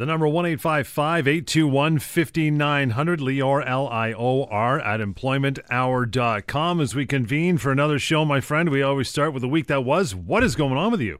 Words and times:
The 0.00 0.06
number 0.06 0.24
1-855-821-5900, 0.24 3.18
Lior, 3.18 3.68
L-I-O-R, 3.68 4.80
at 4.80 4.98
employmenthour.com. 4.98 6.80
As 6.80 6.94
we 6.94 7.04
convene 7.04 7.58
for 7.58 7.70
another 7.70 7.98
show, 7.98 8.24
my 8.24 8.40
friend, 8.40 8.70
we 8.70 8.80
always 8.80 9.10
start 9.10 9.34
with 9.34 9.42
the 9.42 9.48
week 9.48 9.66
that 9.66 9.84
was. 9.84 10.14
What 10.14 10.42
is 10.42 10.56
going 10.56 10.78
on 10.78 10.90
with 10.90 11.02
you? 11.02 11.18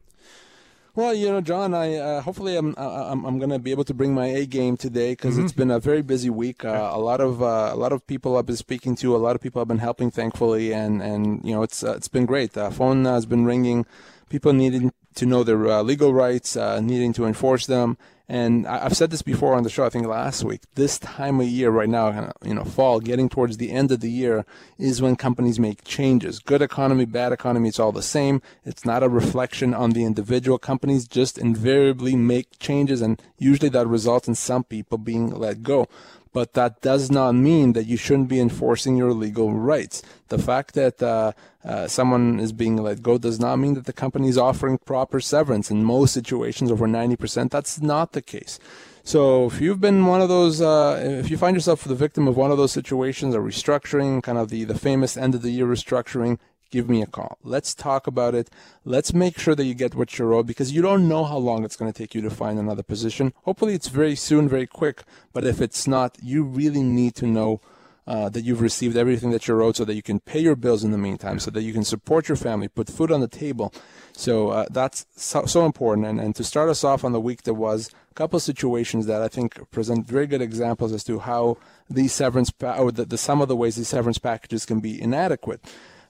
Well, 0.94 1.12
you 1.12 1.28
know, 1.28 1.42
John, 1.42 1.74
I 1.74 1.96
uh, 1.96 2.22
hopefully 2.22 2.56
I'm 2.56 2.74
I'm, 2.78 3.26
I'm 3.26 3.38
going 3.38 3.50
to 3.50 3.58
be 3.58 3.70
able 3.70 3.84
to 3.84 3.92
bring 3.92 4.14
my 4.14 4.28
A 4.28 4.46
game 4.46 4.78
today 4.78 5.12
because 5.12 5.34
mm-hmm. 5.34 5.44
it's 5.44 5.52
been 5.52 5.70
a 5.70 5.78
very 5.78 6.00
busy 6.00 6.30
week. 6.30 6.64
Uh, 6.64 6.88
a 6.90 6.98
lot 6.98 7.20
of 7.20 7.42
uh, 7.42 7.68
a 7.70 7.76
lot 7.76 7.92
of 7.92 8.06
people 8.06 8.38
I've 8.38 8.46
been 8.46 8.56
speaking 8.56 8.96
to, 8.96 9.14
a 9.14 9.18
lot 9.18 9.36
of 9.36 9.42
people 9.42 9.60
I've 9.60 9.68
been 9.68 9.76
helping, 9.76 10.10
thankfully, 10.10 10.72
and 10.72 11.02
and 11.02 11.44
you 11.44 11.54
know 11.54 11.62
it's 11.62 11.84
uh, 11.84 11.96
it's 11.96 12.08
been 12.08 12.24
great. 12.24 12.54
The 12.54 12.70
phone 12.70 13.04
has 13.04 13.26
been 13.26 13.44
ringing, 13.44 13.84
people 14.30 14.54
needing 14.54 14.90
to 15.16 15.26
know 15.26 15.44
their 15.44 15.66
uh, 15.66 15.82
legal 15.82 16.14
rights, 16.14 16.56
uh, 16.56 16.80
needing 16.80 17.12
to 17.12 17.26
enforce 17.26 17.66
them, 17.66 17.98
and 18.30 18.64
I've 18.64 18.96
said 18.96 19.10
this 19.10 19.22
before 19.22 19.56
on 19.56 19.64
the 19.64 19.68
show, 19.68 19.84
I 19.84 19.88
think 19.88 20.06
last 20.06 20.44
week. 20.44 20.60
This 20.76 21.00
time 21.00 21.40
of 21.40 21.48
year, 21.48 21.68
right 21.68 21.88
now, 21.88 22.30
you 22.44 22.54
know, 22.54 22.62
fall, 22.62 23.00
getting 23.00 23.28
towards 23.28 23.56
the 23.56 23.72
end 23.72 23.90
of 23.90 23.98
the 23.98 24.10
year, 24.10 24.46
is 24.78 25.02
when 25.02 25.16
companies 25.16 25.58
make 25.58 25.82
changes. 25.82 26.38
Good 26.38 26.62
economy, 26.62 27.06
bad 27.06 27.32
economy, 27.32 27.70
it's 27.70 27.80
all 27.80 27.90
the 27.90 28.04
same. 28.04 28.40
It's 28.64 28.84
not 28.84 29.02
a 29.02 29.08
reflection 29.08 29.74
on 29.74 29.90
the 29.90 30.04
individual. 30.04 30.58
Companies 30.58 31.08
just 31.08 31.38
invariably 31.38 32.14
make 32.14 32.60
changes, 32.60 33.00
and 33.02 33.20
usually 33.36 33.68
that 33.70 33.88
results 33.88 34.28
in 34.28 34.36
some 34.36 34.62
people 34.62 34.96
being 34.96 35.30
let 35.30 35.64
go 35.64 35.88
but 36.32 36.54
that 36.54 36.80
does 36.80 37.10
not 37.10 37.34
mean 37.34 37.72
that 37.72 37.86
you 37.86 37.96
shouldn't 37.96 38.28
be 38.28 38.40
enforcing 38.40 38.96
your 38.96 39.12
legal 39.12 39.52
rights. 39.52 40.02
The 40.28 40.38
fact 40.38 40.74
that 40.74 41.02
uh, 41.02 41.32
uh, 41.64 41.88
someone 41.88 42.38
is 42.38 42.52
being 42.52 42.76
let 42.76 43.02
go 43.02 43.18
does 43.18 43.40
not 43.40 43.56
mean 43.56 43.74
that 43.74 43.86
the 43.86 43.92
company 43.92 44.28
is 44.28 44.38
offering 44.38 44.78
proper 44.78 45.20
severance. 45.20 45.70
In 45.70 45.84
most 45.84 46.14
situations, 46.14 46.70
over 46.70 46.86
90%, 46.86 47.50
that's 47.50 47.80
not 47.80 48.12
the 48.12 48.22
case. 48.22 48.58
So 49.02 49.46
if 49.46 49.60
you've 49.60 49.80
been 49.80 50.06
one 50.06 50.20
of 50.20 50.28
those, 50.28 50.60
uh, 50.60 51.00
if 51.02 51.30
you 51.30 51.36
find 51.36 51.56
yourself 51.56 51.84
the 51.84 51.94
victim 51.94 52.28
of 52.28 52.36
one 52.36 52.50
of 52.50 52.58
those 52.58 52.72
situations, 52.72 53.34
a 53.34 53.38
restructuring, 53.38 54.22
kind 54.22 54.38
of 54.38 54.50
the, 54.50 54.64
the 54.64 54.78
famous 54.78 55.16
end 55.16 55.34
of 55.34 55.42
the 55.42 55.50
year 55.50 55.66
restructuring, 55.66 56.38
give 56.70 56.88
me 56.88 57.02
a 57.02 57.06
call. 57.06 57.38
Let's 57.42 57.74
talk 57.74 58.06
about 58.06 58.34
it. 58.34 58.50
Let's 58.84 59.12
make 59.12 59.38
sure 59.38 59.54
that 59.54 59.64
you 59.64 59.74
get 59.74 59.94
what 59.94 60.18
you're 60.18 60.32
owed 60.32 60.46
because 60.46 60.72
you 60.72 60.82
don't 60.82 61.08
know 61.08 61.24
how 61.24 61.38
long 61.38 61.64
it's 61.64 61.76
going 61.76 61.92
to 61.92 61.98
take 61.98 62.14
you 62.14 62.22
to 62.22 62.30
find 62.30 62.58
another 62.58 62.82
position. 62.82 63.32
Hopefully, 63.44 63.74
it's 63.74 63.88
very 63.88 64.16
soon, 64.16 64.48
very 64.48 64.66
quick. 64.66 65.02
But 65.32 65.44
if 65.44 65.60
it's 65.60 65.86
not, 65.86 66.16
you 66.22 66.42
really 66.42 66.82
need 66.82 67.14
to 67.16 67.26
know 67.26 67.60
uh, 68.06 68.28
that 68.28 68.42
you've 68.42 68.60
received 68.60 68.96
everything 68.96 69.30
that 69.30 69.46
you're 69.46 69.62
owed 69.62 69.76
so 69.76 69.84
that 69.84 69.94
you 69.94 70.02
can 70.02 70.18
pay 70.18 70.40
your 70.40 70.56
bills 70.56 70.82
in 70.82 70.90
the 70.90 70.98
meantime, 70.98 71.38
so 71.38 71.50
that 71.50 71.62
you 71.62 71.72
can 71.72 71.84
support 71.84 72.28
your 72.28 72.36
family, 72.36 72.66
put 72.66 72.88
food 72.88 73.12
on 73.12 73.20
the 73.20 73.28
table. 73.28 73.72
So 74.12 74.48
uh, 74.48 74.66
that's 74.70 75.06
so, 75.14 75.46
so, 75.46 75.64
important. 75.64 76.06
And, 76.06 76.20
and 76.20 76.34
to 76.34 76.42
start 76.42 76.68
us 76.68 76.82
off 76.82 77.04
on 77.04 77.12
the 77.12 77.20
week 77.20 77.42
that 77.44 77.54
was, 77.54 77.90
a 78.10 78.14
couple 78.14 78.36
of 78.36 78.42
situations 78.42 79.06
that 79.06 79.22
I 79.22 79.28
think 79.28 79.70
present 79.70 80.06
very 80.06 80.26
good 80.26 80.42
examples 80.42 80.92
as 80.92 81.04
to 81.04 81.20
how 81.20 81.58
these 81.88 82.12
severance, 82.12 82.50
pa- 82.50 82.76
or 82.76 82.90
the, 82.90 83.04
the, 83.04 83.16
some 83.16 83.40
of 83.40 83.48
the 83.48 83.56
ways 83.56 83.76
these 83.76 83.88
severance 83.88 84.18
packages 84.18 84.66
can 84.66 84.80
be 84.80 85.00
inadequate. 85.00 85.60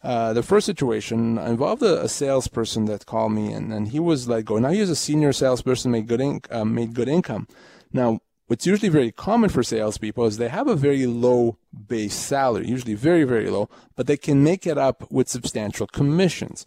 Uh, 0.03 0.33
the 0.33 0.43
first 0.43 0.65
situation 0.65 1.37
involved 1.37 1.83
a, 1.83 2.03
a, 2.03 2.09
salesperson 2.09 2.87
that 2.87 3.05
called 3.05 3.33
me, 3.33 3.53
and, 3.53 3.70
and 3.70 3.89
he 3.89 4.01
was 4.01 4.29
like, 4.29 4.47
"Go 4.47 4.59
now." 4.59 4.70
He 4.70 4.81
was 4.81 4.89
a 4.89 4.97
senior 4.97 5.33
salesperson, 5.33 5.91
made 5.91 6.06
good 6.06 6.23
in, 6.23 6.41
uh, 6.51 6.65
made 6.65 6.95
good 6.95 7.09
income. 7.09 7.47
Now, 7.93 8.21
what's 8.47 8.67
usually 8.67 8.89
very 8.89 9.12
common 9.12 9.51
for 9.51 9.62
salespeople 9.62 10.25
is 10.25 10.39
they 10.39 10.48
have 10.48 10.69
a 10.69 10.75
very 10.75 11.05
low 11.05 11.59
base 11.87 12.15
salary, 12.15 12.67
usually 12.67 12.95
very 12.95 13.25
very 13.25 13.51
low, 13.51 13.69
but 13.95 14.06
they 14.06 14.17
can 14.17 14.43
make 14.43 14.67
it 14.67 14.78
up 14.78 15.11
with 15.11 15.28
substantial 15.28 15.87
commissions. 15.87 16.65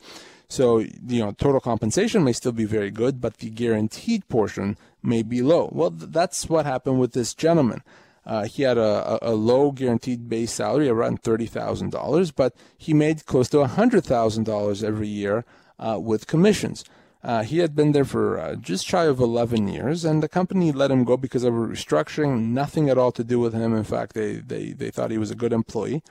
So, 0.47 0.77
you 0.77 1.19
know, 1.19 1.31
total 1.31 1.59
compensation 1.59 2.23
may 2.23 2.33
still 2.33 2.51
be 2.51 2.65
very 2.65 2.91
good, 2.91 3.19
but 3.19 3.37
the 3.37 3.49
guaranteed 3.49 4.27
portion 4.27 4.77
may 5.01 5.23
be 5.23 5.41
low. 5.41 5.69
Well, 5.71 5.89
th- 5.89 6.11
that's 6.11 6.47
what 6.47 6.67
happened 6.67 6.99
with 6.99 7.13
this 7.13 7.33
gentleman. 7.33 7.81
Uh, 8.25 8.45
he 8.45 8.63
had 8.63 8.77
a, 8.77 9.19
a, 9.21 9.31
low 9.31 9.71
guaranteed 9.71 10.29
base 10.29 10.53
salary, 10.53 10.87
around 10.87 11.21
$30,000, 11.21 12.33
but 12.35 12.55
he 12.77 12.93
made 12.93 13.25
close 13.25 13.49
to 13.49 13.57
$100,000 13.57 14.83
every 14.83 15.07
year 15.07 15.43
uh, 15.77 15.99
with 15.99 16.27
commissions. 16.27 16.85
Uh, 17.21 17.43
he 17.43 17.59
had 17.59 17.75
been 17.75 17.93
there 17.93 18.05
for 18.05 18.39
uh, 18.39 18.55
just 18.55 18.85
shy 18.85 19.05
of 19.05 19.19
11 19.19 19.67
years, 19.67 20.05
and 20.05 20.21
the 20.21 20.29
company 20.29 20.71
let 20.71 20.91
him 20.91 21.03
go 21.03 21.17
because 21.17 21.43
of 21.43 21.53
a 21.53 21.57
restructuring, 21.57 22.49
nothing 22.49 22.89
at 22.89 22.97
all 22.97 23.11
to 23.11 23.23
do 23.23 23.39
with 23.39 23.53
him. 23.53 23.75
In 23.75 23.83
fact, 23.83 24.13
they, 24.13 24.35
they, 24.35 24.71
they 24.71 24.91
thought 24.91 25.11
he 25.11 25.17
was 25.17 25.31
a 25.31 25.35
good 25.35 25.53
employee. 25.53 26.01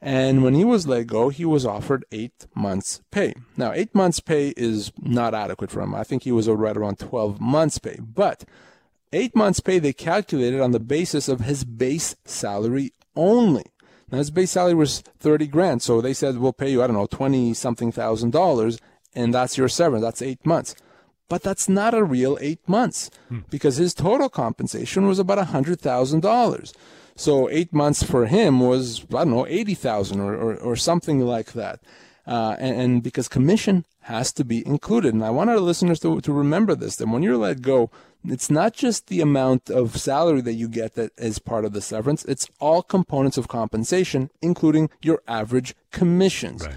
And 0.00 0.44
when 0.44 0.54
he 0.54 0.64
was 0.64 0.86
let 0.86 1.06
go, 1.06 1.30
he 1.30 1.46
was 1.46 1.64
offered 1.64 2.04
eight 2.12 2.46
months' 2.54 3.00
pay. 3.10 3.32
Now, 3.56 3.72
eight 3.72 3.94
months' 3.94 4.20
pay 4.20 4.52
is 4.54 4.92
not 5.00 5.34
adequate 5.34 5.70
for 5.70 5.80
him. 5.80 5.94
I 5.94 6.04
think 6.04 6.24
he 6.24 6.32
was 6.32 6.46
right 6.46 6.76
around 6.76 6.98
12 6.98 7.40
months' 7.40 7.78
pay. 7.78 7.98
But 8.00 8.44
Eight 9.14 9.36
months' 9.36 9.60
pay 9.60 9.78
they 9.78 9.92
calculated 9.92 10.60
on 10.60 10.72
the 10.72 10.80
basis 10.80 11.28
of 11.28 11.38
his 11.38 11.62
base 11.62 12.16
salary 12.24 12.90
only. 13.14 13.62
Now 14.10 14.18
his 14.18 14.32
base 14.32 14.50
salary 14.50 14.74
was 14.74 15.02
thirty 15.20 15.46
grand, 15.46 15.82
so 15.82 16.00
they 16.00 16.12
said 16.12 16.38
we'll 16.38 16.52
pay 16.52 16.68
you 16.68 16.82
I 16.82 16.88
don't 16.88 16.96
know 16.96 17.06
twenty 17.06 17.54
something 17.54 17.92
thousand 17.92 18.32
dollars, 18.32 18.80
and 19.14 19.32
that's 19.32 19.56
your 19.56 19.68
severance. 19.68 20.02
That's 20.02 20.20
eight 20.20 20.44
months. 20.44 20.74
But 21.28 21.44
that's 21.44 21.68
not 21.68 21.94
a 21.94 22.02
real 22.02 22.36
eight 22.40 22.68
months 22.68 23.08
hmm. 23.28 23.40
because 23.50 23.76
his 23.76 23.94
total 23.94 24.28
compensation 24.28 25.06
was 25.06 25.20
about 25.20 25.38
a 25.38 25.44
hundred 25.44 25.80
thousand 25.80 26.20
dollars. 26.20 26.74
So 27.14 27.48
eight 27.50 27.72
months 27.72 28.02
for 28.02 28.26
him 28.26 28.58
was 28.58 29.04
I 29.10 29.22
don't 29.22 29.30
know 29.30 29.46
eighty 29.46 29.76
thousand 29.76 30.22
or, 30.22 30.34
or 30.34 30.56
or 30.56 30.74
something 30.74 31.20
like 31.20 31.52
that. 31.52 31.78
Uh, 32.26 32.56
and, 32.58 32.80
and, 32.80 33.02
because 33.02 33.28
commission 33.28 33.84
has 34.00 34.32
to 34.32 34.44
be 34.44 34.66
included. 34.66 35.12
And 35.12 35.22
I 35.22 35.28
want 35.28 35.50
our 35.50 35.60
listeners 35.60 36.00
to, 36.00 36.22
to 36.22 36.32
remember 36.32 36.74
this, 36.74 36.96
that 36.96 37.06
when 37.06 37.22
you're 37.22 37.36
let 37.36 37.60
go, 37.60 37.90
it's 38.24 38.50
not 38.50 38.72
just 38.72 39.08
the 39.08 39.20
amount 39.20 39.70
of 39.70 39.96
salary 39.96 40.40
that 40.42 40.54
you 40.54 40.68
get 40.68 40.94
that 40.94 41.12
is 41.18 41.38
part 41.38 41.64
of 41.64 41.72
the 41.72 41.80
severance, 41.80 42.24
it's 42.24 42.48
all 42.60 42.82
components 42.82 43.36
of 43.36 43.48
compensation, 43.48 44.30
including 44.40 44.90
your 45.02 45.22
average 45.28 45.74
commissions. 45.90 46.64
Right. 46.64 46.76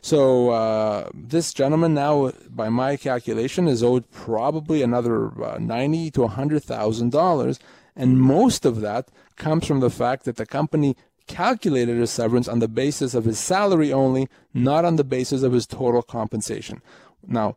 So 0.00 0.50
uh, 0.50 1.08
this 1.14 1.54
gentleman 1.54 1.94
now, 1.94 2.32
by 2.50 2.68
my 2.68 2.96
calculation, 2.96 3.66
is 3.66 3.82
owed 3.82 4.10
probably 4.10 4.82
another 4.82 5.42
uh, 5.42 5.58
ninety 5.58 6.10
to 6.10 6.26
hundred 6.28 6.62
thousand 6.62 7.10
dollars, 7.10 7.58
and 7.96 8.20
most 8.20 8.66
of 8.66 8.80
that 8.82 9.08
comes 9.36 9.66
from 9.66 9.80
the 9.80 9.90
fact 9.90 10.24
that 10.24 10.36
the 10.36 10.46
company 10.46 10.94
calculated 11.26 11.96
his 11.96 12.10
severance 12.10 12.48
on 12.48 12.58
the 12.58 12.68
basis 12.68 13.14
of 13.14 13.24
his 13.24 13.38
salary 13.38 13.90
only, 13.92 14.28
not 14.52 14.84
on 14.84 14.96
the 14.96 15.04
basis 15.04 15.42
of 15.42 15.54
his 15.54 15.66
total 15.66 16.02
compensation. 16.02 16.82
Now, 17.26 17.56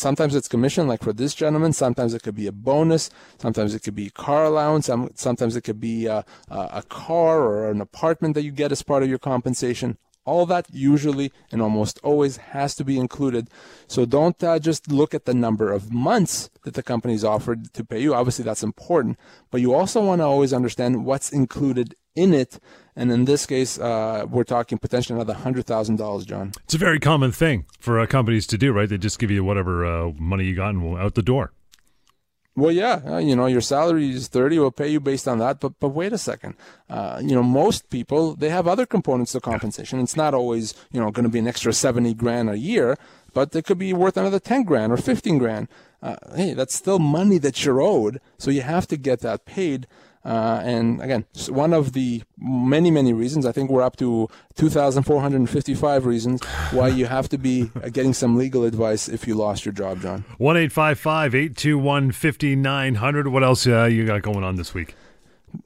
sometimes 0.00 0.34
it's 0.34 0.48
commission, 0.48 0.88
like 0.88 1.02
for 1.02 1.12
this 1.12 1.34
gentleman. 1.34 1.72
Sometimes 1.72 2.14
it 2.14 2.22
could 2.22 2.34
be 2.34 2.46
a 2.46 2.52
bonus. 2.52 3.10
Sometimes 3.38 3.74
it 3.74 3.82
could 3.82 3.94
be 3.94 4.10
car 4.10 4.44
allowance. 4.44 4.86
Sometimes 5.14 5.56
it 5.56 5.62
could 5.62 5.80
be 5.80 6.06
a, 6.06 6.24
a 6.48 6.82
car 6.88 7.42
or 7.42 7.70
an 7.70 7.80
apartment 7.80 8.34
that 8.34 8.42
you 8.42 8.50
get 8.50 8.72
as 8.72 8.82
part 8.82 9.02
of 9.02 9.08
your 9.08 9.18
compensation. 9.18 9.98
All 10.30 10.44
that 10.54 10.66
usually 10.92 11.28
and 11.50 11.60
almost 11.66 11.94
always 12.10 12.34
has 12.54 12.70
to 12.78 12.84
be 12.90 12.96
included. 13.04 13.44
So 13.94 14.00
don't 14.18 14.38
uh, 14.44 14.58
just 14.68 14.82
look 15.00 15.12
at 15.18 15.24
the 15.24 15.34
number 15.46 15.66
of 15.76 15.82
months 16.10 16.34
that 16.64 16.74
the 16.74 16.84
company's 16.92 17.24
offered 17.34 17.60
to 17.76 17.82
pay 17.90 18.00
you. 18.04 18.14
Obviously, 18.20 18.44
that's 18.48 18.64
important, 18.72 19.18
but 19.50 19.60
you 19.60 19.70
also 19.78 19.98
want 20.08 20.20
to 20.20 20.26
always 20.34 20.52
understand 20.60 21.04
what's 21.08 21.30
included 21.42 21.94
in 22.14 22.32
it. 22.42 22.52
And 22.96 23.10
in 23.16 23.24
this 23.24 23.46
case, 23.46 23.72
uh, 23.78 24.26
we're 24.34 24.44
talking 24.44 24.78
potentially 24.78 25.16
another 25.18 25.34
hundred 25.34 25.64
thousand 25.66 25.96
dollars, 25.96 26.24
John. 26.26 26.52
It's 26.64 26.74
a 26.74 26.78
very 26.78 27.00
common 27.00 27.32
thing 27.32 27.66
for 27.78 27.98
uh, 27.98 28.06
companies 28.06 28.46
to 28.48 28.58
do, 28.58 28.72
right? 28.72 28.88
They 28.88 28.98
just 28.98 29.18
give 29.18 29.30
you 29.30 29.42
whatever 29.44 29.72
uh, 29.84 30.12
money 30.18 30.44
you 30.44 30.54
got 30.54 30.74
and 30.74 30.98
out 30.98 31.14
the 31.14 31.22
door. 31.22 31.52
Well, 32.60 32.72
yeah, 32.72 33.00
uh, 33.06 33.16
you 33.16 33.34
know, 33.34 33.46
your 33.46 33.62
salary 33.62 34.10
is 34.10 34.28
thirty. 34.28 34.58
We'll 34.58 34.70
pay 34.70 34.88
you 34.88 35.00
based 35.00 35.26
on 35.26 35.38
that. 35.38 35.60
But 35.60 35.80
but 35.80 35.88
wait 35.88 36.12
a 36.12 36.18
second. 36.18 36.56
Uh, 36.90 37.18
you 37.22 37.34
know, 37.34 37.42
most 37.42 37.88
people 37.88 38.36
they 38.36 38.50
have 38.50 38.68
other 38.68 38.84
components 38.84 39.32
to 39.32 39.40
compensation. 39.40 39.98
It's 39.98 40.14
not 40.14 40.34
always 40.34 40.74
you 40.92 41.00
know 41.00 41.10
going 41.10 41.24
to 41.24 41.30
be 41.30 41.38
an 41.38 41.48
extra 41.48 41.72
seventy 41.72 42.12
grand 42.12 42.50
a 42.50 42.58
year, 42.58 42.98
but 43.32 43.56
it 43.56 43.64
could 43.64 43.78
be 43.78 43.94
worth 43.94 44.18
another 44.18 44.38
ten 44.38 44.64
grand 44.64 44.92
or 44.92 44.98
fifteen 44.98 45.38
grand. 45.38 45.68
Uh, 46.02 46.16
hey, 46.36 46.52
that's 46.52 46.74
still 46.74 46.98
money 46.98 47.38
that 47.38 47.64
you're 47.64 47.80
owed, 47.80 48.20
so 48.36 48.50
you 48.50 48.60
have 48.60 48.86
to 48.88 48.98
get 48.98 49.20
that 49.20 49.46
paid. 49.46 49.86
Uh, 50.24 50.60
and 50.62 51.00
again, 51.00 51.24
one 51.48 51.72
of 51.72 51.92
the 51.92 52.22
many, 52.38 52.90
many 52.90 53.12
reasons, 53.12 53.46
I 53.46 53.52
think 53.52 53.70
we're 53.70 53.82
up 53.82 53.96
to 53.96 54.28
2,455 54.56 56.06
reasons 56.06 56.44
why 56.72 56.88
you 56.88 57.06
have 57.06 57.28
to 57.30 57.38
be 57.38 57.70
uh, 57.82 57.88
getting 57.88 58.12
some 58.12 58.36
legal 58.36 58.64
advice 58.64 59.08
if 59.08 59.26
you 59.26 59.34
lost 59.34 59.64
your 59.64 59.72
job, 59.72 60.02
John. 60.02 60.24
1 60.38 60.56
821 60.56 62.12
5900. 62.12 63.28
What 63.28 63.42
else 63.42 63.66
uh, 63.66 63.84
you 63.84 64.04
got 64.04 64.20
going 64.22 64.44
on 64.44 64.56
this 64.56 64.74
week? 64.74 64.94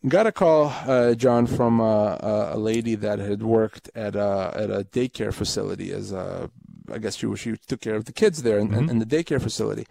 Got 0.06 0.27
a 0.27 0.33
call, 0.33 0.73
uh, 0.87 1.15
John, 1.15 1.47
from 1.47 1.81
uh, 1.81 2.17
a 2.21 2.57
lady 2.57 2.95
that 2.95 3.19
had 3.19 3.43
worked 3.43 3.91
at 3.95 4.15
a, 4.15 4.53
at 4.55 4.71
a 4.71 4.85
daycare 4.85 5.35
facility 5.35 5.93
as 5.93 6.12
a, 6.12 6.50
I 6.91 6.99
guess 6.99 7.17
she, 7.17 7.35
she 7.37 7.57
took 7.57 7.81
care 7.81 7.97
of 7.97 8.05
the 8.05 8.12
kids 8.12 8.45
there 8.45 8.59
in, 8.59 8.69
mm-hmm. 8.69 8.89
in 8.89 8.99
the 9.00 9.05
daycare 9.05 9.43
facility 9.43 9.87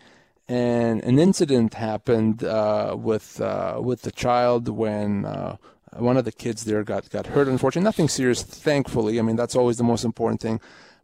and 0.48 1.04
an 1.04 1.20
incident 1.20 1.76
happened 1.76 2.44
uh, 2.44 2.96
with 2.98 3.40
uh, 3.42 3.80
with 3.82 4.02
the 4.02 4.12
child 4.12 4.68
when 4.70 5.26
uh, 5.26 5.58
one 5.98 6.18
of 6.18 6.26
the 6.26 6.32
kids 6.32 6.66
there 6.66 6.84
got 6.84 7.10
got 7.10 7.28
hurt. 7.28 7.48
Unfortunately, 7.48 7.86
nothing 7.86 8.10
serious, 8.10 8.44
thankfully. 8.44 9.20
I 9.20 9.22
mean, 9.22 9.36
that's 9.36 9.56
always 9.56 9.78
the 9.78 9.84
most 9.84 10.04
important 10.04 10.42
thing. 10.42 10.60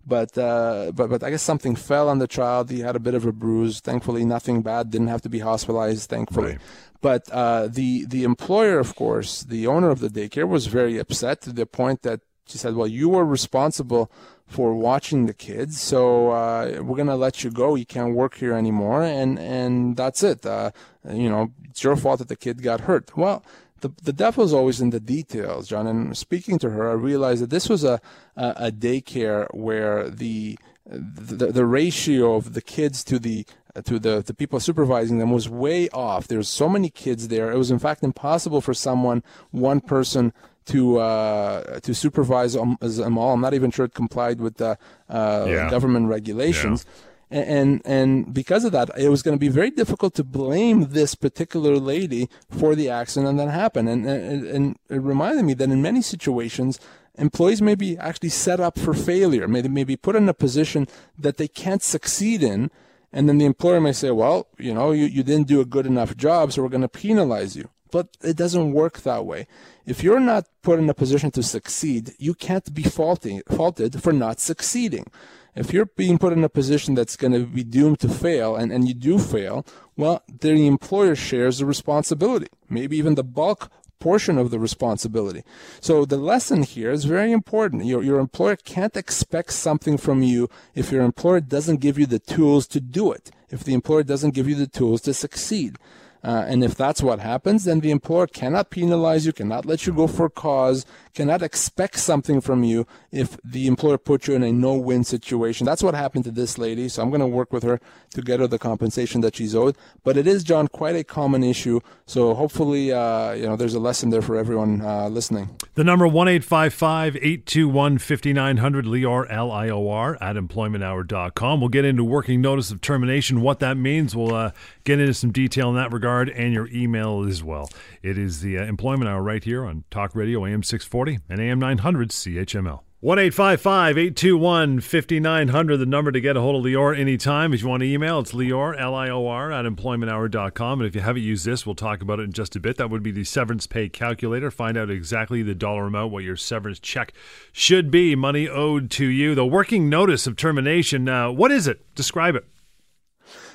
but 0.05 0.37
uh, 0.37 0.91
but 0.93 1.09
but 1.09 1.23
I 1.23 1.29
guess 1.29 1.43
something 1.43 1.75
fell 1.75 2.09
on 2.09 2.19
the 2.19 2.27
child. 2.27 2.69
He 2.69 2.79
had 2.81 2.95
a 2.95 2.99
bit 2.99 3.13
of 3.13 3.25
a 3.25 3.31
bruise. 3.31 3.79
Thankfully, 3.79 4.25
nothing 4.25 4.61
bad. 4.61 4.89
Didn't 4.89 5.07
have 5.07 5.21
to 5.21 5.29
be 5.29 5.39
hospitalized. 5.39 6.09
Thankfully. 6.09 6.53
Right. 6.53 6.61
But 7.01 7.29
uh, 7.31 7.67
the 7.67 8.05
the 8.05 8.23
employer, 8.23 8.79
of 8.79 8.95
course, 8.95 9.43
the 9.43 9.67
owner 9.67 9.89
of 9.89 9.99
the 9.99 10.09
daycare, 10.09 10.47
was 10.47 10.67
very 10.67 10.97
upset 10.97 11.41
to 11.41 11.53
the 11.53 11.65
point 11.65 12.01
that 12.01 12.21
she 12.49 12.57
said, 12.57 12.75
"Well, 12.75 12.87
you 12.87 13.09
were 13.09 13.25
responsible 13.25 14.11
for 14.47 14.73
watching 14.73 15.27
the 15.27 15.33
kids, 15.33 15.79
so 15.79 16.31
uh, 16.31 16.81
we're 16.81 16.97
gonna 16.97 17.15
let 17.15 17.43
you 17.43 17.51
go. 17.51 17.75
You 17.75 17.85
can't 17.85 18.15
work 18.15 18.35
here 18.35 18.53
anymore, 18.53 19.03
and 19.03 19.37
and 19.39 19.95
that's 19.95 20.23
it. 20.23 20.45
Uh, 20.45 20.71
you 21.09 21.29
know, 21.29 21.51
it's 21.65 21.83
your 21.83 21.95
fault 21.95 22.19
that 22.19 22.27
the 22.27 22.35
kid 22.35 22.63
got 22.63 22.81
hurt." 22.81 23.15
Well, 23.15 23.43
the 23.81 23.91
the 24.03 24.13
devil's 24.13 24.53
always 24.53 24.81
in 24.81 24.89
the 24.89 24.99
details, 24.99 25.67
John. 25.67 25.87
And 25.87 26.17
speaking 26.17 26.59
to 26.59 26.71
her, 26.71 26.89
I 26.89 26.93
realized 26.93 27.43
that 27.43 27.49
this 27.51 27.69
was 27.69 27.83
a 27.83 28.01
a, 28.35 28.53
a 28.57 28.71
daycare 28.71 29.47
where 29.53 30.09
the, 30.09 30.57
the 30.85 31.47
the 31.47 31.65
ratio 31.65 32.35
of 32.35 32.53
the 32.53 32.61
kids 32.61 33.03
to 33.05 33.19
the 33.19 33.45
to 33.85 33.99
the, 33.99 34.23
the 34.25 34.33
people 34.33 34.59
supervising 34.59 35.19
them 35.19 35.31
was 35.31 35.47
way 35.47 35.89
off. 35.89 36.27
There's 36.27 36.49
so 36.49 36.67
many 36.67 36.89
kids 36.89 37.27
there. 37.27 37.51
It 37.51 37.57
was 37.57 37.71
in 37.71 37.79
fact 37.79 38.03
impossible 38.03 38.61
for 38.61 38.73
someone, 38.73 39.23
one 39.51 39.79
person, 39.79 40.33
to 40.65 40.99
uh, 40.99 41.79
to 41.79 41.93
supervise 41.93 42.53
them 42.53 43.17
all. 43.17 43.33
I'm 43.33 43.41
not 43.41 43.53
even 43.53 43.71
sure 43.71 43.85
it 43.85 43.93
complied 43.93 44.39
with 44.41 44.57
the 44.57 44.77
uh, 45.09 45.45
Yeah. 45.47 45.69
government 45.69 46.07
regulations. 46.09 46.85
And 47.31 47.81
and 47.85 48.33
because 48.33 48.65
of 48.65 48.71
that, 48.71 48.89
it 48.97 49.09
was 49.09 49.21
going 49.21 49.35
to 49.35 49.39
be 49.39 49.49
very 49.49 49.69
difficult 49.69 50.15
to 50.15 50.23
blame 50.23 50.89
this 50.89 51.13
particular 51.13 51.77
lady 51.77 52.27
for 52.49 52.73
the 52.73 52.89
accident 52.89 53.37
that 53.37 53.49
happened. 53.49 53.87
And 53.87 54.05
and, 54.07 54.47
and 54.47 54.77
it 54.89 55.01
reminded 55.01 55.45
me 55.45 55.53
that 55.55 55.69
in 55.69 55.79
many 55.81 56.01
situations, 56.01 56.79
employees 57.19 57.61
may 57.61 57.75
be 57.75 57.97
actually 57.99 58.29
set 58.29 58.59
up 58.59 58.79
for 58.79 58.95
failure. 58.95 59.47
May 59.47 59.61
may 59.61 59.83
be 59.83 59.95
put 59.95 60.15
in 60.15 60.27
a 60.27 60.33
position 60.33 60.87
that 61.19 61.37
they 61.37 61.47
can't 61.47 61.83
succeed 61.83 62.41
in. 62.41 62.71
And 63.11 63.27
then 63.27 63.37
the 63.39 63.45
employer 63.45 63.81
may 63.81 63.93
say, 63.93 64.11
well, 64.11 64.47
you 64.59 64.73
know, 64.73 64.91
you, 64.91 65.05
you 65.05 65.23
didn't 65.23 65.47
do 65.47 65.61
a 65.61 65.65
good 65.65 65.87
enough 65.87 66.15
job, 66.15 66.51
so 66.51 66.61
we're 66.61 66.69
going 66.69 66.81
to 66.81 66.87
penalize 66.87 67.55
you. 67.55 67.67
But 67.91 68.17
it 68.21 68.37
doesn't 68.37 68.73
work 68.73 69.01
that 69.01 69.25
way. 69.25 69.47
If 69.85 70.03
you're 70.03 70.19
not 70.19 70.47
put 70.61 70.79
in 70.79 70.89
a 70.89 70.93
position 70.93 71.31
to 71.31 71.43
succeed, 71.43 72.13
you 72.19 72.33
can't 72.33 72.73
be 72.73 72.83
faulted 72.83 74.01
for 74.01 74.13
not 74.13 74.39
succeeding. 74.39 75.07
If 75.55 75.73
you're 75.73 75.87
being 75.87 76.19
put 76.19 76.33
in 76.33 76.43
a 76.43 76.49
position 76.49 76.93
that's 76.93 77.15
going 77.15 77.33
to 77.33 77.45
be 77.45 77.63
doomed 77.63 77.99
to 78.01 78.09
fail, 78.09 78.55
and, 78.55 78.71
and 78.71 78.87
you 78.87 78.93
do 78.93 79.17
fail, 79.17 79.65
well, 79.97 80.23
the 80.27 80.67
employer 80.67 81.15
shares 81.15 81.57
the 81.57 81.65
responsibility, 81.65 82.47
maybe 82.69 82.97
even 82.97 83.15
the 83.15 83.23
bulk 83.23 83.69
portion 83.99 84.37
of 84.37 84.51
the 84.51 84.59
responsibility. 84.59 85.43
So 85.81 86.05
the 86.05 86.17
lesson 86.17 86.63
here 86.63 86.91
is 86.91 87.05
very 87.05 87.31
important. 87.31 87.85
Your, 87.85 88.01
your 88.01 88.19
employer 88.19 88.55
can't 88.55 88.95
expect 88.95 89.51
something 89.51 89.97
from 89.97 90.23
you 90.23 90.49
if 90.73 90.91
your 90.91 91.03
employer 91.03 91.41
doesn't 91.41 91.81
give 91.81 91.99
you 91.99 92.05
the 92.05 92.19
tools 92.19 92.65
to 92.67 92.79
do 92.79 93.11
it, 93.11 93.31
if 93.49 93.63
the 93.63 93.73
employer 93.73 94.03
doesn't 94.03 94.33
give 94.33 94.47
you 94.47 94.55
the 94.55 94.67
tools 94.67 95.01
to 95.01 95.13
succeed. 95.13 95.77
Uh, 96.23 96.43
and 96.47 96.63
if 96.63 96.75
that's 96.75 97.01
what 97.01 97.19
happens, 97.19 97.63
then 97.63 97.79
the 97.79 97.91
employer 97.91 98.27
cannot 98.27 98.69
penalize 98.69 99.25
you, 99.25 99.31
cannot 99.31 99.65
let 99.65 99.87
you 99.87 99.93
go 99.93 100.05
for 100.05 100.29
cause, 100.29 100.85
cannot 101.13 101.41
expect 101.41 101.97
something 101.97 102.41
from 102.41 102.63
you 102.63 102.85
if 103.11 103.37
the 103.43 103.67
employer 103.67 103.97
put 103.97 104.27
you 104.27 104.35
in 104.35 104.43
a 104.43 104.51
no-win 104.51 105.03
situation. 105.03 105.65
That's 105.65 105.81
what 105.81 105.95
happened 105.95 106.25
to 106.25 106.31
this 106.31 106.57
lady. 106.57 106.89
So 106.89 107.01
I'm 107.01 107.09
going 107.09 107.21
to 107.21 107.27
work 107.27 107.53
with 107.53 107.63
her 107.63 107.79
to 108.11 108.21
get 108.21 108.41
her 108.41 108.47
the 108.47 108.59
compensation 108.59 109.21
that 109.21 109.35
she's 109.37 109.55
owed. 109.55 109.77
But 110.03 110.17
it 110.17 110.27
is, 110.27 110.43
John, 110.43 110.67
quite 110.67 110.95
a 110.97 111.05
common 111.05 111.43
issue. 111.43 111.79
So 112.05 112.33
hopefully, 112.33 112.91
uh, 112.91 113.31
you 113.31 113.45
know, 113.45 113.55
there's 113.55 113.73
a 113.73 113.79
lesson 113.79 114.09
there 114.09 114.21
for 114.21 114.35
everyone 114.35 114.81
uh, 114.81 115.07
listening. 115.07 115.55
The 115.75 115.85
number 115.85 116.07
one 116.07 116.27
eight 116.27 116.43
five 116.43 116.73
five 116.73 117.15
eight 117.21 117.45
two 117.45 117.69
one 117.69 117.97
fifty 117.97 118.33
nine 118.33 118.57
hundred 118.57 118.85
Lior 118.85 119.25
L 119.29 119.51
I 119.51 119.69
O 119.69 119.89
R 119.89 120.17
at 120.21 120.35
employmenthour.com. 120.35 121.59
We'll 121.61 121.69
get 121.69 121.85
into 121.85 122.03
working 122.03 122.41
notice 122.41 122.71
of 122.71 122.81
termination, 122.81 123.41
what 123.41 123.59
that 123.59 123.77
means. 123.77 124.15
We'll 124.15 124.35
uh, 124.35 124.51
get 124.83 124.99
into 124.99 125.13
some 125.13 125.31
detail 125.31 125.69
in 125.69 125.75
that 125.75 125.93
regard 125.93 126.08
and 126.17 126.53
your 126.53 126.67
email 126.69 127.23
as 127.27 127.43
well. 127.43 127.69
It 128.01 128.17
is 128.17 128.41
the 128.41 128.57
uh, 128.57 128.63
Employment 128.63 129.09
Hour 129.09 129.21
right 129.21 129.43
here 129.43 129.65
on 129.65 129.83
Talk 129.91 130.15
Radio 130.15 130.45
AM 130.45 130.63
six 130.63 130.85
forty 130.85 131.19
and 131.29 131.39
AM 131.39 131.59
nine 131.59 131.79
hundred 131.79 132.09
CHML. 132.09 132.81
1 133.01 133.17
821 133.17 134.81
5900, 134.81 135.77
the 135.77 135.85
number 135.85 136.11
to 136.11 136.19
get 136.19 136.35
a 136.35 136.41
hold 136.41 136.57
of 136.57 136.69
Lior 136.69 136.99
anytime. 136.99 137.53
If 137.53 137.61
you 137.61 137.69
want 137.69 137.79
to 137.79 137.87
email, 137.87 138.19
it's 138.19 138.33
Lior, 138.33 138.77
L 138.77 138.93
I 138.93 139.07
O 139.07 139.25
R, 139.25 139.53
at 139.53 139.63
employmenthour.com. 139.63 140.81
And 140.81 140.87
if 140.87 140.95
you 140.95 140.99
haven't 140.99 141.21
used 141.21 141.45
this, 141.45 141.65
we'll 141.65 141.75
talk 141.75 142.01
about 142.01 142.19
it 142.19 142.23
in 142.23 142.33
just 142.33 142.57
a 142.57 142.59
bit. 142.59 142.75
That 142.75 142.89
would 142.89 143.01
be 143.01 143.11
the 143.11 143.23
severance 143.23 143.67
pay 143.67 143.87
calculator. 143.87 144.51
Find 144.51 144.77
out 144.77 144.89
exactly 144.89 145.41
the 145.43 145.55
dollar 145.55 145.85
amount, 145.85 146.11
what 146.11 146.25
your 146.25 146.35
severance 146.35 146.77
check 146.77 147.13
should 147.53 147.89
be, 147.89 148.17
money 148.17 148.49
owed 148.49 148.91
to 148.91 149.05
you. 149.05 149.33
The 149.33 149.45
working 149.45 149.87
notice 149.87 150.27
of 150.27 150.35
termination, 150.35 151.07
uh, 151.07 151.31
what 151.31 151.53
is 151.53 151.67
it? 151.67 151.79
Describe 151.95 152.35
it. 152.35 152.45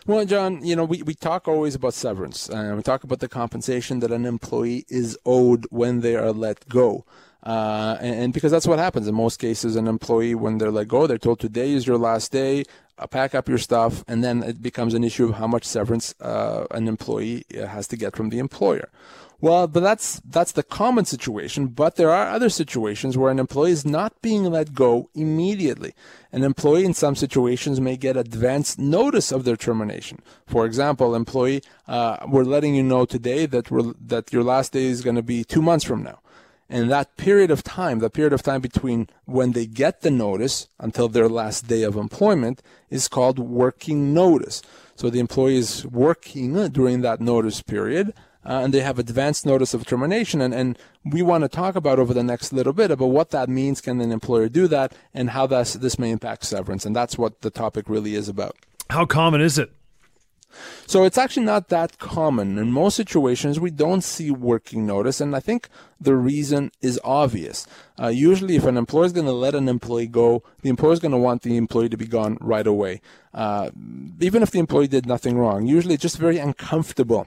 Well, 0.07 0.27
John, 0.27 0.63
you 0.63 0.77
know, 0.77 0.85
we, 0.85 1.03
we 1.03 1.15
talk 1.15 1.49
always 1.49 1.75
about 1.75 1.95
severance. 1.95 2.51
Uh, 2.51 2.75
we 2.77 2.83
talk 2.83 3.05
about 3.05 3.21
the 3.21 3.29
compensation 3.29 4.01
that 4.01 4.13
an 4.13 4.27
employee 4.27 4.85
is 4.91 5.17
owed 5.25 5.67
when 5.71 6.03
they 6.03 6.15
are 6.15 6.31
let 6.31 6.69
go. 6.69 7.07
Uh, 7.45 7.99
and, 8.01 8.15
and, 8.17 8.33
because 8.33 8.51
that's 8.51 8.67
what 8.67 8.79
happens 8.79 9.07
in 9.07 9.15
most 9.15 9.39
cases, 9.39 9.77
an 9.77 9.87
employee, 9.87 10.35
when 10.35 10.57
they're 10.57 10.71
let 10.71 10.89
go, 10.89 11.07
they're 11.07 11.19
told 11.19 11.39
today 11.39 11.73
is 11.73 11.87
your 11.87 11.99
last 11.99 12.33
day, 12.33 12.65
uh, 12.97 13.07
pack 13.07 13.35
up 13.35 13.51
your 13.51 13.59
stuff, 13.59 14.03
and 14.09 14.25
then 14.25 14.43
it 14.43 14.63
becomes 14.63 14.95
an 14.95 15.05
issue 15.05 15.27
of 15.29 15.35
how 15.35 15.47
much 15.47 15.65
severance 15.65 16.15
uh, 16.23 16.65
an 16.71 16.89
employee 16.89 17.45
has 17.55 17.87
to 17.87 17.97
get 17.99 18.17
from 18.17 18.31
the 18.31 18.39
employer. 18.39 18.89
Well, 19.45 19.67
but 19.67 19.81
that's 19.81 20.23
that's 20.25 20.53
the 20.53 20.63
common 20.63 21.05
situation. 21.05 21.67
But 21.67 21.97
there 21.97 22.11
are 22.11 22.31
other 22.31 22.49
situations 22.49 23.19
where 23.19 23.31
an 23.31 23.39
employee 23.39 23.73
is 23.73 23.85
not 23.85 24.23
being 24.23 24.45
let 24.45 24.73
go 24.73 25.11
immediately. 25.15 25.93
An 26.33 26.45
employee 26.45 26.87
in 26.87 26.95
some 26.95 27.15
situations 27.15 27.79
may 27.79 27.99
get 27.99 28.17
advance 28.17 28.79
notice 28.79 29.33
of 29.33 29.45
their 29.45 29.57
termination. 29.57 30.23
For 30.47 30.65
example, 30.65 31.15
employee, 31.15 31.63
uh, 31.87 32.25
we're 32.27 32.45
letting 32.45 32.75
you 32.75 32.83
know 32.83 33.05
today 33.05 33.45
that 33.45 33.67
that 34.01 34.33
your 34.33 34.45
last 34.45 34.73
day 34.73 34.87
is 34.87 35.03
going 35.03 35.17
to 35.17 35.23
be 35.23 35.45
two 35.45 35.61
months 35.61 35.85
from 35.85 36.03
now. 36.03 36.21
And 36.69 36.91
that 36.91 37.17
period 37.17 37.51
of 37.51 37.63
time, 37.63 37.99
the 37.99 38.11
period 38.11 38.33
of 38.33 38.43
time 38.43 38.61
between 38.61 39.09
when 39.27 39.53
they 39.53 39.67
get 39.67 40.01
the 40.01 40.11
notice 40.11 40.69
until 40.79 41.09
their 41.09 41.29
last 41.29 41.67
day 41.67 41.83
of 41.83 41.97
employment 41.97 42.63
is 42.91 43.09
called 43.09 43.39
working 43.39 44.15
notice. 44.15 44.63
So 44.97 45.11
the 45.11 45.21
employee 45.21 45.59
is 45.59 45.85
working 45.87 46.69
during 46.69 47.03
that 47.03 47.21
notice 47.21 47.61
period. 47.63 48.15
Uh, 48.47 48.61
and 48.63 48.75
they 48.75 48.81
have 48.81 48.99
advanced 48.99 49.47
notice 49.47 49.73
of 49.73 49.87
termination. 49.87 50.43
And, 50.43 50.53
and 50.53 50.79
we 51.03 51.23
want 51.23 51.45
to 51.45 51.49
talk 51.49 51.77
about 51.77 51.99
over 51.99 52.13
the 52.13 52.23
next 52.23 52.53
little 52.53 52.75
bit 52.75 52.91
about 52.91 53.07
what 53.07 53.31
that 53.31 53.49
means. 53.49 53.81
Can 53.81 54.01
an 54.03 54.13
employer 54.13 54.51
do 54.51 54.69
that 54.69 54.95
and 55.15 55.31
how 55.31 55.47
that's, 55.47 55.75
this 55.75 55.99
may 55.99 56.11
impact 56.11 56.45
severance? 56.45 56.85
And 56.85 56.95
that's 56.95 57.17
what 57.17 57.41
the 57.41 57.51
topic 57.51 57.89
really 57.89 58.15
is 58.15 58.29
about. 58.29 58.57
How 58.91 59.07
common 59.07 59.41
is 59.41 59.59
it? 59.59 59.73
So 60.87 61.05
it's 61.05 61.19
actually 61.19 61.47
not 61.47 61.69
that 61.69 61.99
common. 61.99 62.59
In 62.59 62.73
most 62.73 62.97
situations, 62.97 63.59
we 63.59 63.71
don't 63.71 64.03
see 64.03 64.31
working 64.31 64.87
notice, 64.87 65.21
and 65.21 65.35
I 65.35 65.41
think 65.41 65.69
the 66.01 66.17
reason 66.17 66.71
is 66.81 67.01
obvious. 67.05 67.67
Uh, 68.01 68.09
usually, 68.09 68.57
if 68.57 68.65
an 68.65 68.77
employer 68.77 69.07
is 69.07 69.13
going 69.13 69.27
to 69.27 69.33
let 69.33 69.55
an 69.55 69.69
employee 69.69 70.07
go, 70.07 70.43
the 70.63 70.69
employer 70.69 70.93
is 70.93 71.01
going 71.01 71.13
to 71.13 71.19
want 71.19 71.43
the 71.43 71.57
employee 71.57 71.89
to 71.89 71.97
be 71.97 72.07
gone 72.07 72.39
right 72.41 72.67
away, 72.67 73.01
uh, 73.33 73.71
even 74.21 74.43
if 74.43 74.51
the 74.51 74.59
employee 74.59 74.89
did 74.89 75.07
nothing 75.07 75.39
wrong. 75.39 75.67
Usually, 75.67 75.95
it's 75.95 76.03
just 76.03 76.19
very 76.19 76.39
uncomfortable 76.39 77.27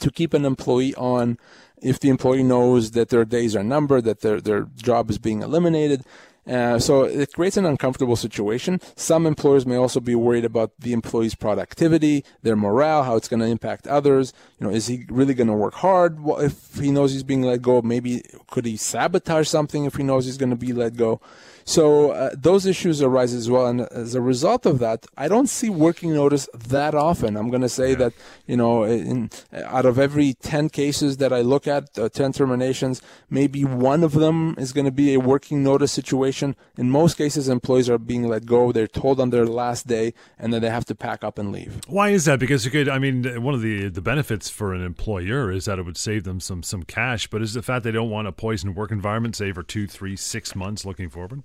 to 0.00 0.10
keep 0.10 0.34
an 0.34 0.44
employee 0.44 0.94
on 0.96 1.38
if 1.80 2.00
the 2.00 2.08
employee 2.08 2.42
knows 2.42 2.92
that 2.92 3.08
their 3.08 3.24
days 3.24 3.54
are 3.54 3.62
numbered, 3.62 4.04
that 4.04 4.20
their 4.20 4.40
their 4.40 4.66
job 4.76 5.10
is 5.10 5.18
being 5.18 5.42
eliminated. 5.42 6.04
Uh, 6.48 6.78
so 6.78 7.02
it 7.02 7.32
creates 7.34 7.56
an 7.56 7.66
uncomfortable 7.66 8.16
situation. 8.16 8.80
Some 8.96 9.26
employers 9.26 9.66
may 9.66 9.76
also 9.76 10.00
be 10.00 10.14
worried 10.14 10.44
about 10.44 10.72
the 10.78 10.92
employee's 10.92 11.34
productivity, 11.34 12.24
their 12.42 12.56
morale, 12.56 13.02
how 13.02 13.16
it's 13.16 13.28
going 13.28 13.40
to 13.40 13.46
impact 13.46 13.86
others. 13.86 14.32
You 14.58 14.66
know, 14.66 14.72
is 14.72 14.86
he 14.86 15.04
really 15.08 15.34
going 15.34 15.48
to 15.48 15.52
work 15.52 15.74
hard 15.74 16.22
well, 16.22 16.40
if 16.40 16.74
he 16.76 16.90
knows 16.90 17.12
he's 17.12 17.22
being 17.22 17.42
let 17.42 17.60
go? 17.60 17.82
Maybe 17.82 18.22
could 18.50 18.64
he 18.64 18.76
sabotage 18.76 19.48
something 19.48 19.84
if 19.84 19.96
he 19.96 20.02
knows 20.02 20.24
he's 20.24 20.38
going 20.38 20.50
to 20.50 20.56
be 20.56 20.72
let 20.72 20.96
go? 20.96 21.20
So 21.68 22.12
uh, 22.12 22.30
those 22.34 22.64
issues 22.64 23.02
arise 23.02 23.34
as 23.34 23.50
well, 23.50 23.66
and 23.66 23.82
as 23.82 24.14
a 24.14 24.22
result 24.22 24.64
of 24.64 24.78
that, 24.78 25.04
I 25.18 25.28
don't 25.28 25.48
see 25.50 25.68
working 25.68 26.14
notice 26.14 26.48
that 26.54 26.94
often. 26.94 27.36
I'm 27.36 27.50
going 27.50 27.60
to 27.60 27.68
say 27.68 27.90
yeah. 27.90 27.96
that 27.96 28.12
you 28.46 28.56
know, 28.56 28.84
in, 28.84 29.28
out 29.52 29.84
of 29.84 29.98
every 29.98 30.32
ten 30.32 30.70
cases 30.70 31.18
that 31.18 31.30
I 31.30 31.42
look 31.42 31.66
at, 31.66 31.98
uh, 31.98 32.08
ten 32.08 32.32
terminations, 32.32 33.02
maybe 33.28 33.66
one 33.66 34.02
of 34.02 34.12
them 34.12 34.54
is 34.56 34.72
going 34.72 34.86
to 34.86 34.90
be 34.90 35.12
a 35.12 35.20
working 35.20 35.62
notice 35.62 35.92
situation. 35.92 36.56
In 36.78 36.88
most 36.88 37.18
cases, 37.18 37.50
employees 37.50 37.90
are 37.90 37.98
being 37.98 38.26
let 38.26 38.46
go; 38.46 38.72
they're 38.72 38.86
told 38.86 39.20
on 39.20 39.28
their 39.28 39.44
last 39.44 39.86
day, 39.86 40.14
and 40.38 40.54
then 40.54 40.62
they 40.62 40.70
have 40.70 40.86
to 40.86 40.94
pack 40.94 41.22
up 41.22 41.38
and 41.38 41.52
leave. 41.52 41.82
Why 41.86 42.08
is 42.08 42.24
that? 42.24 42.40
Because 42.40 42.64
you 42.64 42.70
could, 42.70 42.88
I 42.88 42.98
mean, 42.98 43.42
one 43.42 43.52
of 43.52 43.60
the 43.60 43.90
the 43.90 44.00
benefits 44.00 44.48
for 44.48 44.72
an 44.72 44.82
employer 44.82 45.52
is 45.52 45.66
that 45.66 45.78
it 45.78 45.82
would 45.82 45.98
save 45.98 46.24
them 46.24 46.40
some 46.40 46.62
some 46.62 46.84
cash, 46.84 47.26
but 47.26 47.42
is 47.42 47.52
the 47.52 47.60
fact 47.60 47.84
they 47.84 47.90
don't 47.90 48.08
want 48.08 48.26
a 48.26 48.32
poisoned 48.32 48.74
work 48.74 48.90
environment, 48.90 49.36
say 49.36 49.52
for 49.52 49.62
two, 49.62 49.86
three, 49.86 50.16
six 50.16 50.56
months 50.56 50.86
looking 50.86 51.10
forward? 51.10 51.42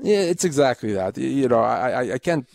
Yeah, 0.00 0.20
it's 0.20 0.44
exactly 0.44 0.92
that. 0.92 1.18
You 1.18 1.48
know, 1.48 1.60
I, 1.60 2.12
I, 2.14 2.18
can't 2.18 2.48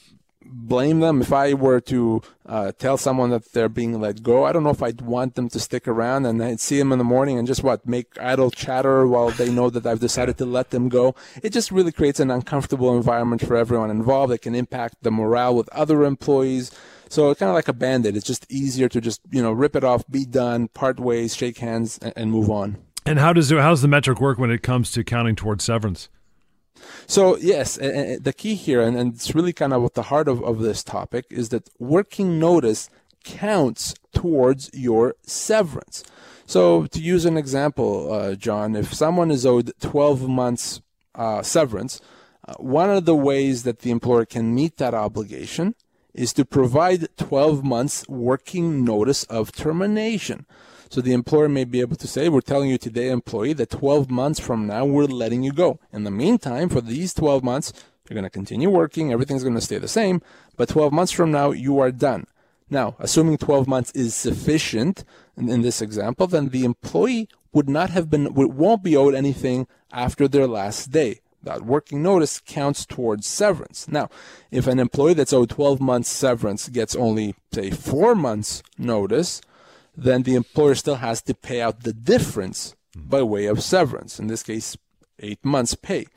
blame 0.46 1.00
them 1.00 1.22
if 1.22 1.34
I 1.34 1.54
were 1.54 1.80
to 1.82 2.22
uh, 2.46 2.72
tell 2.78 2.98
someone 2.98 3.30
that 3.32 3.52
they're 3.54 3.70
being 3.70 4.00
let 4.00 4.24
go. 4.24 4.46
I 4.46 4.52
don't 4.52 4.64
know 4.64 4.70
if 4.70 4.84
I'd 4.84 5.02
want 5.02 5.36
them 5.36 5.50
to 5.50 5.60
stick 5.60 5.88
around 5.88 6.26
and 6.26 6.42
I'd 6.44 6.60
see 6.60 6.78
them 6.78 6.92
in 6.92 6.98
the 6.98 7.04
morning 7.04 7.38
and 7.38 7.48
just 7.48 7.64
what 7.64 7.88
make 7.88 8.20
idle 8.20 8.52
chatter 8.52 9.08
while 9.08 9.30
they 9.32 9.52
know 9.52 9.70
that 9.70 9.86
I've 9.86 10.00
decided 10.00 10.38
to 10.38 10.46
let 10.46 10.70
them 10.70 10.90
go. 10.90 11.16
It 11.42 11.52
just 11.52 11.72
really 11.72 11.92
creates 11.92 12.20
an 12.20 12.32
uncomfortable 12.32 12.96
environment 12.96 13.46
for 13.46 13.56
everyone 13.56 13.92
involved. 13.92 14.34
It 14.34 14.42
can 14.42 14.56
impact 14.56 14.98
the 15.02 15.12
morale 15.12 15.56
with 15.56 15.70
other 15.70 16.04
employees. 16.04 16.72
So 17.10 17.30
it's 17.30 17.40
kind 17.40 17.50
of 17.50 17.56
like 17.56 17.68
a 17.68 17.74
band-aid. 17.74 18.16
It's 18.16 18.26
just 18.26 18.52
easier 18.52 18.90
to 18.90 19.00
just, 19.00 19.22
you 19.30 19.42
know, 19.42 19.52
rip 19.52 19.76
it 19.76 19.84
off, 19.84 20.04
be 20.10 20.26
done, 20.26 20.68
part 20.70 21.00
ways, 21.00 21.36
shake 21.36 21.60
hands, 21.60 22.00
and, 22.02 22.14
and 22.16 22.32
move 22.32 22.50
on. 22.50 22.78
And 23.06 23.20
how 23.20 23.34
does 23.34 23.52
how 23.52 23.70
does 23.70 23.82
the 23.82 23.88
metric 23.88 24.22
work 24.22 24.40
when 24.40 24.50
it 24.50 24.64
comes 24.64 24.90
to 24.92 25.04
counting 25.04 25.36
towards 25.36 25.64
severance? 25.64 26.10
So 27.08 27.38
yes, 27.38 27.76
the 27.76 28.34
key 28.36 28.56
here, 28.56 28.82
and, 28.82 28.98
and 28.98 29.14
it's 29.14 29.36
really 29.36 29.54
kind 29.54 29.74
of 29.74 29.84
at 29.84 29.94
the 29.94 30.04
heart 30.04 30.28
of, 30.28 30.44
of 30.44 30.60
this 30.60 30.84
topic, 30.84 31.26
is 31.30 31.50
that 31.50 31.70
working 31.80 32.40
notice 32.40 32.90
counts 33.24 33.96
towards 34.14 34.70
your 34.74 35.16
severance. 35.24 36.04
So 36.46 36.86
to 36.88 37.00
use 37.00 37.26
an 37.26 37.38
example, 37.38 38.12
uh, 38.12 38.36
John, 38.36 38.76
if 38.76 38.94
someone 38.94 39.32
is 39.32 39.46
owed 39.46 39.72
12 39.80 40.28
months 40.28 40.82
uh, 41.16 41.42
severance, 41.42 42.02
uh, 42.46 42.56
one 42.56 42.90
of 42.90 43.06
the 43.06 43.16
ways 43.16 43.64
that 43.64 43.80
the 43.80 43.92
employer 43.92 44.26
can 44.26 44.54
meet 44.54 44.78
that 44.78 44.94
obligation 44.94 45.76
is 46.14 46.34
to 46.34 46.46
provide 46.46 47.08
12 47.18 47.64
months 47.64 48.08
working 48.08 48.84
notice 48.84 49.24
of 49.26 49.52
termination. 49.52 50.46
So 50.94 51.02
the 51.02 51.14
employer 51.14 51.50
may 51.50 51.64
be 51.64 51.82
able 51.82 51.96
to 51.96 52.08
say, 52.08 52.30
we're 52.30 52.42
telling 52.42 52.70
you 52.70 52.78
today, 52.78 53.10
employee, 53.10 53.54
that 53.54 53.72
12 53.72 54.12
months 54.12 54.40
from 54.40 54.68
now, 54.68 54.86
we're 54.86 55.06
letting 55.06 55.42
you 55.42 55.52
go. 55.52 55.80
In 55.92 56.04
the 56.04 56.12
meantime, 56.12 56.70
for 56.70 56.82
these 56.82 57.16
12 57.16 57.44
months, 57.44 57.74
you're 58.08 58.14
going 58.14 58.26
to 58.26 58.30
continue 58.30 58.70
working. 58.70 59.12
Everything's 59.12 59.42
going 59.42 59.56
to 59.56 59.60
stay 59.62 59.80
the 59.80 59.88
same. 59.88 60.22
But 60.56 60.70
12 60.70 60.94
months 60.94 61.12
from 61.12 61.32
now, 61.32 61.50
you 61.50 61.80
are 61.80 61.92
done. 61.92 62.28
Now, 62.70 62.96
assuming 63.00 63.40
12 63.40 63.68
months 63.68 63.90
is 63.94 64.14
sufficient 64.14 65.04
in, 65.36 65.50
in 65.50 65.64
this 65.64 65.82
example, 65.82 66.28
then 66.28 66.50
the 66.50 66.64
employee 66.64 67.28
would 67.54 67.68
not 67.68 67.90
have 67.90 68.12
been, 68.12 68.32
won't 68.32 68.84
be 68.84 68.96
owed 68.96 69.16
anything 69.16 69.66
after 69.92 70.28
their 70.28 70.46
last 70.46 70.92
day. 70.92 71.22
That 71.42 71.64
working 71.64 72.04
notice 72.04 72.40
counts 72.40 72.86
towards 72.86 73.26
severance. 73.26 73.88
Now, 73.88 74.12
if 74.52 74.68
an 74.68 74.78
employee 74.78 75.16
that's 75.16 75.34
owed 75.34 75.50
12 75.50 75.82
months 75.82 76.12
severance 76.12 76.70
gets 76.70 76.96
only, 76.96 77.34
say, 77.52 77.72
four 77.72 78.14
months 78.14 78.62
notice, 78.78 79.42
then 79.96 80.24
the 80.24 80.36
employer 80.36 80.76
still 80.76 80.96
has 80.96 81.22
to 81.24 81.34
pay 81.34 81.62
out 81.62 81.84
the 81.84 81.94
difference 81.94 82.76
mm-hmm. 82.98 83.10
by 83.10 83.22
way 83.22 83.46
of 83.46 83.64
severance. 83.64 84.20
In 84.20 84.28
this 84.28 84.44
case, 84.44 84.78
eight 85.20 85.44
months' 85.44 85.76
pay. 85.76 86.08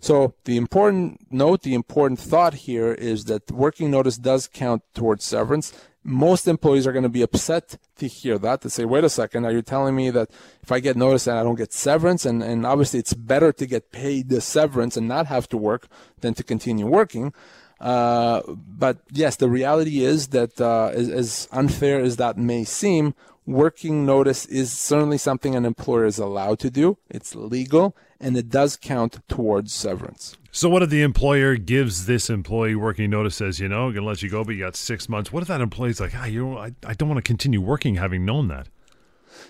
So 0.00 0.34
the 0.44 0.56
important 0.56 1.32
note, 1.32 1.62
the 1.62 1.74
important 1.74 2.18
thought 2.18 2.54
here 2.54 2.92
is 2.92 3.26
that 3.26 3.52
working 3.52 3.90
notice 3.90 4.16
does 4.16 4.48
count 4.48 4.82
towards 4.94 5.24
severance. 5.24 5.72
Most 6.02 6.48
employees 6.48 6.88
are 6.88 6.92
going 6.92 7.04
to 7.04 7.08
be 7.08 7.22
upset 7.22 7.78
to 7.98 8.08
hear 8.08 8.36
that, 8.38 8.62
to 8.62 8.70
say, 8.70 8.84
wait 8.84 9.04
a 9.04 9.08
second, 9.08 9.44
are 9.44 9.52
you 9.52 9.62
telling 9.62 9.94
me 9.94 10.10
that 10.10 10.30
if 10.60 10.72
I 10.72 10.80
get 10.80 10.96
notice 10.96 11.28
and 11.28 11.38
I 11.38 11.44
don't 11.44 11.54
get 11.54 11.72
severance? 11.72 12.26
And, 12.26 12.42
and 12.42 12.66
obviously 12.66 12.98
it's 12.98 13.14
better 13.14 13.52
to 13.52 13.64
get 13.64 13.92
paid 13.92 14.28
the 14.28 14.40
severance 14.40 14.96
and 14.96 15.06
not 15.06 15.26
have 15.26 15.48
to 15.50 15.56
work 15.56 15.86
than 16.20 16.34
to 16.34 16.42
continue 16.42 16.86
working. 16.86 17.32
Uh, 17.82 18.42
but 18.46 18.98
yes, 19.10 19.34
the 19.36 19.48
reality 19.48 20.04
is 20.04 20.28
that 20.28 20.60
uh, 20.60 20.92
as, 20.94 21.08
as, 21.08 21.48
unfair 21.50 22.00
as 22.00 22.16
that 22.16 22.38
may 22.38 22.62
seem, 22.62 23.12
working 23.44 24.06
notice 24.06 24.46
is 24.46 24.72
certainly 24.72 25.18
something 25.18 25.56
an 25.56 25.64
employer 25.64 26.04
is 26.04 26.16
allowed 26.16 26.60
to 26.60 26.70
do. 26.70 26.96
It's 27.10 27.34
legal, 27.34 27.96
and 28.20 28.36
it 28.36 28.48
does 28.48 28.76
count 28.76 29.18
towards 29.28 29.72
severance. 29.72 30.36
So, 30.52 30.68
what 30.68 30.84
if 30.84 30.90
the 30.90 31.02
employer 31.02 31.56
gives 31.56 32.06
this 32.06 32.30
employee 32.30 32.76
working 32.76 33.10
notice? 33.10 33.34
Says, 33.34 33.58
you 33.58 33.68
know, 33.68 33.88
I'm 33.88 33.94
gonna 33.94 34.06
let 34.06 34.22
you 34.22 34.28
go, 34.28 34.44
but 34.44 34.54
you 34.54 34.60
got 34.60 34.76
six 34.76 35.08
months. 35.08 35.32
What 35.32 35.42
if 35.42 35.48
that 35.48 35.60
employee's 35.60 35.98
like, 35.98 36.12
ah, 36.14 36.26
you 36.26 36.44
know, 36.46 36.58
I, 36.58 36.72
I 36.86 36.94
don't 36.94 37.08
want 37.08 37.18
to 37.18 37.22
continue 37.22 37.60
working, 37.60 37.96
having 37.96 38.24
known 38.24 38.46
that. 38.48 38.68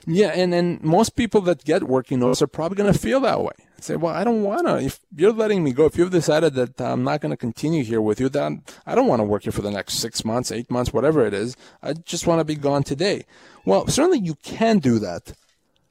Yeah, 0.06 0.28
and 0.28 0.54
and 0.54 0.82
most 0.82 1.16
people 1.16 1.40
that 1.42 1.64
get 1.64 1.84
working 1.84 2.20
notice 2.20 2.42
are 2.42 2.46
probably 2.46 2.76
going 2.76 2.92
to 2.92 2.98
feel 2.98 3.20
that 3.20 3.42
way 3.42 3.52
say, 3.82 3.96
well, 3.96 4.14
I 4.14 4.24
don't 4.24 4.42
want 4.42 4.66
to. 4.66 4.78
If 4.78 5.00
you're 5.14 5.32
letting 5.32 5.64
me 5.64 5.72
go, 5.72 5.86
if 5.86 5.96
you've 5.96 6.10
decided 6.10 6.54
that 6.54 6.80
I'm 6.80 7.04
not 7.04 7.20
going 7.20 7.30
to 7.30 7.36
continue 7.36 7.84
here 7.84 8.00
with 8.00 8.20
you, 8.20 8.28
then 8.28 8.62
I 8.86 8.94
don't 8.94 9.08
want 9.08 9.20
to 9.20 9.24
work 9.24 9.42
here 9.42 9.52
for 9.52 9.62
the 9.62 9.70
next 9.70 9.94
six 9.94 10.24
months, 10.24 10.52
eight 10.52 10.70
months, 10.70 10.92
whatever 10.92 11.26
it 11.26 11.34
is. 11.34 11.56
I 11.82 11.94
just 11.94 12.26
want 12.26 12.40
to 12.40 12.44
be 12.44 12.54
gone 12.54 12.82
today. 12.82 13.24
Well, 13.64 13.86
certainly 13.88 14.20
you 14.20 14.36
can 14.36 14.78
do 14.78 14.98
that. 15.00 15.34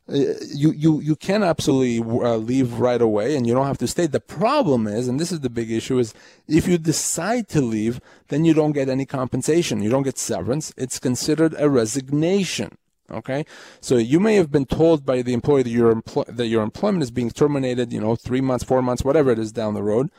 Uh, 0.09 0.33
you, 0.53 0.71
you, 0.71 0.99
you 0.99 1.15
can 1.15 1.43
absolutely 1.43 1.99
uh, 1.99 2.35
leave 2.35 2.79
right 2.79 3.01
away 3.01 3.35
and 3.35 3.45
you 3.45 3.53
don't 3.53 3.67
have 3.67 3.77
to 3.77 3.87
stay. 3.87 4.07
The 4.07 4.19
problem 4.19 4.87
is, 4.87 5.07
and 5.07 5.19
this 5.19 5.31
is 5.31 5.41
the 5.41 5.49
big 5.49 5.71
issue, 5.71 5.99
is 5.99 6.13
if 6.47 6.67
you 6.67 6.77
decide 6.77 7.47
to 7.49 7.61
leave, 7.61 8.01
then 8.29 8.43
you 8.43 8.53
don't 8.53 8.71
get 8.71 8.89
any 8.89 9.05
compensation. 9.05 9.81
You 9.81 9.89
don't 9.89 10.03
get 10.03 10.17
severance. 10.17 10.73
It's 10.75 10.99
considered 10.99 11.55
a 11.57 11.69
resignation. 11.69 12.77
Okay, 13.11 13.45
so 13.81 13.97
you 13.97 14.19
may 14.19 14.35
have 14.35 14.51
been 14.51 14.65
told 14.65 15.05
by 15.05 15.21
the 15.21 15.33
employer 15.33 15.63
that 15.63 15.69
your 15.69 15.93
empl- 15.93 16.35
that 16.35 16.47
your 16.47 16.63
employment 16.63 17.03
is 17.03 17.11
being 17.11 17.29
terminated. 17.29 17.91
You 17.91 17.99
know, 17.99 18.15
three 18.15 18.41
months, 18.41 18.63
four 18.63 18.81
months, 18.81 19.03
whatever 19.03 19.31
it 19.31 19.39
is 19.39 19.51
down 19.51 19.73
the 19.73 19.83
road, 19.83 20.09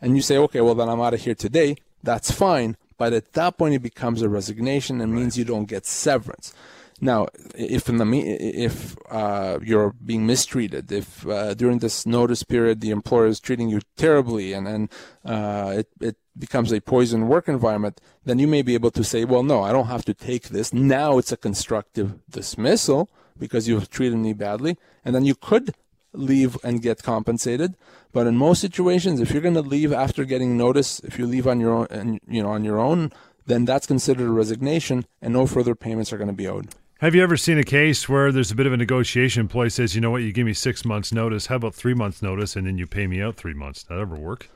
and 0.00 0.16
you 0.16 0.22
say, 0.22 0.38
okay, 0.38 0.60
well 0.60 0.74
then 0.74 0.88
I'm 0.88 1.00
out 1.00 1.14
of 1.14 1.20
here 1.20 1.34
today. 1.34 1.76
That's 2.02 2.30
fine, 2.30 2.76
but 2.96 3.12
at 3.12 3.32
that 3.32 3.58
point 3.58 3.74
it 3.74 3.82
becomes 3.82 4.22
a 4.22 4.28
resignation 4.28 5.00
and 5.00 5.14
means 5.14 5.36
you 5.36 5.44
don't 5.44 5.66
get 5.66 5.84
severance. 5.84 6.54
Now, 7.00 7.28
if 7.54 7.88
in 7.88 7.98
the 7.98 8.06
if 8.16 8.96
uh, 9.08 9.60
you're 9.62 9.94
being 10.04 10.26
mistreated, 10.26 10.90
if 10.90 11.26
uh, 11.26 11.54
during 11.54 11.78
this 11.78 12.04
notice 12.04 12.42
period 12.42 12.80
the 12.80 12.90
employer 12.90 13.26
is 13.26 13.38
treating 13.38 13.68
you 13.68 13.80
terribly, 13.96 14.52
and 14.52 14.66
and 14.66 14.90
uh, 15.24 15.74
it 15.78 15.88
it 16.00 16.16
becomes 16.36 16.72
a 16.72 16.80
poison 16.80 17.28
work 17.28 17.48
environment, 17.48 18.00
then 18.24 18.40
you 18.40 18.48
may 18.48 18.62
be 18.62 18.74
able 18.74 18.90
to 18.90 19.04
say, 19.04 19.24
well, 19.24 19.44
no, 19.44 19.62
I 19.62 19.72
don't 19.72 19.86
have 19.86 20.04
to 20.06 20.14
take 20.14 20.48
this. 20.48 20.72
Now 20.72 21.18
it's 21.18 21.32
a 21.32 21.36
constructive 21.36 22.18
dismissal 22.28 23.08
because 23.38 23.68
you've 23.68 23.90
treated 23.90 24.18
me 24.18 24.32
badly, 24.32 24.76
and 25.04 25.14
then 25.14 25.24
you 25.24 25.36
could 25.36 25.74
leave 26.12 26.56
and 26.64 26.82
get 26.82 27.04
compensated. 27.04 27.76
But 28.12 28.26
in 28.26 28.36
most 28.36 28.60
situations, 28.60 29.20
if 29.20 29.30
you're 29.30 29.42
going 29.42 29.54
to 29.54 29.62
leave 29.62 29.92
after 29.92 30.24
getting 30.24 30.56
notice, 30.56 30.98
if 31.00 31.16
you 31.16 31.26
leave 31.26 31.46
on 31.46 31.60
your 31.60 31.86
own, 31.92 32.18
you 32.26 32.42
know, 32.42 32.50
on 32.50 32.64
your 32.64 32.80
own, 32.80 33.12
then 33.46 33.64
that's 33.64 33.86
considered 33.86 34.26
a 34.26 34.30
resignation, 34.32 35.06
and 35.22 35.32
no 35.32 35.46
further 35.46 35.74
payments 35.76 36.12
are 36.12 36.18
going 36.18 36.28
to 36.28 36.34
be 36.34 36.48
owed. 36.48 36.74
Have 37.00 37.14
you 37.14 37.22
ever 37.22 37.36
seen 37.36 37.58
a 37.58 37.62
case 37.62 38.08
where 38.08 38.32
there's 38.32 38.50
a 38.50 38.56
bit 38.56 38.66
of 38.66 38.72
a 38.72 38.76
negotiation? 38.76 39.42
Employee 39.42 39.70
says, 39.70 39.94
"You 39.94 40.00
know 40.00 40.10
what? 40.10 40.22
You 40.22 40.32
give 40.32 40.46
me 40.46 40.52
six 40.52 40.84
months' 40.84 41.12
notice. 41.12 41.46
How 41.46 41.54
about 41.54 41.76
three 41.76 41.94
months' 41.94 42.22
notice, 42.22 42.56
and 42.56 42.66
then 42.66 42.76
you 42.76 42.88
pay 42.88 43.06
me 43.06 43.22
out 43.22 43.36
three 43.36 43.54
months?" 43.54 43.84
Does 43.84 43.90
that 43.90 44.00
ever 44.00 44.16
work? 44.16 44.50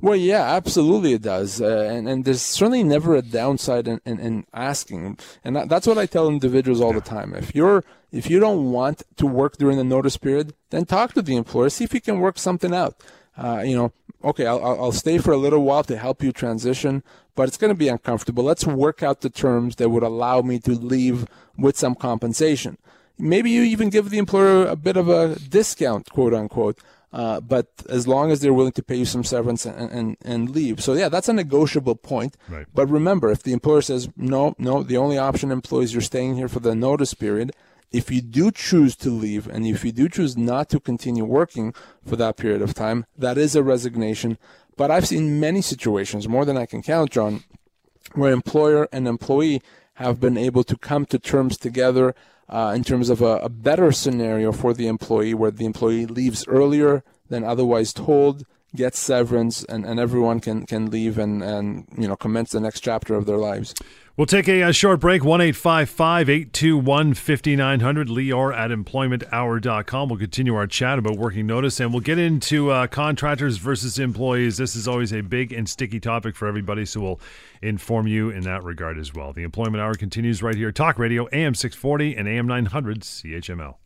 Well, 0.00 0.16
yeah, 0.16 0.44
absolutely 0.44 1.12
it 1.12 1.20
does, 1.20 1.60
uh, 1.60 1.90
and 1.92 2.08
and 2.08 2.24
there's 2.24 2.40
certainly 2.40 2.82
never 2.84 3.16
a 3.16 3.20
downside 3.20 3.86
in, 3.86 4.00
in, 4.06 4.18
in 4.18 4.46
asking, 4.54 5.18
and 5.44 5.56
that, 5.56 5.68
that's 5.68 5.86
what 5.86 5.98
I 5.98 6.06
tell 6.06 6.28
individuals 6.28 6.80
all 6.80 6.94
the 6.94 7.02
time. 7.02 7.34
If 7.34 7.54
you're 7.54 7.84
if 8.10 8.30
you 8.30 8.40
don't 8.40 8.72
want 8.72 9.02
to 9.18 9.26
work 9.26 9.58
during 9.58 9.76
the 9.76 9.84
notice 9.84 10.16
period, 10.16 10.54
then 10.70 10.86
talk 10.86 11.12
to 11.12 11.22
the 11.22 11.36
employer, 11.36 11.68
see 11.68 11.84
if 11.84 11.92
you 11.92 12.00
can 12.00 12.20
work 12.20 12.38
something 12.38 12.72
out. 12.72 13.02
Uh, 13.38 13.62
you 13.64 13.76
know, 13.76 13.92
okay, 14.24 14.46
I'll, 14.46 14.62
I'll 14.64 14.92
stay 14.92 15.18
for 15.18 15.32
a 15.32 15.36
little 15.36 15.62
while 15.62 15.84
to 15.84 15.96
help 15.96 16.22
you 16.22 16.32
transition, 16.32 17.04
but 17.36 17.46
it's 17.46 17.56
going 17.56 17.70
to 17.70 17.78
be 17.78 17.88
uncomfortable. 17.88 18.42
Let's 18.42 18.66
work 18.66 19.02
out 19.02 19.20
the 19.20 19.30
terms 19.30 19.76
that 19.76 19.90
would 19.90 20.02
allow 20.02 20.42
me 20.42 20.58
to 20.60 20.72
leave 20.72 21.26
with 21.56 21.78
some 21.78 21.94
compensation. 21.94 22.78
Maybe 23.16 23.50
you 23.50 23.62
even 23.62 23.90
give 23.90 24.10
the 24.10 24.18
employer 24.18 24.66
a 24.66 24.76
bit 24.76 24.96
of 24.96 25.08
a 25.08 25.36
discount, 25.36 26.10
quote 26.10 26.34
unquote. 26.34 26.78
Uh, 27.10 27.40
but 27.40 27.68
as 27.88 28.06
long 28.06 28.30
as 28.30 28.40
they're 28.40 28.52
willing 28.52 28.72
to 28.72 28.82
pay 28.82 28.96
you 28.96 29.06
some 29.06 29.24
severance 29.24 29.64
and, 29.64 29.90
and, 29.90 30.16
and 30.22 30.50
leave. 30.50 30.82
So 30.82 30.92
yeah, 30.92 31.08
that's 31.08 31.28
a 31.28 31.32
negotiable 31.32 31.94
point. 31.94 32.36
Right. 32.50 32.66
But 32.74 32.90
remember, 32.90 33.30
if 33.30 33.42
the 33.42 33.54
employer 33.54 33.80
says, 33.80 34.10
no, 34.14 34.54
no, 34.58 34.82
the 34.82 34.98
only 34.98 35.16
option 35.16 35.50
employees, 35.50 35.94
you're 35.94 36.02
staying 36.02 36.36
here 36.36 36.48
for 36.48 36.60
the 36.60 36.74
notice 36.74 37.14
period, 37.14 37.52
if 37.90 38.10
you 38.10 38.20
do 38.20 38.50
choose 38.50 38.94
to 38.96 39.10
leave 39.10 39.46
and 39.46 39.66
if 39.66 39.84
you 39.84 39.92
do 39.92 40.08
choose 40.08 40.36
not 40.36 40.68
to 40.70 40.80
continue 40.80 41.24
working 41.24 41.74
for 42.04 42.16
that 42.16 42.36
period 42.36 42.62
of 42.62 42.74
time, 42.74 43.06
that 43.16 43.38
is 43.38 43.56
a 43.56 43.62
resignation. 43.62 44.38
But 44.76 44.90
I've 44.90 45.08
seen 45.08 45.40
many 45.40 45.62
situations, 45.62 46.28
more 46.28 46.44
than 46.44 46.56
I 46.56 46.66
can 46.66 46.82
count, 46.82 47.10
John, 47.10 47.42
where 48.14 48.32
employer 48.32 48.88
and 48.92 49.08
employee 49.08 49.62
have 49.94 50.20
been 50.20 50.36
able 50.36 50.64
to 50.64 50.76
come 50.76 51.06
to 51.06 51.18
terms 51.18 51.56
together 51.56 52.14
uh, 52.48 52.72
in 52.74 52.84
terms 52.84 53.10
of 53.10 53.20
a, 53.20 53.38
a 53.38 53.48
better 53.48 53.90
scenario 53.92 54.52
for 54.52 54.72
the 54.72 54.86
employee, 54.86 55.34
where 55.34 55.50
the 55.50 55.66
employee 55.66 56.06
leaves 56.06 56.46
earlier 56.46 57.02
than 57.28 57.44
otherwise 57.44 57.92
told, 57.92 58.46
gets 58.74 58.98
severance, 58.98 59.64
and, 59.64 59.84
and 59.84 59.98
everyone 59.98 60.40
can, 60.40 60.64
can 60.64 60.90
leave 60.90 61.18
and, 61.18 61.42
and 61.42 61.86
you 61.96 62.06
know 62.06 62.16
commence 62.16 62.52
the 62.52 62.60
next 62.60 62.80
chapter 62.80 63.14
of 63.14 63.26
their 63.26 63.36
lives. 63.36 63.74
We'll 64.18 64.26
take 64.26 64.48
a, 64.48 64.62
a 64.62 64.72
short 64.72 64.98
break. 64.98 65.22
1 65.22 65.40
821 65.40 67.14
5900. 67.14 68.08
Lior 68.08 68.52
at 68.52 68.72
employmenthour.com. 68.72 70.08
We'll 70.08 70.18
continue 70.18 70.56
our 70.56 70.66
chat 70.66 70.98
about 70.98 71.16
working 71.16 71.46
notice 71.46 71.78
and 71.78 71.92
we'll 71.92 72.00
get 72.00 72.18
into 72.18 72.72
uh, 72.72 72.88
contractors 72.88 73.58
versus 73.58 74.00
employees. 74.00 74.56
This 74.56 74.74
is 74.74 74.88
always 74.88 75.12
a 75.12 75.20
big 75.20 75.52
and 75.52 75.68
sticky 75.68 76.00
topic 76.00 76.34
for 76.34 76.48
everybody, 76.48 76.84
so 76.84 77.00
we'll 77.00 77.20
inform 77.62 78.08
you 78.08 78.30
in 78.30 78.40
that 78.40 78.64
regard 78.64 78.98
as 78.98 79.14
well. 79.14 79.32
The 79.32 79.44
Employment 79.44 79.80
Hour 79.80 79.94
continues 79.94 80.42
right 80.42 80.56
here. 80.56 80.72
Talk 80.72 80.98
Radio, 80.98 81.28
AM 81.32 81.54
640 81.54 82.16
and 82.16 82.26
AM 82.26 82.48
900 82.48 83.02
CHML. 83.02 83.76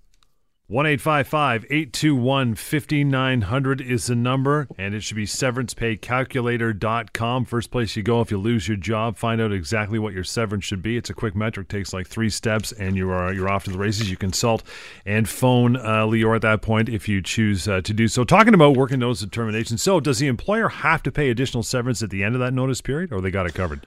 1 0.72 0.86
821 0.86 2.54
5900 2.54 3.80
is 3.82 4.06
the 4.06 4.14
number, 4.14 4.66
and 4.78 4.94
it 4.94 5.02
should 5.02 5.18
be 5.18 5.26
severancepaycalculator.com. 5.26 7.44
First 7.44 7.70
place 7.70 7.94
you 7.94 8.02
go 8.02 8.22
if 8.22 8.30
you 8.30 8.38
lose 8.38 8.68
your 8.68 8.78
job. 8.78 9.18
Find 9.18 9.42
out 9.42 9.52
exactly 9.52 9.98
what 9.98 10.14
your 10.14 10.24
severance 10.24 10.64
should 10.64 10.80
be. 10.80 10.96
It's 10.96 11.10
a 11.10 11.14
quick 11.14 11.36
metric, 11.36 11.68
takes 11.68 11.92
like 11.92 12.06
three 12.06 12.30
steps, 12.30 12.72
and 12.72 12.96
you 12.96 13.10
are, 13.10 13.34
you're 13.34 13.50
off 13.50 13.64
to 13.64 13.70
the 13.70 13.76
races. 13.76 14.10
You 14.10 14.16
consult 14.16 14.62
and 15.04 15.28
phone 15.28 15.76
uh, 15.76 16.10
at 16.10 16.40
that 16.40 16.62
point 16.62 16.88
if 16.88 17.06
you 17.06 17.20
choose 17.20 17.68
uh, 17.68 17.82
to 17.82 17.92
do 17.92 18.08
so. 18.08 18.24
Talking 18.24 18.54
about 18.54 18.74
working 18.74 19.00
notice 19.00 19.22
of 19.22 19.30
termination. 19.30 19.76
So, 19.76 20.00
does 20.00 20.20
the 20.20 20.28
employer 20.28 20.70
have 20.70 21.02
to 21.02 21.12
pay 21.12 21.28
additional 21.28 21.64
severance 21.64 22.02
at 22.02 22.08
the 22.08 22.24
end 22.24 22.34
of 22.34 22.40
that 22.40 22.54
notice 22.54 22.80
period, 22.80 23.12
or 23.12 23.20
they 23.20 23.30
got 23.30 23.44
it 23.44 23.52
covered? 23.52 23.86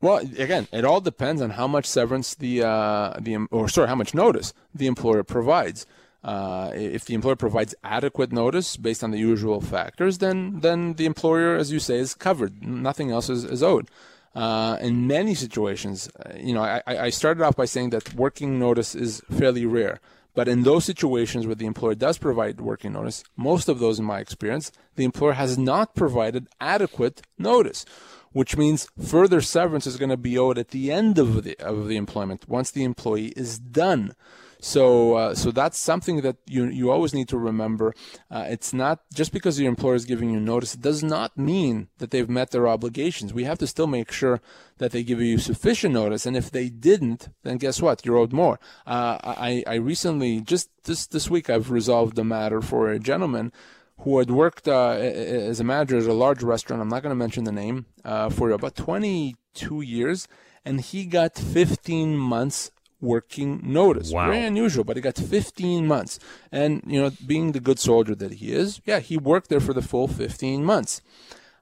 Well, 0.00 0.18
again, 0.18 0.68
it 0.72 0.84
all 0.84 1.00
depends 1.00 1.42
on 1.42 1.50
how 1.50 1.66
much 1.66 1.86
severance 1.86 2.34
the 2.34 2.62
uh, 2.62 3.14
the 3.20 3.46
or 3.50 3.68
sorry, 3.68 3.88
how 3.88 3.96
much 3.96 4.14
notice 4.14 4.54
the 4.74 4.86
employer 4.86 5.24
provides. 5.24 5.86
Uh, 6.22 6.70
if 6.74 7.04
the 7.04 7.14
employer 7.14 7.36
provides 7.36 7.74
adequate 7.82 8.32
notice 8.32 8.76
based 8.76 9.02
on 9.02 9.10
the 9.10 9.18
usual 9.18 9.60
factors, 9.60 10.18
then 10.18 10.60
then 10.60 10.94
the 10.94 11.06
employer, 11.06 11.56
as 11.56 11.72
you 11.72 11.80
say, 11.80 11.98
is 11.98 12.14
covered. 12.14 12.62
Nothing 12.64 13.10
else 13.10 13.28
is, 13.28 13.44
is 13.44 13.62
owed. 13.62 13.88
Uh, 14.34 14.76
in 14.80 15.06
many 15.06 15.34
situations, 15.34 16.08
uh, 16.24 16.32
you 16.36 16.54
know, 16.54 16.62
I, 16.62 16.82
I 16.86 17.10
started 17.10 17.42
off 17.42 17.56
by 17.56 17.64
saying 17.64 17.90
that 17.90 18.14
working 18.14 18.58
notice 18.58 18.94
is 18.94 19.20
fairly 19.30 19.66
rare. 19.66 20.00
But 20.34 20.46
in 20.46 20.62
those 20.62 20.84
situations 20.84 21.46
where 21.46 21.56
the 21.56 21.66
employer 21.66 21.96
does 21.96 22.18
provide 22.18 22.60
working 22.60 22.92
notice, 22.92 23.24
most 23.36 23.68
of 23.68 23.80
those, 23.80 23.98
in 23.98 24.04
my 24.04 24.20
experience, 24.20 24.70
the 24.94 25.04
employer 25.04 25.32
has 25.32 25.58
not 25.58 25.96
provided 25.96 26.46
adequate 26.60 27.22
notice 27.38 27.84
which 28.32 28.56
means 28.56 28.88
further 29.02 29.40
severance 29.40 29.86
is 29.86 29.96
going 29.96 30.10
to 30.10 30.16
be 30.16 30.38
owed 30.38 30.58
at 30.58 30.68
the 30.68 30.90
end 30.90 31.18
of 31.18 31.44
the 31.44 31.56
of 31.58 31.88
the 31.88 31.96
employment 31.96 32.48
once 32.48 32.70
the 32.70 32.84
employee 32.84 33.32
is 33.36 33.58
done. 33.58 34.14
So, 34.60 35.14
uh, 35.14 35.34
so 35.36 35.52
that's 35.52 35.78
something 35.78 36.20
that 36.22 36.36
you 36.46 36.64
you 36.66 36.90
always 36.90 37.14
need 37.14 37.28
to 37.28 37.38
remember. 37.38 37.94
Uh, 38.30 38.46
it's 38.48 38.72
not 38.72 39.00
just 39.14 39.32
because 39.32 39.60
your 39.60 39.68
employer 39.68 39.94
is 39.94 40.04
giving 40.04 40.30
you 40.30 40.40
notice; 40.40 40.74
it 40.74 40.80
does 40.80 41.02
not 41.02 41.38
mean 41.38 41.88
that 41.98 42.10
they've 42.10 42.28
met 42.28 42.50
their 42.50 42.66
obligations. 42.66 43.32
We 43.32 43.44
have 43.44 43.58
to 43.58 43.68
still 43.68 43.86
make 43.86 44.10
sure 44.10 44.40
that 44.78 44.90
they 44.90 45.04
give 45.04 45.20
you 45.20 45.38
sufficient 45.38 45.94
notice. 45.94 46.26
And 46.26 46.36
if 46.36 46.50
they 46.50 46.68
didn't, 46.68 47.28
then 47.44 47.58
guess 47.58 47.80
what? 47.80 48.04
You're 48.04 48.16
owed 48.16 48.32
more. 48.32 48.58
Uh, 48.84 49.18
I 49.22 49.62
I 49.66 49.74
recently 49.74 50.40
just 50.40 50.70
this 50.84 51.06
this 51.06 51.30
week 51.30 51.48
I've 51.48 51.70
resolved 51.70 52.16
the 52.16 52.24
matter 52.24 52.60
for 52.60 52.90
a 52.90 52.98
gentleman 52.98 53.52
who 54.00 54.18
had 54.18 54.30
worked 54.30 54.68
uh, 54.68 54.90
as 54.90 55.60
a 55.60 55.64
manager 55.64 55.98
at 55.98 56.04
a 56.04 56.12
large 56.12 56.42
restaurant. 56.42 56.80
I'm 56.80 56.88
not 56.88 57.02
going 57.02 57.10
to 57.10 57.16
mention 57.16 57.44
the 57.44 57.52
name 57.52 57.86
uh, 58.04 58.30
for 58.30 58.50
about 58.50 58.76
22 58.76 59.80
years, 59.80 60.28
and 60.64 60.80
he 60.80 61.04
got 61.04 61.36
15 61.36 62.16
months 62.16 62.70
working 63.00 63.60
notice. 63.62 64.12
Wow. 64.12 64.30
Very 64.30 64.44
unusual, 64.44 64.84
but 64.84 64.96
he 64.96 65.02
got 65.02 65.16
15 65.16 65.86
months. 65.86 66.18
And 66.50 66.82
you 66.86 67.00
know, 67.00 67.10
being 67.26 67.52
the 67.52 67.60
good 67.60 67.78
soldier 67.78 68.14
that 68.14 68.34
he 68.34 68.52
is, 68.52 68.80
yeah, 68.84 69.00
he 69.00 69.16
worked 69.16 69.48
there 69.48 69.60
for 69.60 69.72
the 69.72 69.82
full 69.82 70.08
15 70.08 70.64
months. 70.64 71.02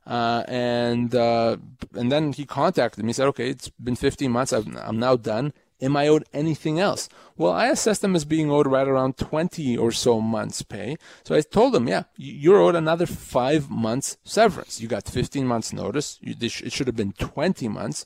Uh, 0.06 0.44
and 0.46 1.16
uh, 1.16 1.56
and 1.94 2.12
then 2.12 2.32
he 2.32 2.44
contacted 2.44 3.02
me. 3.02 3.08
He 3.08 3.12
said, 3.12 3.26
"Okay, 3.26 3.50
it's 3.50 3.70
been 3.70 3.96
15 3.96 4.30
months. 4.30 4.52
i 4.52 4.62
I'm 4.80 5.00
now 5.00 5.16
done. 5.16 5.52
Am 5.80 5.96
I 5.96 6.08
owed 6.08 6.24
anything 6.32 6.80
else? 6.80 7.08
Well, 7.36 7.52
I 7.52 7.66
assessed 7.66 8.00
them 8.00 8.16
as 8.16 8.24
being 8.24 8.50
owed 8.50 8.66
right 8.66 8.88
around 8.88 9.18
20 9.18 9.76
or 9.76 9.92
so 9.92 10.20
months' 10.20 10.62
pay. 10.62 10.96
So 11.24 11.34
I 11.34 11.42
told 11.42 11.74
them, 11.74 11.86
yeah, 11.86 12.04
you're 12.16 12.60
owed 12.60 12.74
another 12.74 13.06
five 13.06 13.68
months 13.68 14.16
severance. 14.24 14.80
You 14.80 14.88
got 14.88 15.06
15 15.06 15.46
months 15.46 15.72
notice. 15.72 16.18
You, 16.22 16.34
it 16.40 16.72
should 16.72 16.86
have 16.86 16.96
been 16.96 17.12
20 17.12 17.68
months. 17.68 18.04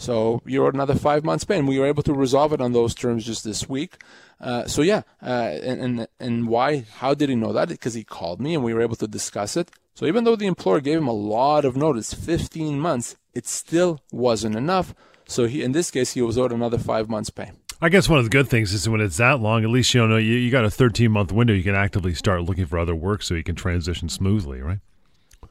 So 0.00 0.40
you're 0.46 0.66
owed 0.66 0.74
another 0.74 0.94
five 0.94 1.24
months' 1.24 1.44
pay, 1.44 1.58
and 1.58 1.68
we 1.68 1.78
were 1.78 1.86
able 1.86 2.02
to 2.04 2.14
resolve 2.14 2.54
it 2.54 2.60
on 2.62 2.72
those 2.72 2.94
terms 2.94 3.26
just 3.26 3.44
this 3.44 3.68
week. 3.68 4.02
Uh, 4.40 4.66
so 4.66 4.80
yeah, 4.80 5.02
uh, 5.22 5.58
and, 5.62 5.82
and 5.82 6.08
and 6.18 6.48
why? 6.48 6.86
How 7.00 7.12
did 7.12 7.28
he 7.28 7.34
know 7.34 7.52
that? 7.52 7.68
Because 7.68 7.92
he 7.92 8.02
called 8.02 8.40
me, 8.40 8.54
and 8.54 8.64
we 8.64 8.72
were 8.72 8.80
able 8.80 8.96
to 8.96 9.06
discuss 9.06 9.58
it. 9.58 9.70
So 9.94 10.06
even 10.06 10.24
though 10.24 10.36
the 10.36 10.46
employer 10.46 10.80
gave 10.80 10.96
him 10.96 11.06
a 11.06 11.12
lot 11.12 11.66
of 11.66 11.76
notice, 11.76 12.14
15 12.14 12.80
months, 12.80 13.16
it 13.34 13.46
still 13.46 14.00
wasn't 14.10 14.56
enough. 14.56 14.94
So 15.30 15.46
he, 15.46 15.62
in 15.62 15.72
this 15.72 15.92
case, 15.92 16.12
he 16.14 16.22
was 16.22 16.36
owed 16.36 16.50
another 16.50 16.76
five 16.76 17.08
months' 17.08 17.30
pay. 17.30 17.52
I 17.80 17.88
guess 17.88 18.08
one 18.08 18.18
of 18.18 18.24
the 18.24 18.30
good 18.30 18.48
things 18.48 18.74
is 18.74 18.88
when 18.88 19.00
it's 19.00 19.16
that 19.18 19.40
long, 19.40 19.62
at 19.62 19.70
least 19.70 19.94
you 19.94 20.06
know 20.06 20.16
you, 20.16 20.34
you 20.34 20.50
got 20.50 20.64
a 20.64 20.70
13 20.70 21.10
month 21.10 21.30
window. 21.32 21.54
You 21.54 21.62
can 21.62 21.76
actively 21.76 22.14
start 22.14 22.42
looking 22.42 22.66
for 22.66 22.78
other 22.78 22.94
work, 22.96 23.22
so 23.22 23.34
you 23.34 23.44
can 23.44 23.54
transition 23.54 24.08
smoothly, 24.08 24.60
right? 24.60 24.80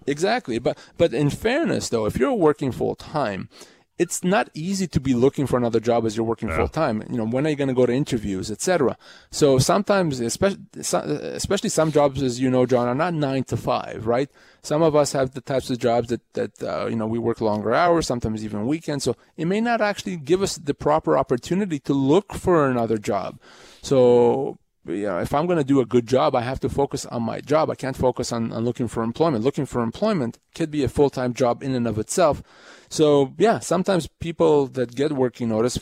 Exactly, 0.06 0.60
but 0.60 0.78
but 0.98 1.14
in 1.14 1.30
fairness, 1.30 1.90
though, 1.90 2.06
if 2.06 2.18
you're 2.18 2.34
working 2.34 2.72
full 2.72 2.96
time, 2.96 3.50
it's 4.00 4.24
not 4.24 4.50
easy 4.54 4.88
to 4.88 5.00
be 5.00 5.14
looking 5.14 5.46
for 5.46 5.58
another 5.58 5.82
job 5.82 6.06
as 6.06 6.16
you're 6.16 6.26
working 6.26 6.48
yeah. 6.48 6.56
full 6.56 6.70
time. 6.70 7.04
You 7.10 7.18
know, 7.18 7.26
when 7.26 7.46
are 7.46 7.50
you 7.50 7.58
going 7.58 7.68
to 7.68 7.74
go 7.74 7.86
to 7.86 7.92
interviews, 7.92 8.50
etc. 8.50 8.98
So 9.30 9.60
sometimes, 9.60 10.22
especially 10.22 10.62
especially 10.78 11.70
some 11.70 11.92
jobs, 11.92 12.24
as 12.24 12.40
you 12.40 12.50
know, 12.50 12.66
John, 12.66 12.88
are 12.88 12.96
not 12.96 13.14
nine 13.14 13.44
to 13.46 13.58
five, 13.58 14.08
right? 14.08 14.30
Some 14.62 14.82
of 14.82 14.96
us 14.96 15.12
have 15.12 15.32
the 15.32 15.42
types 15.42 15.70
of 15.70 15.80
jobs 15.80 16.08
that 16.08 16.22
that 16.34 16.64
uh, 16.64 16.88
you 16.88 16.96
know 16.96 17.08
we 17.08 17.20
work 17.20 17.42
longer 17.42 17.74
hours, 17.74 18.08
sometimes 18.08 18.44
even 18.44 18.66
weekends. 18.66 19.04
So 19.04 19.18
it 19.36 19.46
may 19.46 19.60
not 19.60 19.82
actually 19.82 20.16
give 20.16 20.42
us 20.42 20.56
the 20.56 20.74
proper 20.74 21.18
opportunity 21.18 21.80
to 21.80 21.94
look 21.94 22.34
for 22.34 22.70
another 22.70 22.98
job. 22.98 23.38
So 23.82 24.58
you 24.90 25.08
know, 25.08 25.20
if 25.20 25.34
I'm 25.34 25.46
going 25.46 25.58
to 25.58 25.64
do 25.64 25.80
a 25.80 25.86
good 25.86 26.08
job, 26.08 26.36
I 26.36 26.42
have 26.42 26.60
to 26.62 26.70
focus 26.70 27.06
on 27.06 27.24
my 27.24 27.42
job. 27.42 27.70
I 27.70 27.76
can't 27.76 27.96
focus 27.96 28.32
on, 28.32 28.52
on 28.52 28.66
looking 28.66 28.88
for 28.88 29.04
employment. 29.04 29.44
Looking 29.44 29.66
for 29.66 29.82
employment 29.82 30.40
could 30.56 30.72
be 30.72 30.84
a 30.84 30.90
full 30.90 31.10
time 31.10 31.34
job 31.34 31.64
in 31.64 31.76
and 31.76 31.88
of 31.88 31.98
itself. 31.98 32.42
So, 32.90 33.34
yeah, 33.38 33.60
sometimes 33.60 34.08
people 34.20 34.68
that 34.68 34.96
get 34.96 35.12
working 35.12 35.50
notice 35.50 35.80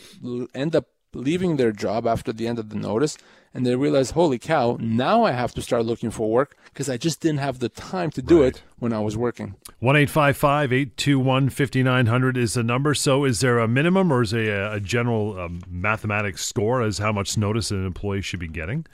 end 0.53 0.75
up 0.75 0.85
leaving 1.17 1.57
their 1.57 1.71
job 1.71 2.07
after 2.07 2.31
the 2.31 2.47
end 2.47 2.59
of 2.59 2.69
the 2.69 2.75
notice 2.75 3.17
and 3.53 3.65
they 3.65 3.75
realize, 3.75 4.11
holy 4.11 4.37
cow, 4.37 4.77
now 4.79 5.23
I 5.23 5.31
have 5.31 5.53
to 5.55 5.61
start 5.61 5.85
looking 5.85 6.11
for 6.11 6.29
work 6.29 6.55
because 6.65 6.89
I 6.89 6.97
just 6.97 7.21
didn't 7.21 7.39
have 7.39 7.59
the 7.59 7.69
time 7.69 8.11
to 8.11 8.21
do 8.21 8.43
right. 8.43 8.55
it 8.55 8.61
when 8.77 8.93
I 8.93 8.99
was 8.99 9.17
working. 9.17 9.55
1 9.79 9.95
821 9.95 11.49
5900 11.49 12.37
is 12.37 12.53
the 12.53 12.63
number. 12.63 12.93
So, 12.93 13.25
is 13.25 13.39
there 13.39 13.57
a 13.57 13.67
minimum 13.67 14.11
or 14.13 14.21
is 14.21 14.31
there 14.31 14.65
a, 14.65 14.75
a 14.75 14.79
general 14.79 15.39
um, 15.39 15.61
mathematics 15.67 16.45
score 16.45 16.83
as 16.83 16.99
how 16.99 17.11
much 17.11 17.35
notice 17.35 17.71
an 17.71 17.85
employee 17.85 18.21
should 18.21 18.39
be 18.39 18.47
getting? 18.47 18.85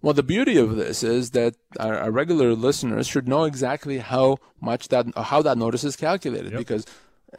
Well, 0.00 0.14
the 0.14 0.22
beauty 0.22 0.58
of 0.58 0.76
this 0.76 1.02
is 1.02 1.30
that 1.30 1.56
our, 1.80 1.98
our 1.98 2.10
regular 2.10 2.54
listeners 2.54 3.08
should 3.08 3.26
know 3.26 3.44
exactly 3.44 3.98
how 3.98 4.38
much 4.60 4.88
that 4.88 5.06
how 5.16 5.42
that 5.42 5.58
notice 5.58 5.82
is 5.82 5.96
calculated 5.96 6.52
yep. 6.52 6.58
because 6.58 6.86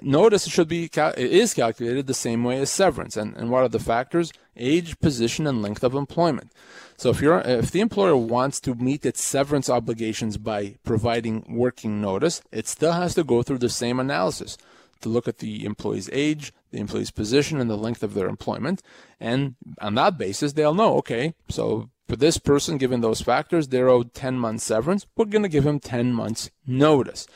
Notice 0.01 0.45
it 0.45 0.51
should 0.51 0.67
be 0.67 0.87
cal- 0.87 1.13
is 1.17 1.53
calculated 1.53 2.07
the 2.07 2.13
same 2.13 2.43
way 2.43 2.59
as 2.59 2.69
severance. 2.69 3.17
And, 3.17 3.35
and 3.35 3.49
what 3.49 3.63
are 3.63 3.69
the 3.69 3.79
factors? 3.79 4.31
Age, 4.55 4.99
position, 4.99 5.47
and 5.47 5.61
length 5.61 5.83
of 5.83 5.95
employment. 5.95 6.51
So 6.97 7.09
if 7.09 7.21
you're 7.21 7.39
if 7.39 7.71
the 7.71 7.79
employer 7.79 8.15
wants 8.15 8.59
to 8.61 8.75
meet 8.75 9.05
its 9.05 9.21
severance 9.21 9.69
obligations 9.69 10.37
by 10.37 10.75
providing 10.83 11.45
working 11.49 12.01
notice, 12.01 12.41
it 12.51 12.67
still 12.67 12.93
has 12.93 13.15
to 13.15 13.23
go 13.23 13.41
through 13.41 13.59
the 13.59 13.69
same 13.69 13.99
analysis 13.99 14.57
to 15.01 15.09
look 15.09 15.27
at 15.27 15.37
the 15.37 15.65
employee's 15.65 16.09
age, 16.11 16.53
the 16.71 16.79
employee's 16.79 17.11
position, 17.11 17.59
and 17.59 17.69
the 17.69 17.77
length 17.77 18.03
of 18.03 18.13
their 18.13 18.27
employment. 18.27 18.81
And 19.19 19.55
on 19.79 19.95
that 19.95 20.17
basis, 20.17 20.53
they'll 20.53 20.73
know, 20.73 20.97
okay, 20.97 21.35
so 21.47 21.89
for 22.07 22.15
this 22.15 22.37
person, 22.37 22.77
given 22.77 23.01
those 23.01 23.21
factors, 23.21 23.67
they're 23.67 23.89
owed 23.89 24.13
10 24.13 24.37
months 24.37 24.63
severance. 24.65 25.05
We're 25.15 25.25
going 25.25 25.43
to 25.43 25.49
give 25.49 25.65
him 25.65 25.79
10 25.79 26.13
months 26.13 26.49
notice. 26.65 27.27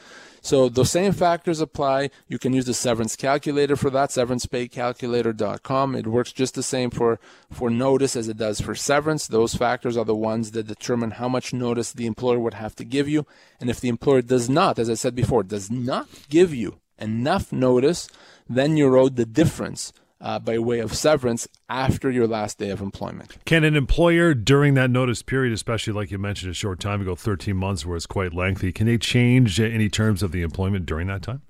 So 0.44 0.68
the 0.68 0.84
same 0.84 1.14
factors 1.14 1.62
apply. 1.62 2.10
You 2.28 2.38
can 2.38 2.52
use 2.52 2.66
the 2.66 2.74
severance 2.74 3.16
calculator 3.16 3.78
for 3.78 3.90
that, 3.92 4.10
severancepaycalculator.com. 4.10 5.96
It 5.96 6.06
works 6.06 6.34
just 6.34 6.56
the 6.56 6.62
same 6.62 6.90
for, 6.90 7.18
for 7.50 7.70
notice 7.70 8.18
as 8.18 8.28
it 8.28 8.36
does 8.36 8.60
for 8.60 8.76
severance. 8.76 9.26
Those 9.26 9.56
factors 9.56 9.96
are 9.96 10.04
the 10.04 10.14
ones 10.14 10.52
that 10.52 10.68
determine 10.68 11.12
how 11.12 11.30
much 11.30 11.54
notice 11.54 11.94
the 11.94 12.06
employer 12.06 12.40
would 12.40 12.56
have 12.56 12.76
to 12.76 12.84
give 12.84 13.08
you. 13.08 13.26
And 13.62 13.70
if 13.70 13.80
the 13.80 13.88
employer 13.88 14.22
does 14.22 14.50
not, 14.50 14.78
as 14.78 14.90
I 14.90 14.96
said 14.96 15.16
before, 15.16 15.44
does 15.44 15.72
not 15.72 16.10
give 16.30 16.54
you 16.54 16.82
enough 17.00 17.54
notice, 17.54 18.10
then 18.50 18.76
you're 18.76 18.98
owed 18.98 19.16
the 19.16 19.26
difference 19.26 19.94
uh, 20.24 20.40
by 20.40 20.58
way 20.58 20.80
of 20.80 20.96
severance 20.96 21.48
after 21.70 22.10
your 22.10 22.26
last 22.26 22.58
day 22.58 22.70
of 22.70 22.82
employment. 22.82 23.38
Can 23.46 23.64
an 23.64 23.76
employer 23.76 24.34
during 24.34 24.74
that 24.76 24.90
notice 24.90 25.22
period, 25.22 25.54
especially 25.54 25.94
like 25.94 26.10
you 26.10 26.18
mentioned 26.18 26.50
a 26.50 26.56
short 26.56 26.80
time 26.80 27.02
ago, 27.02 27.14
13 27.14 27.56
months, 27.56 27.86
where 27.86 27.98
it's 27.98 28.06
quite 28.06 28.34
lengthy, 28.34 28.72
can 28.72 28.88
they 28.88 28.98
change 28.98 29.60
any 29.60 29.90
terms 29.90 30.24
of 30.24 30.32
the 30.32 30.42
employment 30.42 30.86
during 30.86 31.08
that 31.08 31.22
time? 31.22 31.42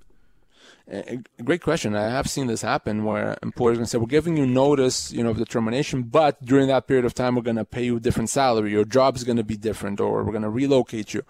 A 0.86 1.18
great 1.42 1.62
question. 1.62 1.96
I 1.96 2.10
have 2.10 2.28
seen 2.28 2.46
this 2.46 2.60
happen 2.60 3.04
where 3.04 3.38
employers 3.42 3.78
can 3.78 3.86
say, 3.86 3.96
"We're 3.96 4.06
giving 4.06 4.36
you 4.36 4.44
notice, 4.44 5.10
you 5.10 5.24
know, 5.24 5.30
of 5.30 5.38
the 5.38 5.46
termination, 5.46 6.02
but 6.02 6.44
during 6.44 6.68
that 6.68 6.86
period 6.86 7.06
of 7.06 7.14
time, 7.14 7.36
we're 7.36 7.40
going 7.40 7.56
to 7.56 7.64
pay 7.64 7.86
you 7.86 7.96
a 7.96 8.00
different 8.00 8.28
salary. 8.28 8.72
Your 8.72 8.84
job 8.84 9.16
is 9.16 9.24
going 9.24 9.38
to 9.38 9.44
be 9.44 9.56
different, 9.56 9.98
or 9.98 10.22
we're 10.22 10.32
going 10.32 10.42
to 10.42 10.50
relocate 10.50 11.14
you." 11.14 11.22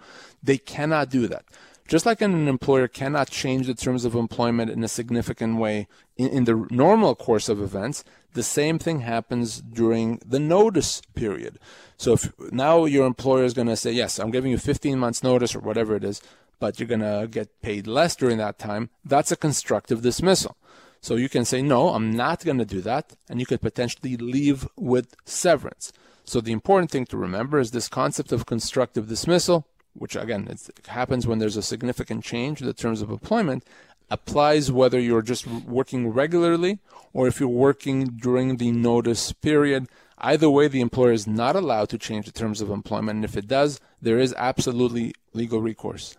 They 0.43 0.57
cannot 0.57 1.09
do 1.09 1.29
that. 1.29 1.45
Just 1.87 2.05
like 2.05 2.21
an 2.21 2.47
employer 2.47 2.87
cannot 2.87 3.29
change 3.29 3.67
the 3.67 3.75
terms 3.75 4.05
of 4.05 4.15
employment 4.15 4.71
in 4.71 4.83
a 4.83 4.87
significant 4.87 5.57
way 5.57 5.87
in, 6.17 6.29
in 6.29 6.43
the 6.45 6.65
normal 6.71 7.13
course 7.13 7.47
of 7.47 7.61
events, 7.61 8.03
the 8.33 8.41
same 8.41 8.79
thing 8.79 9.01
happens 9.01 9.61
during 9.61 10.19
the 10.25 10.39
notice 10.39 11.01
period. 11.13 11.59
So 11.97 12.13
if 12.13 12.33
now 12.51 12.85
your 12.85 13.05
employer 13.05 13.43
is 13.43 13.53
going 13.53 13.67
to 13.67 13.75
say, 13.75 13.91
yes, 13.91 14.17
I'm 14.17 14.31
giving 14.31 14.51
you 14.51 14.57
15 14.57 14.97
months 14.97 15.21
notice 15.21 15.55
or 15.55 15.59
whatever 15.59 15.95
it 15.95 16.03
is, 16.03 16.21
but 16.59 16.79
you're 16.79 16.87
going 16.87 17.01
to 17.01 17.27
get 17.29 17.61
paid 17.61 17.85
less 17.85 18.15
during 18.15 18.37
that 18.39 18.57
time, 18.57 18.89
that's 19.03 19.31
a 19.31 19.37
constructive 19.37 20.01
dismissal. 20.01 20.57
So 21.01 21.17
you 21.17 21.29
can 21.29 21.45
say, 21.45 21.61
no, 21.61 21.89
I'm 21.89 22.11
not 22.11 22.43
going 22.43 22.57
to 22.57 22.65
do 22.65 22.81
that. 22.81 23.15
And 23.29 23.39
you 23.39 23.45
could 23.45 23.61
potentially 23.61 24.17
leave 24.17 24.67
with 24.75 25.15
severance. 25.23 25.93
So 26.23 26.41
the 26.41 26.51
important 26.51 26.89
thing 26.89 27.05
to 27.07 27.17
remember 27.17 27.59
is 27.59 27.71
this 27.71 27.87
concept 27.87 28.31
of 28.31 28.47
constructive 28.47 29.07
dismissal, 29.07 29.67
which 29.95 30.15
again 30.15 30.47
it 30.49 30.87
happens 30.87 31.25
when 31.25 31.39
there's 31.39 31.57
a 31.57 31.61
significant 31.61 32.23
change 32.23 32.61
in 32.61 32.67
the 32.67 32.73
terms 32.73 33.01
of 33.01 33.09
employment, 33.09 33.63
applies 34.09 34.71
whether 34.71 34.99
you're 34.99 35.21
just 35.21 35.47
working 35.47 36.09
regularly 36.09 36.79
or 37.13 37.27
if 37.27 37.39
you're 37.39 37.49
working 37.49 38.05
during 38.05 38.57
the 38.57 38.71
notice 38.71 39.31
period. 39.31 39.87
Either 40.17 40.49
way, 40.49 40.67
the 40.67 40.81
employer 40.81 41.11
is 41.11 41.27
not 41.27 41.55
allowed 41.55 41.89
to 41.89 41.97
change 41.97 42.25
the 42.25 42.31
terms 42.31 42.61
of 42.61 42.69
employment. 42.69 43.17
And 43.17 43.25
if 43.25 43.35
it 43.35 43.47
does, 43.47 43.79
there 44.01 44.19
is 44.19 44.33
absolutely 44.37 45.13
legal 45.33 45.61
recourse. 45.61 46.15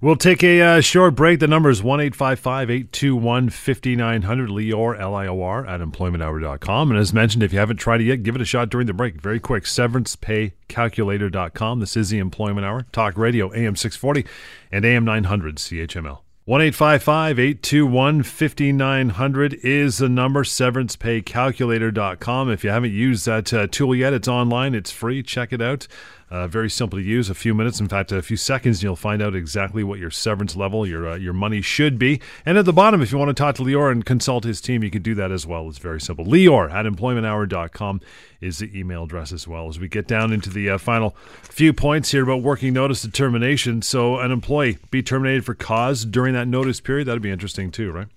We'll 0.00 0.16
take 0.16 0.42
a 0.44 0.60
uh, 0.60 0.80
short 0.80 1.14
break. 1.14 1.40
The 1.40 1.46
number 1.46 1.70
is 1.70 1.82
1 1.82 2.00
821 2.00 3.50
5900, 3.50 4.50
Lior, 4.50 5.00
L 5.00 5.14
I 5.14 5.26
O 5.26 5.42
R, 5.42 5.66
at 5.66 5.80
employmenthour.com. 5.80 6.90
And 6.90 7.00
as 7.00 7.12
mentioned, 7.12 7.42
if 7.42 7.52
you 7.52 7.58
haven't 7.58 7.78
tried 7.78 8.00
it 8.00 8.04
yet, 8.04 8.22
give 8.22 8.34
it 8.34 8.42
a 8.42 8.46
shot 8.46 8.68
during 8.68 8.86
the 8.86 8.92
break. 8.92 9.20
Very 9.20 9.40
quick, 9.40 9.64
severancepaycalculator.com. 9.64 11.80
This 11.80 11.96
is 11.96 12.10
the 12.10 12.18
Employment 12.18 12.66
Hour, 12.66 12.86
Talk 12.92 13.16
Radio, 13.16 13.52
AM 13.54 13.76
640 13.76 14.26
and 14.70 14.84
AM 14.84 15.04
900, 15.04 15.56
CHML. 15.56 16.18
1 16.46 16.60
821 16.60 18.22
5900 18.22 19.54
is 19.64 19.98
the 19.98 20.08
number, 20.08 20.44
severancepaycalculator.com. 20.44 22.50
If 22.52 22.62
you 22.62 22.70
haven't 22.70 22.92
used 22.92 23.26
that 23.26 23.52
uh, 23.52 23.66
tool 23.66 23.96
yet, 23.96 24.12
it's 24.12 24.28
online, 24.28 24.76
it's 24.76 24.92
free. 24.92 25.24
Check 25.24 25.52
it 25.52 25.60
out. 25.60 25.88
Uh, 26.28 26.48
very 26.48 26.68
simple 26.68 26.98
to 26.98 27.04
use. 27.04 27.30
A 27.30 27.34
few 27.34 27.54
minutes, 27.54 27.78
in 27.78 27.86
fact, 27.86 28.10
a 28.10 28.20
few 28.20 28.36
seconds, 28.36 28.78
and 28.78 28.82
you'll 28.82 28.96
find 28.96 29.22
out 29.22 29.36
exactly 29.36 29.84
what 29.84 30.00
your 30.00 30.10
severance 30.10 30.56
level, 30.56 30.84
your 30.84 31.08
uh, 31.08 31.16
your 31.16 31.32
money 31.32 31.60
should 31.60 31.98
be. 32.00 32.20
And 32.44 32.58
at 32.58 32.64
the 32.64 32.72
bottom, 32.72 33.00
if 33.00 33.12
you 33.12 33.18
want 33.18 33.28
to 33.28 33.34
talk 33.34 33.54
to 33.56 33.62
Lior 33.62 33.92
and 33.92 34.04
consult 34.04 34.42
his 34.42 34.60
team, 34.60 34.82
you 34.82 34.90
can 34.90 35.02
do 35.02 35.14
that 35.14 35.30
as 35.30 35.46
well. 35.46 35.68
It's 35.68 35.78
very 35.78 36.00
simple. 36.00 36.24
Lior 36.24 36.72
at 36.72 36.84
employmenthour.com 36.84 38.00
is 38.40 38.58
the 38.58 38.76
email 38.78 39.04
address 39.04 39.32
as 39.32 39.46
well. 39.46 39.68
As 39.68 39.78
we 39.78 39.86
get 39.86 40.08
down 40.08 40.32
into 40.32 40.50
the 40.50 40.70
uh, 40.70 40.78
final 40.78 41.10
few 41.42 41.72
points 41.72 42.10
here 42.10 42.24
about 42.24 42.42
working 42.42 42.72
notice 42.72 43.02
determination. 43.02 43.80
So, 43.82 44.18
an 44.18 44.32
employee 44.32 44.78
be 44.90 45.04
terminated 45.04 45.44
for 45.44 45.54
cause 45.54 46.04
during 46.04 46.34
that 46.34 46.48
notice 46.48 46.80
period. 46.80 47.06
That'd 47.06 47.22
be 47.22 47.30
interesting 47.30 47.70
too, 47.70 47.92
right? 47.92 48.08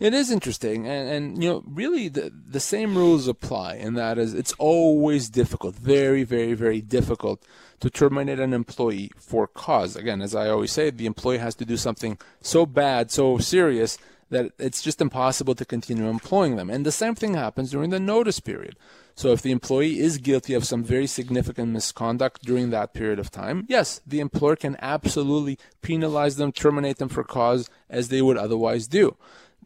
It 0.00 0.12
is 0.12 0.30
interesting, 0.30 0.88
and, 0.88 1.08
and 1.08 1.42
you 1.42 1.48
know, 1.48 1.64
really 1.66 2.08
the 2.08 2.32
the 2.46 2.60
same 2.60 2.96
rules 2.96 3.28
apply, 3.28 3.76
and 3.76 3.96
that 3.96 4.18
is, 4.18 4.34
it's 4.34 4.52
always 4.58 5.28
difficult, 5.28 5.76
very, 5.76 6.24
very, 6.24 6.54
very 6.54 6.80
difficult 6.80 7.42
to 7.80 7.90
terminate 7.90 8.40
an 8.40 8.52
employee 8.52 9.12
for 9.16 9.46
cause. 9.46 9.94
Again, 9.94 10.20
as 10.20 10.34
I 10.34 10.48
always 10.48 10.72
say, 10.72 10.90
the 10.90 11.06
employee 11.06 11.38
has 11.38 11.54
to 11.56 11.64
do 11.64 11.76
something 11.76 12.18
so 12.40 12.66
bad, 12.66 13.10
so 13.10 13.38
serious 13.38 13.98
that 14.30 14.52
it's 14.58 14.82
just 14.82 15.00
impossible 15.00 15.54
to 15.54 15.64
continue 15.64 16.08
employing 16.08 16.56
them. 16.56 16.70
And 16.70 16.84
the 16.84 16.92
same 16.92 17.14
thing 17.14 17.34
happens 17.34 17.70
during 17.70 17.90
the 17.90 18.00
notice 18.00 18.40
period. 18.40 18.76
So 19.14 19.30
if 19.30 19.42
the 19.42 19.52
employee 19.52 20.00
is 20.00 20.18
guilty 20.18 20.54
of 20.54 20.64
some 20.64 20.82
very 20.82 21.06
significant 21.06 21.68
misconduct 21.72 22.42
during 22.42 22.70
that 22.70 22.94
period 22.94 23.20
of 23.20 23.30
time, 23.30 23.64
yes, 23.68 24.00
the 24.04 24.18
employer 24.18 24.56
can 24.56 24.76
absolutely 24.80 25.56
penalize 25.82 26.34
them, 26.36 26.50
terminate 26.50 26.96
them 26.96 27.08
for 27.08 27.22
cause 27.22 27.70
as 27.88 28.08
they 28.08 28.22
would 28.22 28.36
otherwise 28.36 28.88
do 28.88 29.16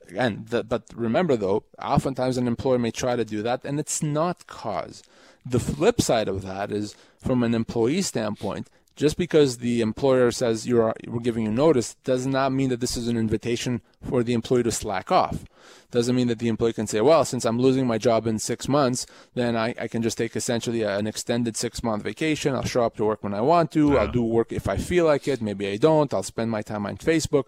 again, 0.09 0.47
the, 0.49 0.65
but 0.65 0.85
remember 0.95 1.37
though, 1.37 1.65
oftentimes 1.81 2.37
an 2.37 2.47
employer 2.47 2.79
may 2.79 2.91
try 2.91 3.17
to 3.17 3.25
do 3.25 3.43
that, 3.43 3.65
and 3.65 3.79
it's 3.79 4.03
not 4.03 4.47
cause. 4.47 5.03
The 5.45 5.61
flip 5.61 6.01
side 6.01 6.29
of 6.29 6.43
that 6.43 6.71
is, 6.71 6.95
from 7.19 7.43
an 7.43 7.55
employee 7.55 8.03
standpoint, 8.03 8.69
just 8.99 9.17
because 9.17 9.59
the 9.59 9.81
employer 9.81 10.33
says 10.33 10.67
you're 10.67 10.93
we're 11.07 11.21
giving 11.21 11.45
you 11.45 11.53
notice 11.53 11.95
does 12.03 12.27
not 12.27 12.53
mean 12.53 12.69
that 12.69 12.81
this 12.81 12.97
is 12.97 13.07
an 13.07 13.17
invitation 13.17 13.81
for 14.03 14.25
the 14.25 14.35
employee 14.35 14.65
to 14.65 14.73
slack 14.73 15.13
off. 15.13 15.45
Doesn't 15.93 16.17
mean 16.17 16.27
that 16.27 16.41
the 16.41 16.49
employee 16.49 16.73
can 16.73 16.89
say, 16.89 17.01
well, 17.01 17.25
since 17.25 17.45
I'm 17.45 17.61
losing 17.61 17.87
my 17.87 17.97
job 17.97 18.27
in 18.27 18.41
six 18.41 18.69
months, 18.69 19.07
then 19.35 19.57
I, 19.57 19.73
I 19.81 19.87
can 19.87 20.03
just 20.03 20.19
take 20.19 20.35
essentially 20.35 20.83
an 20.83 21.07
extended 21.07 21.57
six 21.57 21.83
month 21.83 22.03
vacation. 22.03 22.55
I'll 22.55 22.65
show 22.65 22.83
up 22.83 22.97
to 22.97 23.05
work 23.05 23.23
when 23.23 23.35
I 23.35 23.41
want 23.41 23.71
to. 23.73 23.93
Yeah. 23.93 24.01
I'll 24.01 24.13
do 24.13 24.23
work 24.23 24.53
if 24.53 24.69
I 24.69 24.77
feel 24.77 25.07
like 25.07 25.29
it. 25.29 25.41
Maybe 25.41 25.69
I 25.69 25.77
don't. 25.77 26.13
I'll 26.13 26.25
spend 26.25 26.51
my 26.51 26.63
time 26.63 26.85
on 26.85 26.97
Facebook. 26.97 27.45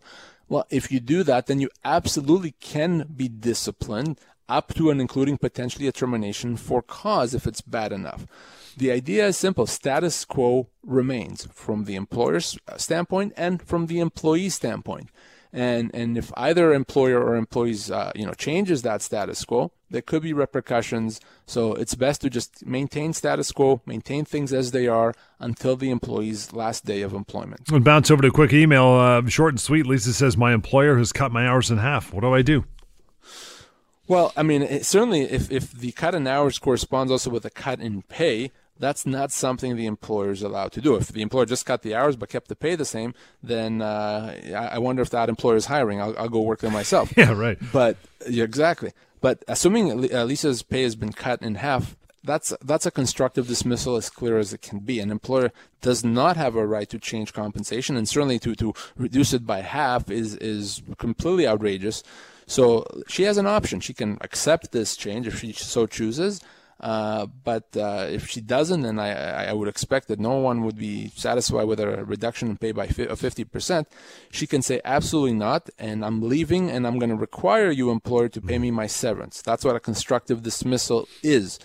Well, 0.50 0.66
if 0.68 0.90
you 0.90 0.98
do 0.98 1.22
that, 1.22 1.46
then 1.46 1.60
you 1.60 1.70
absolutely 1.84 2.56
can 2.60 3.06
be 3.16 3.28
disciplined 3.28 4.18
up 4.48 4.74
to 4.74 4.90
and 4.90 5.00
including 5.00 5.38
potentially 5.38 5.86
a 5.86 5.92
termination 5.92 6.56
for 6.56 6.82
cause 6.82 7.34
if 7.34 7.46
it's 7.46 7.60
bad 7.60 7.92
enough. 7.92 8.26
The 8.76 8.90
idea 8.90 9.28
is 9.28 9.36
simple 9.36 9.68
status 9.68 10.24
quo 10.24 10.66
remains 10.82 11.46
from 11.52 11.84
the 11.84 11.94
employer's 11.94 12.58
standpoint 12.76 13.32
and 13.36 13.62
from 13.62 13.86
the 13.86 14.00
employee 14.00 14.48
standpoint 14.48 15.10
and 15.52 15.90
and 15.94 16.16
if 16.16 16.32
either 16.36 16.72
employer 16.72 17.22
or 17.22 17.36
employees 17.36 17.90
uh, 17.90 18.12
you 18.14 18.26
know 18.26 18.34
changes 18.34 18.82
that 18.82 19.02
status 19.02 19.44
quo 19.44 19.72
there 19.90 20.02
could 20.02 20.22
be 20.22 20.32
repercussions. 20.32 21.20
So 21.46 21.74
it's 21.74 21.94
best 21.94 22.20
to 22.20 22.30
just 22.30 22.64
maintain 22.64 23.12
status 23.12 23.50
quo 23.52 23.82
maintain 23.84 24.24
things 24.24 24.52
as 24.52 24.70
they 24.70 24.86
are 24.86 25.14
until 25.38 25.76
the 25.76 25.90
employee's 25.90 26.52
last 26.52 26.84
day 26.84 27.02
of 27.02 27.12
employment. 27.12 27.62
We'll 27.70 27.80
bounce 27.80 28.10
over 28.10 28.22
to 28.22 28.28
a 28.28 28.32
quick 28.32 28.52
email 28.52 28.86
uh, 28.86 29.26
short 29.28 29.54
and 29.54 29.60
sweet. 29.60 29.86
Lisa 29.86 30.12
says 30.12 30.36
my 30.36 30.54
employer 30.54 30.96
has 30.96 31.12
cut 31.12 31.32
my 31.32 31.46
hours 31.46 31.70
in 31.70 31.78
half. 31.78 32.12
What 32.12 32.20
do 32.20 32.32
i 32.32 32.42
do? 32.42 32.64
Well, 34.06 34.32
I 34.36 34.42
mean, 34.42 34.62
it, 34.62 34.86
certainly, 34.86 35.20
if, 35.22 35.52
if 35.52 35.70
the 35.70 35.92
cut 35.92 36.16
in 36.16 36.26
hours 36.26 36.58
corresponds 36.58 37.12
also 37.12 37.30
with 37.30 37.44
a 37.44 37.50
cut 37.50 37.78
in 37.80 38.02
pay, 38.02 38.50
that's 38.80 39.04
not 39.04 39.30
something 39.30 39.76
the 39.76 39.86
employer 39.86 40.30
is 40.30 40.42
allowed 40.42 40.72
to 40.72 40.80
do. 40.80 40.96
If 40.96 41.08
the 41.08 41.22
employer 41.22 41.44
just 41.44 41.66
cut 41.66 41.82
the 41.82 41.94
hours 41.94 42.16
but 42.16 42.30
kept 42.30 42.48
the 42.48 42.56
pay 42.56 42.74
the 42.74 42.86
same, 42.86 43.14
then 43.42 43.82
uh, 43.82 44.34
I 44.72 44.78
wonder 44.78 45.02
if 45.02 45.10
that 45.10 45.28
employer 45.28 45.56
is 45.56 45.66
hiring. 45.66 46.00
I'll, 46.00 46.18
I'll 46.18 46.28
go 46.30 46.40
work 46.40 46.60
there 46.60 46.70
myself. 46.70 47.12
yeah, 47.16 47.32
right. 47.32 47.58
But 47.72 47.98
yeah, 48.28 48.44
exactly. 48.44 48.92
But 49.20 49.44
assuming 49.46 50.00
Lisa's 50.00 50.62
pay 50.62 50.82
has 50.82 50.96
been 50.96 51.12
cut 51.12 51.42
in 51.42 51.56
half, 51.56 51.94
that's 52.24 52.54
that's 52.62 52.86
a 52.86 52.90
constructive 52.90 53.46
dismissal 53.46 53.96
as 53.96 54.08
clear 54.08 54.38
as 54.38 54.52
it 54.52 54.62
can 54.62 54.80
be. 54.80 54.98
An 54.98 55.10
employer 55.10 55.52
does 55.82 56.02
not 56.02 56.36
have 56.36 56.56
a 56.56 56.66
right 56.66 56.88
to 56.88 56.98
change 56.98 57.32
compensation, 57.32 57.96
and 57.96 58.08
certainly 58.08 58.38
to, 58.40 58.54
to 58.56 58.74
reduce 58.96 59.32
it 59.34 59.46
by 59.46 59.60
half 59.60 60.10
is 60.10 60.36
is 60.36 60.82
completely 60.98 61.46
outrageous. 61.46 62.02
So 62.46 62.84
she 63.08 63.24
has 63.24 63.36
an 63.36 63.46
option. 63.46 63.80
She 63.80 63.94
can 63.94 64.18
accept 64.22 64.72
this 64.72 64.96
change 64.96 65.26
if 65.26 65.38
she 65.38 65.52
so 65.52 65.86
chooses 65.86 66.40
uh, 66.80 67.26
but 67.44 67.76
uh, 67.76 68.06
if 68.08 68.28
she 68.28 68.40
doesn't, 68.40 68.80
then 68.80 68.98
I, 68.98 69.48
I 69.48 69.52
would 69.52 69.68
expect 69.68 70.08
that 70.08 70.18
no 70.18 70.36
one 70.36 70.62
would 70.64 70.76
be 70.76 71.08
satisfied 71.14 71.64
with 71.64 71.78
a 71.78 72.04
reduction 72.04 72.48
in 72.48 72.56
pay 72.56 72.72
by 72.72 72.86
50%. 72.86 73.86
She 74.30 74.46
can 74.46 74.62
say, 74.62 74.80
absolutely 74.84 75.34
not, 75.34 75.68
and 75.78 76.04
I'm 76.04 76.22
leaving, 76.22 76.70
and 76.70 76.86
I'm 76.86 76.98
going 76.98 77.10
to 77.10 77.16
require 77.16 77.70
you, 77.70 77.90
employer, 77.90 78.28
to 78.30 78.40
pay 78.40 78.58
me 78.58 78.70
my 78.70 78.86
severance. 78.86 79.42
That's 79.42 79.64
what 79.64 79.76
a 79.76 79.80
constructive 79.80 80.42
dismissal 80.42 81.06
is. 81.22 81.58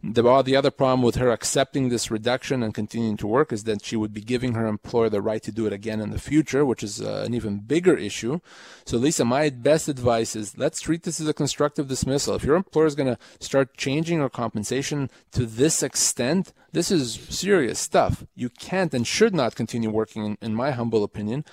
The, 0.00 0.42
the 0.42 0.54
other 0.54 0.70
problem 0.70 1.02
with 1.02 1.16
her 1.16 1.32
accepting 1.32 1.88
this 1.88 2.08
reduction 2.08 2.62
and 2.62 2.72
continuing 2.72 3.16
to 3.16 3.26
work 3.26 3.52
is 3.52 3.64
that 3.64 3.84
she 3.84 3.96
would 3.96 4.14
be 4.14 4.20
giving 4.20 4.54
her 4.54 4.68
employer 4.68 5.08
the 5.08 5.20
right 5.20 5.42
to 5.42 5.50
do 5.50 5.66
it 5.66 5.72
again 5.72 6.00
in 6.00 6.10
the 6.10 6.20
future, 6.20 6.64
which 6.64 6.84
is 6.84 7.00
uh, 7.02 7.24
an 7.26 7.34
even 7.34 7.58
bigger 7.58 7.96
issue. 7.96 8.38
So, 8.84 8.96
Lisa, 8.96 9.24
my 9.24 9.50
best 9.50 9.88
advice 9.88 10.36
is 10.36 10.56
let's 10.56 10.80
treat 10.80 11.02
this 11.02 11.20
as 11.20 11.26
a 11.26 11.34
constructive 11.34 11.88
dismissal. 11.88 12.36
If 12.36 12.44
your 12.44 12.54
employer 12.54 12.86
is 12.86 12.94
going 12.94 13.12
to 13.12 13.18
start 13.40 13.76
changing 13.76 14.20
her 14.20 14.28
compensation 14.28 15.10
to 15.32 15.44
this 15.44 15.82
extent, 15.82 16.52
this 16.70 16.92
is 16.92 17.14
serious 17.28 17.80
stuff. 17.80 18.24
You 18.36 18.50
can't 18.50 18.94
and 18.94 19.04
should 19.04 19.34
not 19.34 19.56
continue 19.56 19.90
working, 19.90 20.24
in, 20.24 20.38
in 20.40 20.54
my 20.54 20.70
humble 20.70 21.02
opinion. 21.02 21.44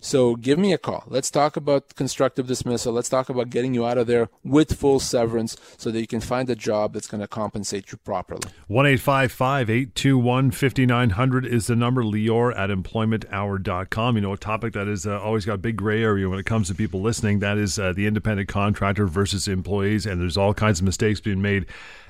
So 0.00 0.36
give 0.36 0.58
me 0.58 0.72
a 0.72 0.78
call. 0.78 1.04
Let's 1.06 1.30
talk 1.30 1.56
about 1.56 1.94
constructive 1.94 2.46
dismissal. 2.46 2.92
Let's 2.92 3.08
talk 3.08 3.28
about 3.28 3.50
getting 3.50 3.74
you 3.74 3.86
out 3.86 3.98
of 3.98 4.06
there 4.06 4.28
with 4.44 4.78
full 4.78 5.00
severance 5.00 5.56
so 5.76 5.90
that 5.90 6.00
you 6.00 6.06
can 6.06 6.20
find 6.20 6.48
a 6.50 6.54
job 6.54 6.92
that's 6.92 7.06
going 7.06 7.20
to 7.20 7.28
compensate 7.28 7.90
you 7.90 7.98
properly. 7.98 8.48
1 8.68 8.86
821 8.86 10.50
5900 10.50 11.46
is 11.46 11.66
the 11.66 11.76
number. 11.76 12.02
Lior 12.02 12.56
at 12.56 12.70
employmenthour.com. 12.70 14.16
You 14.16 14.20
know, 14.20 14.32
a 14.32 14.38
topic 14.38 14.72
that 14.74 14.88
is 14.88 15.06
uh, 15.06 15.20
always 15.20 15.44
got 15.44 15.60
big 15.60 15.76
gray 15.76 16.02
area 16.02 16.28
when 16.28 16.38
it 16.38 16.46
comes 16.46 16.68
to 16.68 16.74
people 16.74 17.00
listening. 17.00 17.40
That 17.40 17.58
is 17.58 17.78
uh, 17.78 17.92
the 17.92 18.06
independent 18.06 18.48
contractor 18.48 19.06
versus 19.06 19.48
employees. 19.48 20.06
And 20.06 20.20
there's 20.20 20.36
all 20.36 20.54
kinds 20.54 20.80
of 20.80 20.84
mistakes 20.84 21.20
being 21.20 21.42
made 21.42 21.66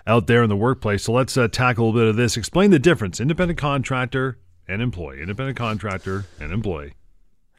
out 0.07 0.27
there 0.27 0.43
in 0.43 0.49
the 0.49 0.57
workplace. 0.57 1.05
So 1.05 1.13
let's 1.13 1.37
uh, 1.37 1.49
tackle 1.49 1.85
a 1.85 1.87
little 1.87 2.01
bit 2.01 2.09
of 2.09 2.17
this. 2.17 2.37
Explain 2.37 2.71
the 2.71 2.79
difference 2.79 3.21
independent 3.21 3.59
contractor 3.59 4.39
and 4.67 4.83
employee, 4.83 5.21
independent 5.21 5.57
contractor 5.57 6.27
and 6.39 6.53
employee. 6.53 6.93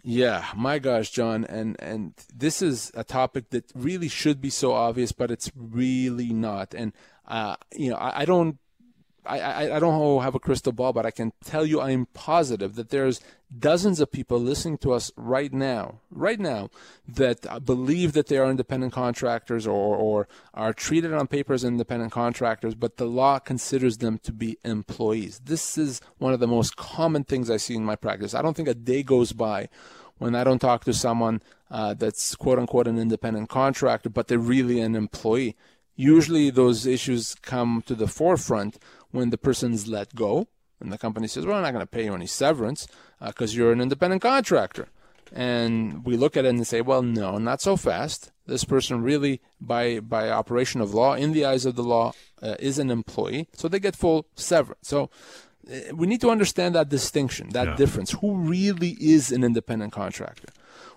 Yeah, 0.04 0.46
my 0.56 0.80
gosh, 0.80 1.10
John, 1.12 1.46
and 1.46 1.76
and 1.80 2.14
this 2.34 2.62
is 2.62 2.92
a 2.96 3.04
topic 3.04 3.50
that 3.50 3.72
really 3.76 4.08
should 4.08 4.40
be 4.42 4.50
so 4.50 4.74
obvious, 4.74 5.12
but 5.12 5.30
it's 5.30 5.52
really 5.56 6.32
not. 6.32 6.74
And 6.74 6.94
uh, 7.28 7.56
you 7.76 7.90
know, 7.90 7.98
I, 7.98 8.22
I 8.22 8.26
don't 8.26 8.58
I, 9.38 9.76
I, 9.76 9.80
don't 9.80 10.24
have 10.24 10.36
a 10.36 10.40
crystal 10.40 10.72
ball, 10.72 10.92
but 10.92 11.06
I 11.06 11.12
can 11.12 11.34
tell 11.44 11.66
you 11.66 11.80
I'm 11.80 12.08
positive 12.08 12.76
that 12.76 12.90
there's 12.90 13.22
dozens 13.58 14.00
of 14.00 14.12
people 14.12 14.40
listening 14.40 14.78
to 14.80 14.92
us 14.92 15.12
right 15.16 15.54
now, 15.54 16.00
right 16.10 16.40
now, 16.40 16.70
that 17.08 17.66
believe 17.66 18.14
that 18.14 18.28
they 18.28 18.38
are 18.38 18.50
independent 18.50 18.94
contractors 18.94 19.68
or, 19.68 19.96
or 19.96 20.28
are 20.54 20.74
treated 20.74 21.14
on 21.14 21.28
paper 21.28 21.54
as 21.54 21.64
independent 21.64 22.12
contractors, 22.12 22.76
but 22.76 22.98
the 22.98 23.06
law 23.06 23.40
considers 23.40 24.00
them 24.00 24.18
to 24.20 24.32
be 24.32 24.58
employees. 24.64 25.42
This 25.46 25.78
is 25.78 26.02
one 26.18 26.34
of 26.34 26.40
the 26.40 26.48
most 26.48 26.76
common 26.76 27.24
things 27.24 27.50
I 27.50 27.58
see 27.58 27.76
in 27.76 27.86
my 27.86 27.96
practice. 27.96 28.34
I 28.34 28.42
don't 28.42 28.56
think 28.56 28.68
a 28.68 28.74
day 28.74 29.04
goes 29.04 29.32
by 29.32 29.70
when 30.18 30.36
I 30.36 30.44
don't 30.44 30.60
talk 30.60 30.84
to 30.86 30.94
someone 30.94 31.42
uh, 31.70 31.94
that's 31.94 32.36
quote 32.36 32.58
unquote 32.58 32.88
an 32.88 32.98
independent 32.98 33.50
contractor, 33.50 34.10
but 34.10 34.28
they're 34.28 34.40
really 34.40 34.80
an 34.80 34.96
employee 34.96 35.56
Usually, 36.00 36.50
those 36.50 36.86
issues 36.86 37.36
come 37.42 37.84
to 37.86 37.94
the 37.94 38.08
forefront 38.08 38.80
when 39.12 39.30
the 39.30 39.38
person's 39.38 39.88
let 39.88 40.16
go, 40.16 40.48
and 40.80 40.92
the 40.92 40.98
company 40.98 41.28
says, 41.28 41.46
"Well, 41.46 41.58
I'm 41.58 41.64
not 41.64 41.74
going 41.74 41.82
to 41.82 41.88
pay 41.88 42.06
you 42.06 42.14
any 42.14 42.28
severance 42.28 42.88
because 43.26 43.54
uh, 43.54 43.58
you're 43.58 43.72
an 43.72 43.82
independent 43.82 44.22
contractor." 44.22 44.88
And 45.32 46.04
we 46.06 46.18
look 46.18 46.36
at 46.36 46.46
it 46.46 46.50
and 46.50 46.66
say, 46.66 46.82
"Well, 46.82 47.02
no, 47.02 47.38
not 47.38 47.62
so 47.62 47.76
fast. 47.76 48.32
This 48.46 48.64
person 48.64 49.04
really, 49.04 49.42
by 49.60 50.00
by 50.00 50.30
operation 50.30 50.82
of 50.82 50.94
law, 50.94 51.14
in 51.14 51.34
the 51.34 51.46
eyes 51.46 51.66
of 51.66 51.76
the 51.76 51.84
law, 51.84 52.14
uh, 52.42 52.56
is 52.60 52.80
an 52.80 52.90
employee, 52.90 53.48
so 53.54 53.68
they 53.68 53.80
get 53.80 53.96
full 53.96 54.26
severance." 54.36 54.88
So 54.88 55.10
uh, 55.72 55.96
we 55.96 56.08
need 56.08 56.22
to 56.22 56.32
understand 56.32 56.76
that 56.76 56.90
distinction, 56.90 57.50
that 57.50 57.68
yeah. 57.68 57.76
difference. 57.76 58.12
Who 58.22 58.36
really 58.36 58.98
is 59.00 59.32
an 59.32 59.44
independent 59.44 59.94
contractor? 59.94 60.50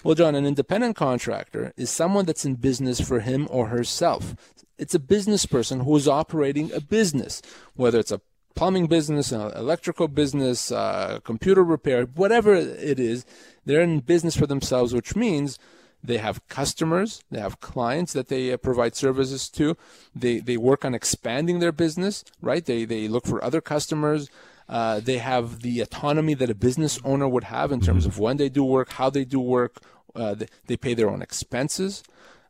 Well, 0.05 0.14
John, 0.14 0.35
an 0.35 0.46
independent 0.46 0.96
contractor 0.96 1.72
is 1.77 1.90
someone 1.90 2.25
that's 2.25 2.44
in 2.44 2.57
business 2.57 3.01
for 3.01 3.20
him 3.20 3.46
or 3.51 3.68
herself. 3.68 4.35
It's 4.83 4.95
a 4.95 4.99
business 5.16 5.47
person 5.47 5.81
who 5.81 5.97
is 5.97 6.09
operating 6.09 6.73
a 6.73 6.81
business, 6.81 7.40
whether 7.75 8.01
it's 8.01 8.11
a 8.11 8.21
plumbing 8.57 8.87
business, 8.88 9.31
an 9.31 9.53
electrical 9.53 10.09
business, 10.09 10.73
uh, 10.73 11.21
computer 11.23 11.62
repair, 11.62 12.05
whatever 12.05 12.53
it 12.55 12.99
is, 12.99 13.25
they're 13.64 13.81
in 13.81 14.01
business 14.01 14.37
for 14.37 14.47
themselves, 14.47 14.92
which 14.92 15.14
means 15.14 15.59
they 16.03 16.18
have 16.18 16.47
customers, 16.49 17.23
they 17.31 17.38
have 17.38 17.61
clients 17.61 18.12
that 18.12 18.27
they 18.27 18.53
uh, 18.53 18.57
provide 18.57 18.97
services 18.97 19.49
to. 19.51 19.77
They 20.16 20.40
they 20.40 20.57
work 20.57 20.85
on 20.85 20.95
expanding 20.95 21.61
their 21.61 21.71
business, 21.71 22.25
right? 22.40 22.64
They 22.64 22.85
they 22.85 23.07
look 23.07 23.25
for 23.25 23.42
other 23.42 23.61
customers. 23.61 24.29
Uh, 24.68 24.99
they 24.99 25.18
have 25.18 25.61
the 25.61 25.81
autonomy 25.81 26.35
that 26.35 26.51
a 26.51 26.55
business 26.55 26.99
owner 27.05 27.29
would 27.29 27.45
have 27.45 27.71
in 27.71 27.81
terms 27.81 28.05
of 28.05 28.18
when 28.18 28.37
they 28.37 28.49
do 28.49 28.64
work, 28.64 28.90
how 28.92 29.11
they 29.11 29.25
do 29.25 29.38
work. 29.38 29.81
Uh, 30.14 30.35
they, 30.35 30.47
they, 30.66 30.77
pay 30.77 30.92
their 30.92 31.09
own 31.09 31.23
expenses. 31.23 32.03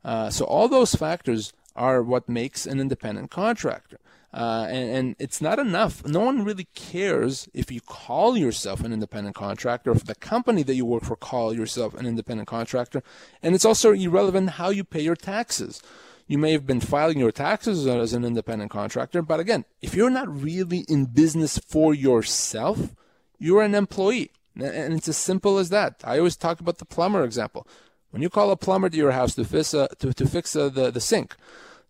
Uh, 0.05 0.29
so 0.31 0.45
all 0.45 0.67
those 0.69 0.97
factors 0.97 1.53
are 1.75 2.03
what 2.03 2.29
makes 2.29 2.67
an 2.67 2.81
independent 2.81 3.31
contractor. 3.31 3.99
Uh, 4.35 4.67
and, 4.71 4.91
and, 4.91 5.17
it's 5.19 5.43
not 5.43 5.59
enough. 5.59 6.07
No 6.07 6.21
one 6.21 6.43
really 6.43 6.67
cares 6.75 7.51
if 7.53 7.71
you 7.71 7.83
call 7.83 8.35
yourself 8.35 8.81
an 8.81 8.91
independent 8.91 9.37
contractor, 9.37 9.91
if 9.91 10.07
the 10.07 10.15
company 10.15 10.63
that 10.63 10.75
you 10.75 10.87
work 10.87 11.05
for 11.05 11.17
call 11.17 11.55
yourself 11.55 11.93
an 11.93 12.07
independent 12.07 12.49
contractor. 12.49 13.03
And 13.43 13.55
it's 13.55 13.67
also 13.67 13.93
irrelevant 13.93 14.51
how 14.51 14.71
you 14.71 14.85
pay 14.85 15.03
your 15.03 15.17
taxes. 15.17 15.83
You 16.27 16.39
may 16.39 16.53
have 16.53 16.67
been 16.67 16.81
filing 16.81 17.19
your 17.19 17.31
taxes 17.31 17.87
as 17.87 18.15
an 18.15 18.25
independent 18.25 18.71
contractor, 18.71 19.21
but 19.21 19.39
again, 19.39 19.67
if 19.83 19.95
you're 19.95 20.09
not 20.09 20.35
really 20.35 20.87
in 20.89 21.07
business 21.07 21.59
for 21.59 21.93
yourself, 21.93 22.95
you're 23.39 23.61
an 23.61 23.75
employee. 23.75 24.31
And 24.57 24.95
it's 24.95 25.09
as 25.09 25.19
simple 25.19 25.59
as 25.59 25.69
that. 25.69 26.01
I 26.05 26.17
always 26.17 26.37
talk 26.37 26.61
about 26.61 26.79
the 26.79 26.87
plumber 26.87 27.23
example. 27.23 27.67
When 28.13 28.23
you 28.23 28.31
call 28.31 28.51
a 28.51 28.57
plumber 28.57 28.89
to 28.89 28.97
your 28.97 29.13
house 29.13 29.35
to 29.35 29.45
fix, 29.45 29.75
uh, 29.75 29.89
to, 29.99 30.13
to 30.13 30.27
fix 30.27 30.55
uh, 30.55 30.69
the, 30.69 30.91
the 30.91 31.01
sink, 31.01 31.35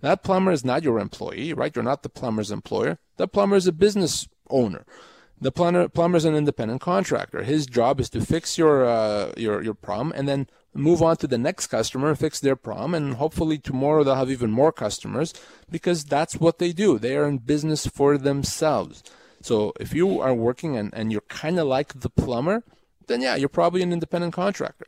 that 0.00 0.22
plumber 0.22 0.52
is 0.52 0.64
not 0.64 0.82
your 0.82 0.98
employee, 0.98 1.52
right? 1.52 1.74
You're 1.74 1.84
not 1.84 2.02
the 2.02 2.08
plumber's 2.08 2.50
employer. 2.50 2.98
The 3.16 3.28
plumber 3.28 3.56
is 3.56 3.66
a 3.66 3.72
business 3.72 4.28
owner. 4.48 4.84
The 5.40 5.50
plumber 5.50 5.88
plumber 5.88 6.16
is 6.16 6.24
an 6.24 6.36
independent 6.36 6.80
contractor. 6.80 7.42
His 7.42 7.66
job 7.66 7.98
is 7.98 8.08
to 8.10 8.20
fix 8.20 8.56
your 8.56 8.84
uh, 8.84 9.32
your 9.36 9.60
your 9.62 9.74
problem 9.74 10.12
and 10.14 10.28
then 10.28 10.46
move 10.72 11.02
on 11.02 11.16
to 11.16 11.26
the 11.26 11.38
next 11.38 11.66
customer, 11.66 12.14
fix 12.14 12.38
their 12.38 12.54
problem, 12.54 12.94
and 12.94 13.14
hopefully 13.14 13.58
tomorrow 13.58 14.04
they'll 14.04 14.14
have 14.14 14.30
even 14.30 14.52
more 14.52 14.72
customers 14.72 15.34
because 15.68 16.04
that's 16.04 16.36
what 16.36 16.58
they 16.58 16.72
do. 16.72 16.98
They 16.98 17.16
are 17.16 17.26
in 17.26 17.38
business 17.38 17.86
for 17.86 18.16
themselves. 18.16 19.02
So 19.40 19.72
if 19.80 19.92
you 19.92 20.20
are 20.20 20.32
working 20.32 20.76
and, 20.76 20.94
and 20.94 21.10
you're 21.10 21.22
kind 21.22 21.58
of 21.58 21.66
like 21.66 22.00
the 22.00 22.08
plumber, 22.08 22.62
then 23.08 23.20
yeah, 23.20 23.34
you're 23.34 23.48
probably 23.48 23.82
an 23.82 23.92
independent 23.92 24.32
contractor. 24.32 24.86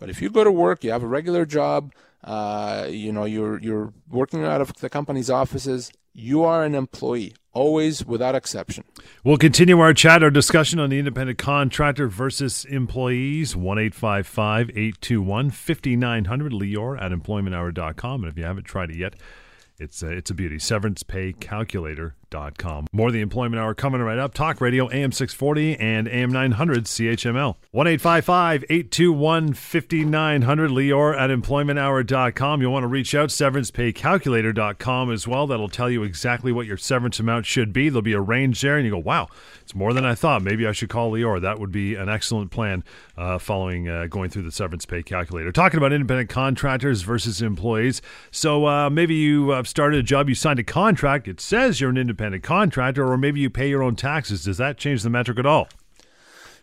But 0.00 0.10
if 0.10 0.20
you 0.20 0.30
go 0.30 0.42
to 0.42 0.50
work, 0.50 0.82
you 0.82 0.90
have 0.90 1.04
a 1.04 1.06
regular 1.06 1.46
job, 1.46 1.92
uh, 2.24 2.88
you 2.90 3.12
know, 3.12 3.24
you're 3.24 3.60
you're 3.60 3.92
working 4.10 4.44
out 4.44 4.60
of 4.60 4.74
the 4.76 4.90
company's 4.90 5.30
offices, 5.30 5.92
you 6.12 6.42
are 6.42 6.64
an 6.64 6.74
employee, 6.74 7.34
always 7.52 8.04
without 8.04 8.34
exception. 8.34 8.84
We'll 9.22 9.36
continue 9.36 9.78
our 9.78 9.94
chat, 9.94 10.22
our 10.22 10.30
discussion 10.30 10.80
on 10.80 10.90
the 10.90 10.98
independent 10.98 11.38
contractor 11.38 12.08
versus 12.08 12.64
employees. 12.64 13.54
1 13.54 13.78
821 13.78 15.50
5900, 15.50 16.52
Lior 16.52 17.00
at 17.00 17.12
employmenthour.com. 17.12 18.24
And 18.24 18.32
if 18.32 18.38
you 18.38 18.44
haven't 18.44 18.64
tried 18.64 18.90
it 18.90 18.96
yet, 18.96 19.14
it's 19.78 20.02
a, 20.02 20.08
it's 20.10 20.30
a 20.30 20.34
beauty. 20.34 20.58
SeverancePayCalculator.com. 22.30 22.86
More 22.92 23.10
the 23.10 23.20
Employment 23.20 23.60
Hour 23.60 23.74
coming 23.74 24.00
right 24.00 24.18
up. 24.18 24.34
Talk 24.34 24.60
Radio 24.60 24.90
AM 24.90 25.12
640 25.12 25.76
and 25.76 26.08
AM 26.08 26.30
900 26.30 26.84
CHML. 26.84 27.56
1 27.70 27.86
821 27.86 29.52
5900. 29.52 30.70
Lior 30.70 31.18
at 31.18 31.30
EmploymentHour.com. 31.30 32.62
You'll 32.62 32.72
want 32.72 32.84
to 32.84 32.88
reach 32.88 33.14
out. 33.14 33.28
SeverancePayCalculator.com 33.30 35.12
as 35.12 35.28
well. 35.28 35.46
That'll 35.46 35.68
tell 35.68 35.90
you 35.90 36.02
exactly 36.02 36.52
what 36.52 36.66
your 36.66 36.76
severance 36.76 37.20
amount 37.20 37.46
should 37.46 37.72
be. 37.72 37.88
There'll 37.88 38.02
be 38.02 38.12
a 38.12 38.20
range 38.20 38.60
there, 38.60 38.76
and 38.76 38.84
you 38.84 38.92
go, 38.92 38.98
wow, 38.98 39.28
it's 39.62 39.74
more 39.74 39.92
than 39.92 40.04
I 40.04 40.14
thought. 40.14 40.42
Maybe 40.42 40.66
I 40.66 40.72
should 40.72 40.88
call 40.88 41.12
Lior. 41.12 41.40
That 41.40 41.58
would 41.58 41.72
be 41.72 41.94
an 41.94 42.08
excellent 42.08 42.50
plan 42.50 42.84
uh, 43.16 43.38
following 43.38 43.88
uh, 43.88 44.06
going 44.06 44.30
through 44.30 44.42
the 44.42 44.52
severance 44.52 44.86
pay 44.86 45.02
calculator. 45.02 45.52
Talking 45.52 45.78
about 45.78 45.92
independent 45.92 46.30
contractors 46.30 47.02
versus 47.02 47.42
employees. 47.42 48.02
So 48.30 48.66
uh, 48.66 48.90
maybe 48.90 49.14
you 49.14 49.62
started 49.64 49.98
a 50.00 50.02
job, 50.02 50.28
you 50.28 50.34
signed 50.34 50.58
a 50.58 50.64
contract, 50.64 51.28
it 51.28 51.40
says 51.40 51.80
you're 51.80 51.90
an 51.90 51.98
independent 51.98 52.19
contractor, 52.42 53.10
or 53.10 53.16
maybe 53.16 53.40
you 53.40 53.50
pay 53.50 53.68
your 53.68 53.82
own 53.82 53.96
taxes. 53.96 54.44
Does 54.44 54.58
that 54.58 54.78
change 54.78 55.02
the 55.02 55.10
metric 55.10 55.38
at 55.38 55.46
all? 55.46 55.68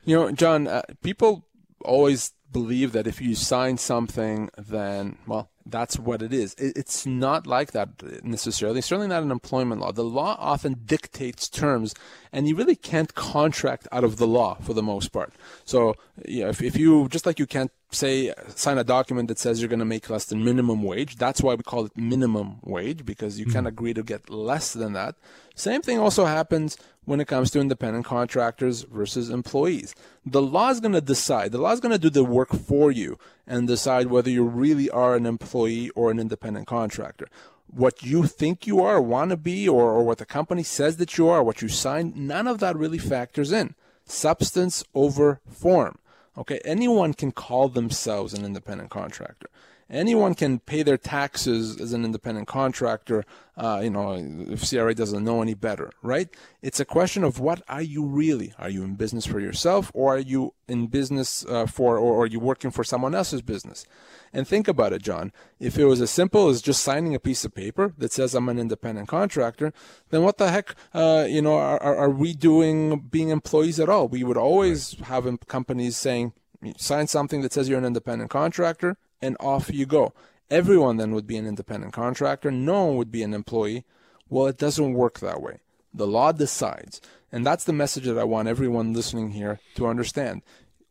You 0.05 0.15
know, 0.15 0.31
John, 0.31 0.67
uh, 0.67 0.83
people 1.01 1.47
always 1.83 2.31
believe 2.51 2.91
that 2.93 3.07
if 3.07 3.19
you 3.19 3.35
sign 3.35 3.77
something, 3.77 4.49
then, 4.57 5.17
well, 5.27 5.49
that's 5.69 5.99
what 5.99 6.21
it 6.21 6.34
is. 6.34 6.56
It's 6.58 7.06
not 7.06 7.47
like 7.47 7.71
that 7.71 8.23
necessarily. 8.23 8.82
Certainly 8.82 9.08
not 9.08 9.23
an 9.23 9.32
employment 9.32 9.82
law. 9.82 9.91
The 9.91 10.03
law 10.03 10.36
often 10.39 10.82
dictates 10.86 11.49
terms, 11.49 11.93
and 12.32 12.47
you 12.47 12.56
really 12.56 12.75
can't 12.75 13.13
contract 13.15 13.88
out 13.91 14.03
of 14.03 14.17
the 14.17 14.27
law 14.27 14.56
for 14.56 14.73
the 14.73 14.84
most 14.84 15.12
part. 15.12 15.34
So, 15.65 15.95
you 16.25 16.43
know, 16.43 16.49
if, 16.49 16.62
if 16.62 16.77
you 16.77 17.08
just 17.10 17.25
like 17.25 17.39
you 17.39 17.45
can't 17.45 17.71
say 17.91 18.34
sign 18.49 18.77
a 18.77 18.84
document 18.84 19.30
that 19.30 19.39
says 19.39 19.62
you're 19.62 19.69
going 19.69 19.80
to 19.80 19.86
make 19.86 20.10
less 20.10 20.25
than 20.25 20.43
minimum 20.43 20.84
wage. 20.84 21.15
That's 21.15 21.41
why 21.41 21.56
we 21.56 21.63
call 21.63 21.86
it 21.86 21.95
minimum 21.95 22.58
wage 22.63 23.06
because 23.06 23.39
you 23.39 23.45
mm-hmm. 23.45 23.56
can 23.56 23.67
agree 23.67 23.93
to 23.93 24.03
get 24.03 24.30
less 24.30 24.73
than 24.73 24.93
that. 24.93 25.15
Same 25.56 25.82
thing 25.82 25.97
also 25.97 26.25
happens 26.25 26.77
when 27.06 27.21
it 27.21 27.27
comes 27.27 27.49
to 27.51 27.60
independent 27.60 28.06
contractors 28.06 28.82
versus 28.84 29.30
employees. 29.30 29.95
The 30.25 30.41
law 30.41 30.69
is 30.69 30.82
going 30.82 30.93
to 30.93 31.01
decide. 31.01 31.53
The 31.53 31.58
law 31.58 31.71
is 31.71 31.80
going 31.80 31.93
to 31.93 31.97
do 31.97 32.10
the 32.10 32.23
work 32.23 32.49
for 32.49 32.91
you 32.91 33.17
and 33.47 33.67
decide 33.67 34.08
whether 34.08 34.30
you 34.30 34.43
really 34.43 34.89
are 34.89 35.15
an 35.15 35.25
employee 35.25 35.56
or 35.95 36.11
an 36.11 36.19
independent 36.19 36.67
contractor. 36.67 37.27
What 37.67 38.03
you 38.03 38.25
think 38.25 38.65
you 38.65 38.79
are, 38.81 39.01
want 39.01 39.31
to 39.31 39.37
be, 39.37 39.67
or, 39.67 39.91
or 39.91 40.03
what 40.03 40.19
the 40.19 40.25
company 40.25 40.63
says 40.63 40.97
that 40.97 41.17
you 41.17 41.27
are, 41.27 41.43
what 41.43 41.61
you 41.61 41.67
signed, 41.67 42.15
none 42.15 42.47
of 42.47 42.59
that 42.59 42.77
really 42.77 42.97
factors 42.97 43.51
in. 43.51 43.75
Substance 44.05 44.83
over 44.93 45.41
form. 45.49 45.99
Okay, 46.37 46.59
anyone 46.63 47.13
can 47.13 47.31
call 47.31 47.67
themselves 47.67 48.33
an 48.33 48.45
independent 48.45 48.89
contractor. 48.89 49.49
Anyone 49.89 50.36
can 50.36 50.60
pay 50.60 50.84
their 50.84 50.97
taxes 50.97 51.80
as 51.80 51.93
an 51.93 52.04
independent 52.04 52.47
contractor. 52.47 53.23
Uh, 53.56 53.80
you 53.82 53.89
know, 53.89 54.13
if 54.50 54.69
CRA 54.69 54.93
doesn't 54.93 55.23
know 55.23 55.41
any 55.41 55.54
better, 55.54 55.91
right? 56.02 56.28
It's 56.62 56.82
a 56.82 56.86
question 56.86 57.23
of 57.23 57.39
what 57.39 57.62
are 57.69 57.82
you 57.82 58.06
really? 58.06 58.54
Are 58.60 58.69
you 58.69 58.84
in 58.84 58.95
business 58.95 59.26
for 59.26 59.39
yourself, 59.39 59.89
or 59.93 60.15
are 60.15 60.19
you 60.19 60.54
in 60.67 60.88
business 60.88 61.45
uh, 61.45 61.65
for, 61.65 61.97
or, 61.97 62.23
are 62.23 62.28
you 62.28 62.39
working 62.39 62.69
for 62.69 62.84
someone 62.84 63.15
else's 63.15 63.41
business? 63.41 63.86
And 64.34 64.45
think 64.45 64.67
about 64.67 64.91
it, 64.91 65.02
John. 65.02 65.32
If 65.60 65.78
it 65.78 65.86
was 65.86 66.02
as 66.02 66.12
simple 66.12 66.50
as 66.50 66.62
just 66.62 66.84
signing 66.84 67.15
a 67.15 67.19
piece 67.19 67.45
of 67.45 67.56
paper 67.56 67.93
that 67.97 68.12
says 68.12 68.36
I'm 68.36 68.50
an 68.50 68.60
independent 68.60 69.08
contractor, 69.08 69.71
then 70.10 70.21
what 70.21 70.38
the 70.38 70.52
heck, 70.52 70.76
uh, 70.93 71.26
you 71.30 71.41
know, 71.41 71.56
are, 71.56 71.82
are 71.82 72.10
we 72.10 72.34
doing 72.34 73.00
being 73.00 73.30
employees 73.30 73.80
at 73.80 73.89
all? 73.89 74.10
We 74.10 74.26
would 74.26 74.38
always 74.38 75.00
have 75.06 75.26
companies 75.47 75.95
saying, 75.95 76.34
sign 76.76 77.08
something 77.08 77.41
that 77.41 77.54
says 77.54 77.69
you're 77.69 77.80
an 77.80 77.86
independent 77.86 78.30
contractor, 78.30 78.97
and 79.21 79.38
off 79.39 79.71
you 79.73 79.86
go. 79.86 80.13
Everyone 80.49 80.97
then 80.97 81.12
would 81.13 81.27
be 81.27 81.38
an 81.38 81.47
independent 81.47 81.93
contractor. 81.93 82.51
No 82.51 82.86
one 82.86 82.95
would 82.97 83.12
be 83.12 83.23
an 83.23 83.34
employee. 83.34 83.86
Well, 84.30 84.47
it 84.47 84.58
doesn't 84.58 84.93
work 84.93 85.19
that 85.19 85.41
way. 85.41 85.60
The 85.93 86.08
law 86.08 86.32
decides. 86.32 87.01
And 87.32 87.45
that's 87.45 87.65
the 87.65 87.73
message 87.73 88.06
that 88.06 88.17
I 88.17 88.23
want 88.23 88.47
everyone 88.47 88.93
listening 88.93 89.32
here 89.32 89.60
to 89.75 89.88
understand. 89.88 90.43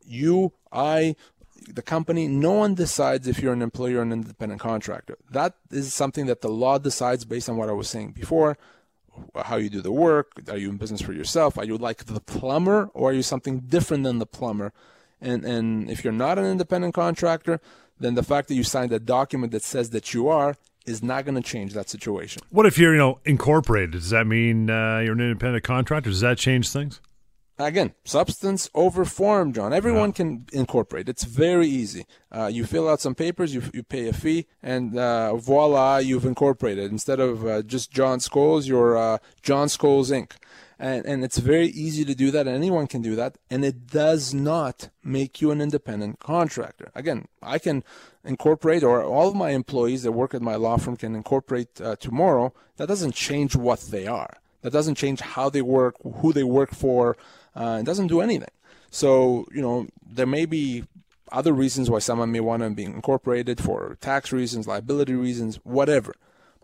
You, 0.04 0.52
I, 0.70 1.16
the 1.68 1.82
company, 1.82 2.28
no 2.28 2.52
one 2.52 2.74
decides 2.74 3.26
if 3.26 3.40
you're 3.40 3.52
an 3.52 3.62
employee 3.62 3.94
or 3.94 4.02
an 4.02 4.12
independent 4.12 4.60
contractor. 4.60 5.16
That 5.30 5.54
is 5.70 5.94
something 5.94 6.26
that 6.26 6.42
the 6.42 6.50
law 6.50 6.78
decides 6.78 7.24
based 7.24 7.48
on 7.48 7.56
what 7.56 7.68
I 7.68 7.72
was 7.72 7.88
saying 7.88 8.12
before 8.12 8.58
how 9.34 9.56
you 9.56 9.70
do 9.70 9.80
the 9.80 9.92
work. 9.92 10.42
Are 10.48 10.58
you 10.58 10.68
in 10.70 10.76
business 10.76 11.00
for 11.00 11.12
yourself? 11.12 11.56
Are 11.58 11.64
you 11.64 11.76
like 11.76 12.04
the 12.04 12.20
plumber 12.20 12.90
or 12.94 13.10
are 13.10 13.14
you 13.14 13.22
something 13.22 13.60
different 13.60 14.04
than 14.04 14.18
the 14.18 14.26
plumber? 14.26 14.72
And, 15.20 15.44
and 15.44 15.90
if 15.90 16.04
you're 16.04 16.12
not 16.12 16.38
an 16.38 16.44
independent 16.44 16.94
contractor, 16.94 17.60
then 17.98 18.14
the 18.14 18.22
fact 18.22 18.48
that 18.48 18.54
you 18.54 18.62
signed 18.62 18.92
a 18.92 19.00
document 19.00 19.52
that 19.52 19.62
says 19.62 19.90
that 19.90 20.12
you 20.12 20.28
are 20.28 20.56
is 20.84 21.02
not 21.02 21.24
going 21.24 21.34
to 21.34 21.42
change 21.42 21.72
that 21.74 21.88
situation. 21.88 22.42
What 22.50 22.66
if 22.66 22.78
you're, 22.78 22.92
you 22.92 22.98
know, 22.98 23.18
incorporated? 23.24 23.92
Does 23.92 24.10
that 24.10 24.26
mean 24.26 24.70
uh, 24.70 24.98
you're 24.98 25.14
an 25.14 25.20
independent 25.20 25.64
contractor? 25.64 26.10
Does 26.10 26.20
that 26.20 26.38
change 26.38 26.68
things? 26.68 27.00
again, 27.58 27.94
substance 28.04 28.68
over 28.74 29.04
form, 29.04 29.52
John. 29.52 29.72
Everyone 29.72 30.10
yeah. 30.10 30.16
can 30.16 30.46
incorporate. 30.52 31.08
It's 31.08 31.24
very 31.24 31.66
easy. 31.66 32.06
Uh, 32.30 32.46
you 32.52 32.64
fill 32.64 32.88
out 32.88 33.00
some 33.00 33.14
papers, 33.14 33.54
you, 33.54 33.62
you 33.72 33.82
pay 33.82 34.08
a 34.08 34.12
fee, 34.12 34.46
and 34.62 34.96
uh, 34.98 35.36
voila, 35.36 35.98
you've 35.98 36.26
incorporated. 36.26 36.90
Instead 36.90 37.20
of 37.20 37.46
uh, 37.46 37.62
just 37.62 37.90
John 37.90 38.18
Scholes, 38.18 38.66
you're 38.66 38.96
uh, 38.96 39.18
John 39.42 39.68
Scholes 39.68 40.10
Inc. 40.10 40.32
And, 40.78 41.06
and 41.06 41.24
it's 41.24 41.38
very 41.38 41.68
easy 41.68 42.04
to 42.04 42.14
do 42.14 42.30
that. 42.32 42.46
Anyone 42.46 42.86
can 42.86 43.00
do 43.00 43.16
that. 43.16 43.38
And 43.50 43.64
it 43.64 43.86
does 43.86 44.34
not 44.34 44.90
make 45.02 45.40
you 45.40 45.50
an 45.50 45.60
independent 45.60 46.20
contractor. 46.20 46.90
Again, 46.94 47.28
I 47.42 47.58
can 47.58 47.82
incorporate, 48.24 48.82
or 48.82 49.02
all 49.02 49.28
of 49.28 49.34
my 49.34 49.50
employees 49.50 50.02
that 50.02 50.12
work 50.12 50.34
at 50.34 50.42
my 50.42 50.56
law 50.56 50.76
firm 50.76 50.96
can 50.96 51.14
incorporate 51.14 51.80
uh, 51.80 51.96
tomorrow. 51.96 52.52
That 52.76 52.88
doesn't 52.88 53.14
change 53.14 53.56
what 53.56 53.80
they 53.90 54.06
are. 54.06 54.36
That 54.62 54.72
doesn't 54.72 54.96
change 54.96 55.20
how 55.20 55.48
they 55.48 55.62
work, 55.62 55.94
who 56.02 56.32
they 56.32 56.44
work 56.44 56.74
for. 56.74 57.16
Uh, 57.54 57.78
it 57.80 57.86
doesn't 57.86 58.08
do 58.08 58.20
anything. 58.20 58.50
So, 58.90 59.46
you 59.54 59.62
know, 59.62 59.86
there 60.06 60.26
may 60.26 60.44
be 60.44 60.84
other 61.32 61.52
reasons 61.52 61.90
why 61.90 62.00
someone 62.00 62.32
may 62.32 62.40
want 62.40 62.62
to 62.62 62.70
be 62.70 62.84
incorporated 62.84 63.60
for 63.60 63.96
tax 64.00 64.32
reasons, 64.32 64.66
liability 64.66 65.14
reasons, 65.14 65.56
whatever. 65.64 66.14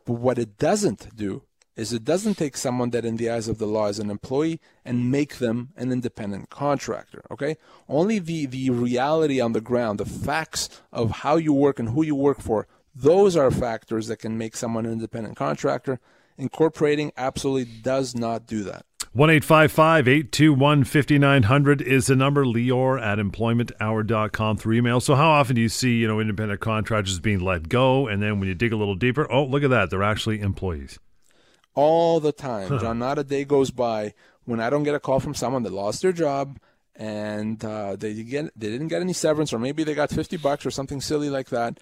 But 0.04 0.14
what 0.14 0.38
it 0.38 0.58
doesn't 0.58 1.16
do 1.16 1.42
is 1.76 1.92
it 1.92 2.04
doesn't 2.04 2.36
take 2.36 2.56
someone 2.56 2.90
that 2.90 3.04
in 3.04 3.16
the 3.16 3.30
eyes 3.30 3.48
of 3.48 3.58
the 3.58 3.66
law 3.66 3.86
is 3.86 3.98
an 3.98 4.10
employee 4.10 4.60
and 4.84 5.10
make 5.10 5.38
them 5.38 5.70
an 5.76 5.92
independent 5.92 6.50
contractor 6.50 7.22
okay? 7.30 7.56
Only 7.88 8.18
the 8.18 8.46
the 8.46 8.70
reality 8.70 9.40
on 9.40 9.52
the 9.52 9.60
ground 9.60 10.00
the 10.00 10.06
facts 10.06 10.68
of 10.92 11.10
how 11.10 11.36
you 11.36 11.52
work 11.52 11.78
and 11.78 11.90
who 11.90 12.02
you 12.02 12.14
work 12.14 12.40
for 12.40 12.66
those 12.94 13.36
are 13.36 13.50
factors 13.50 14.06
that 14.08 14.18
can 14.18 14.36
make 14.36 14.54
someone 14.56 14.84
an 14.86 14.92
independent 14.92 15.36
contractor. 15.36 15.98
Incorporating 16.36 17.12
absolutely 17.16 17.72
does 17.80 18.14
not 18.14 18.46
do 18.46 18.62
that. 18.64 18.84
1-855-821-5900 19.16 21.80
is 21.82 22.06
the 22.06 22.16
number. 22.16 22.46
Lior 22.46 22.98
at 23.00 23.18
employmenthour.com 23.18 24.56
through 24.56 24.76
email. 24.76 25.00
So 25.00 25.14
how 25.14 25.30
often 25.30 25.56
do 25.56 25.60
you 25.60 25.68
see 25.68 25.96
you 25.96 26.08
know 26.08 26.18
independent 26.18 26.60
contractors 26.60 27.20
being 27.20 27.40
let 27.40 27.68
go? 27.68 28.06
And 28.06 28.22
then 28.22 28.40
when 28.40 28.48
you 28.48 28.54
dig 28.54 28.72
a 28.72 28.76
little 28.76 28.94
deeper 28.94 29.30
oh 29.30 29.44
look 29.44 29.62
at 29.62 29.68
that. 29.70 29.90
They're 29.90 30.02
actually 30.02 30.40
employees 30.40 30.98
all 31.74 32.20
the 32.20 32.32
time, 32.32 32.78
John. 32.78 32.98
Not 32.98 33.18
a 33.18 33.24
day 33.24 33.44
goes 33.44 33.70
by 33.70 34.14
when 34.44 34.60
I 34.60 34.70
don't 34.70 34.82
get 34.82 34.94
a 34.94 35.00
call 35.00 35.20
from 35.20 35.34
someone 35.34 35.62
that 35.62 35.72
lost 35.72 36.02
their 36.02 36.12
job 36.12 36.58
and 36.94 37.64
uh, 37.64 37.96
they 37.96 38.14
get 38.22 38.58
they 38.58 38.68
didn't 38.68 38.88
get 38.88 39.00
any 39.00 39.12
severance, 39.12 39.52
or 39.52 39.58
maybe 39.58 39.84
they 39.84 39.94
got 39.94 40.10
fifty 40.10 40.36
bucks 40.36 40.66
or 40.66 40.70
something 40.70 41.00
silly 41.00 41.30
like 41.30 41.48
that. 41.48 41.78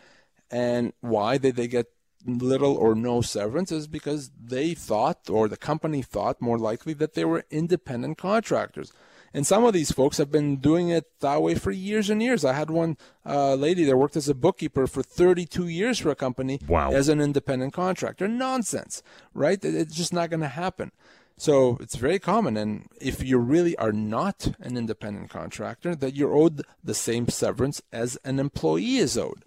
And 0.51 0.93
why 1.01 1.39
did 1.39 1.57
they 1.57 1.69
get 1.69 1.87
little 2.27 2.77
or 2.77 2.95
no 2.95 3.21
severance? 3.21 3.73
Is 3.73 3.87
because 3.87 4.31
they 4.41 4.75
thought, 4.75 5.29
or 5.29 5.49
the 5.49 5.57
company 5.57 6.03
thought, 6.03 6.41
more 6.41 6.59
likely 6.59 6.93
that 6.95 7.15
they 7.15 7.25
were 7.25 7.45
independent 7.51 8.19
contractors. 8.19 8.93
And 9.33 9.47
some 9.47 9.65
of 9.65 9.73
these 9.73 9.93
folks 9.93 10.19
have 10.19 10.33
been 10.33 10.57
doing 10.57 10.89
it 10.89 11.07
that 11.21 11.41
way 11.41 11.55
for 11.55 11.71
years 11.71 12.11
and 12.11 12.23
years. 12.23 12.45
I 12.45 12.53
had 12.53 12.71
one 12.71 12.97
uh, 13.25 13.55
lady 13.55 13.85
that 13.85 13.97
worked 13.97 14.17
as 14.17 14.29
a 14.29 14.35
bookkeeper 14.35 14.87
for 14.87 15.03
32 15.03 15.69
years 15.69 16.01
for 16.01 16.11
a 16.11 16.17
company 16.17 16.59
wow. 16.67 16.91
as 16.91 17.09
an 17.09 17.21
independent 17.21 17.73
contractor. 17.73 18.27
Nonsense, 18.27 19.03
right? 19.33 19.65
It's 19.65 19.95
just 19.95 20.13
not 20.13 20.31
going 20.31 20.41
to 20.41 20.49
happen. 20.49 20.91
So 21.37 21.79
it's 21.81 21.97
very 21.97 22.19
common. 22.19 22.57
And 22.57 22.89
if 23.01 23.23
you 23.23 23.39
really 23.39 23.77
are 23.77 23.93
not 23.93 24.53
an 24.61 24.77
independent 24.77 25.31
contractor, 25.31 25.95
that 25.95 26.17
you're 26.17 26.35
owed 26.35 26.63
the 26.83 26.95
same 26.95 27.29
severance 27.29 27.81
as 27.93 28.19
an 28.25 28.41
employee 28.41 28.97
is 28.97 29.17
owed 29.17 29.45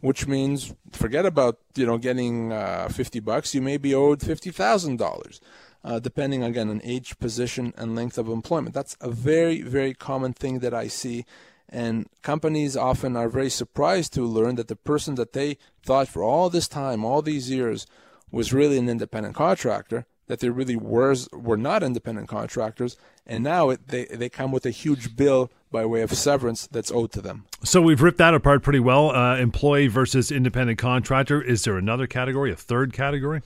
which 0.00 0.26
means 0.26 0.74
forget 0.92 1.24
about 1.24 1.58
you 1.74 1.86
know 1.86 1.98
getting 1.98 2.52
uh, 2.52 2.88
50 2.88 3.20
bucks 3.20 3.54
you 3.54 3.62
may 3.62 3.76
be 3.76 3.94
owed 3.94 4.20
$50000 4.20 5.40
uh, 5.86 6.00
depending 6.00 6.42
again 6.42 6.68
on 6.68 6.80
age, 6.82 7.16
position, 7.18 7.72
and 7.76 7.94
length 7.94 8.18
of 8.18 8.28
employment. 8.28 8.74
That's 8.74 8.96
a 9.00 9.08
very, 9.08 9.62
very 9.62 9.94
common 9.94 10.32
thing 10.32 10.58
that 10.58 10.74
I 10.74 10.88
see. 10.88 11.24
And 11.68 12.08
companies 12.22 12.76
often 12.76 13.16
are 13.16 13.28
very 13.28 13.50
surprised 13.50 14.12
to 14.14 14.22
learn 14.22 14.56
that 14.56 14.66
the 14.66 14.76
person 14.76 15.14
that 15.14 15.32
they 15.32 15.58
thought 15.84 16.08
for 16.08 16.24
all 16.24 16.50
this 16.50 16.66
time, 16.66 17.04
all 17.04 17.22
these 17.22 17.50
years, 17.50 17.86
was 18.32 18.52
really 18.52 18.78
an 18.78 18.88
independent 18.88 19.36
contractor, 19.36 20.06
that 20.26 20.40
they 20.40 20.48
really 20.48 20.74
were, 20.74 21.14
were 21.32 21.56
not 21.56 21.84
independent 21.84 22.28
contractors, 22.28 22.96
and 23.24 23.44
now 23.44 23.70
it, 23.70 23.86
they, 23.86 24.06
they 24.06 24.28
come 24.28 24.50
with 24.50 24.66
a 24.66 24.70
huge 24.70 25.16
bill 25.16 25.52
by 25.70 25.84
way 25.84 26.02
of 26.02 26.12
severance 26.12 26.66
that's 26.66 26.90
owed 26.90 27.12
to 27.12 27.20
them. 27.20 27.44
So 27.62 27.80
we've 27.80 28.02
ripped 28.02 28.18
that 28.18 28.34
apart 28.34 28.64
pretty 28.64 28.80
well. 28.80 29.10
Uh, 29.10 29.36
employee 29.36 29.86
versus 29.86 30.32
independent 30.32 30.78
contractor. 30.80 31.40
Is 31.40 31.62
there 31.62 31.76
another 31.76 32.08
category, 32.08 32.50
a 32.50 32.56
third 32.56 32.92
category? 32.92 33.42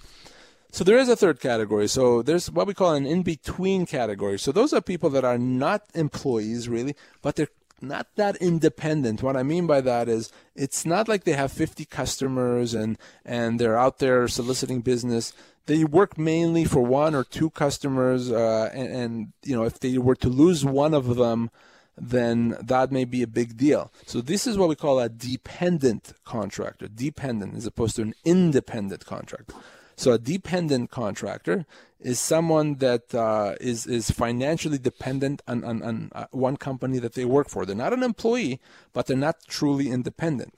So 0.73 0.85
there 0.85 0.99
is 0.99 1.09
a 1.09 1.17
third 1.17 1.41
category. 1.41 1.89
So 1.89 2.23
there's 2.23 2.51
what 2.51 2.67
we 2.67 2.75
call 2.75 2.95
an 2.95 3.07
in-between 3.07 3.87
category. 3.87 4.39
So 4.39 4.53
those 4.53 4.73
are 4.73 4.81
people 4.81 5.11
that 5.11 5.25
are 5.25 5.39
not 5.39 5.83
employees 5.95 6.69
really, 6.69 6.95
but 7.23 7.37
they're 7.37 7.49
not 7.83 8.09
that 8.17 8.37
independent. 8.37 9.23
What 9.23 9.37
I 9.37 9.43
mean 9.43 9.67
by 9.67 9.81
that 9.81 10.09
is 10.09 10.31
it's 10.55 10.85
not 10.85 11.09
like 11.09 11.25
they 11.25 11.33
have 11.33 11.53
50 11.53 11.85
customers 11.87 12.75
and 12.75 12.99
and 13.25 13.59
they're 13.59 13.79
out 13.79 13.99
there 13.99 14.29
soliciting 14.29 14.81
business. 14.81 15.33
They 15.67 15.85
work 15.85 16.19
mainly 16.19 16.65
for 16.65 16.83
one 16.83 17.15
or 17.15 17.25
two 17.25 17.51
customers, 17.51 18.31
uh, 18.31 18.71
and, 18.73 18.89
and 18.89 19.33
you 19.43 19.57
know 19.57 19.65
if 19.65 19.81
they 19.81 19.99
were 19.99 20.17
to 20.17 20.29
lose 20.29 20.65
one 20.65 20.95
of 20.95 21.17
them, 21.17 21.51
then 21.97 22.57
that 22.63 22.91
may 22.91 23.05
be 23.05 23.23
a 23.23 23.27
big 23.27 23.57
deal. 23.57 23.93
So 24.07 24.21
this 24.21 24.47
is 24.47 24.59
what 24.59 24.69
we 24.69 24.75
call 24.75 24.99
a 25.01 25.09
dependent 25.09 26.13
contractor, 26.25 26.89
dependent 26.89 27.57
as 27.57 27.67
opposed 27.67 27.97
to 27.97 28.03
an 28.03 28.15
independent 28.25 29.07
contractor. 29.07 29.55
So 30.01 30.13
a 30.13 30.19
dependent 30.19 30.91
contractor 30.91 31.67
is 32.01 32.19
someone 32.19 32.77
that 32.77 33.15
uh, 33.15 33.57
is 33.61 33.87
is 33.87 34.11
financially 34.11 34.79
dependent 34.79 35.43
on, 35.47 35.63
on, 35.63 35.83
on 35.83 36.11
uh, 36.15 36.25
one 36.31 36.57
company 36.57 36.99
that 37.01 37.13
they 37.13 37.27
work 37.27 37.51
for. 37.51 37.67
They're 37.67 37.77
not 37.77 37.93
an 37.93 38.03
employee, 38.03 38.61
but 38.95 39.05
they're 39.05 39.27
not 39.29 39.45
truly 39.47 39.91
independent. 39.91 40.55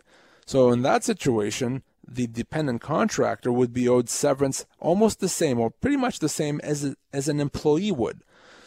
So 0.46 0.70
in 0.70 0.82
that 0.82 1.02
situation, 1.02 1.82
the 2.06 2.28
dependent 2.28 2.82
contractor 2.82 3.50
would 3.50 3.72
be 3.72 3.88
owed 3.88 4.08
severance 4.08 4.64
almost 4.78 5.18
the 5.18 5.28
same, 5.28 5.58
or 5.58 5.70
pretty 5.70 5.96
much 5.96 6.20
the 6.20 6.28
same 6.28 6.60
as 6.60 6.84
a, 6.84 6.94
as 7.12 7.26
an 7.26 7.40
employee 7.40 7.90
would. 7.90 8.22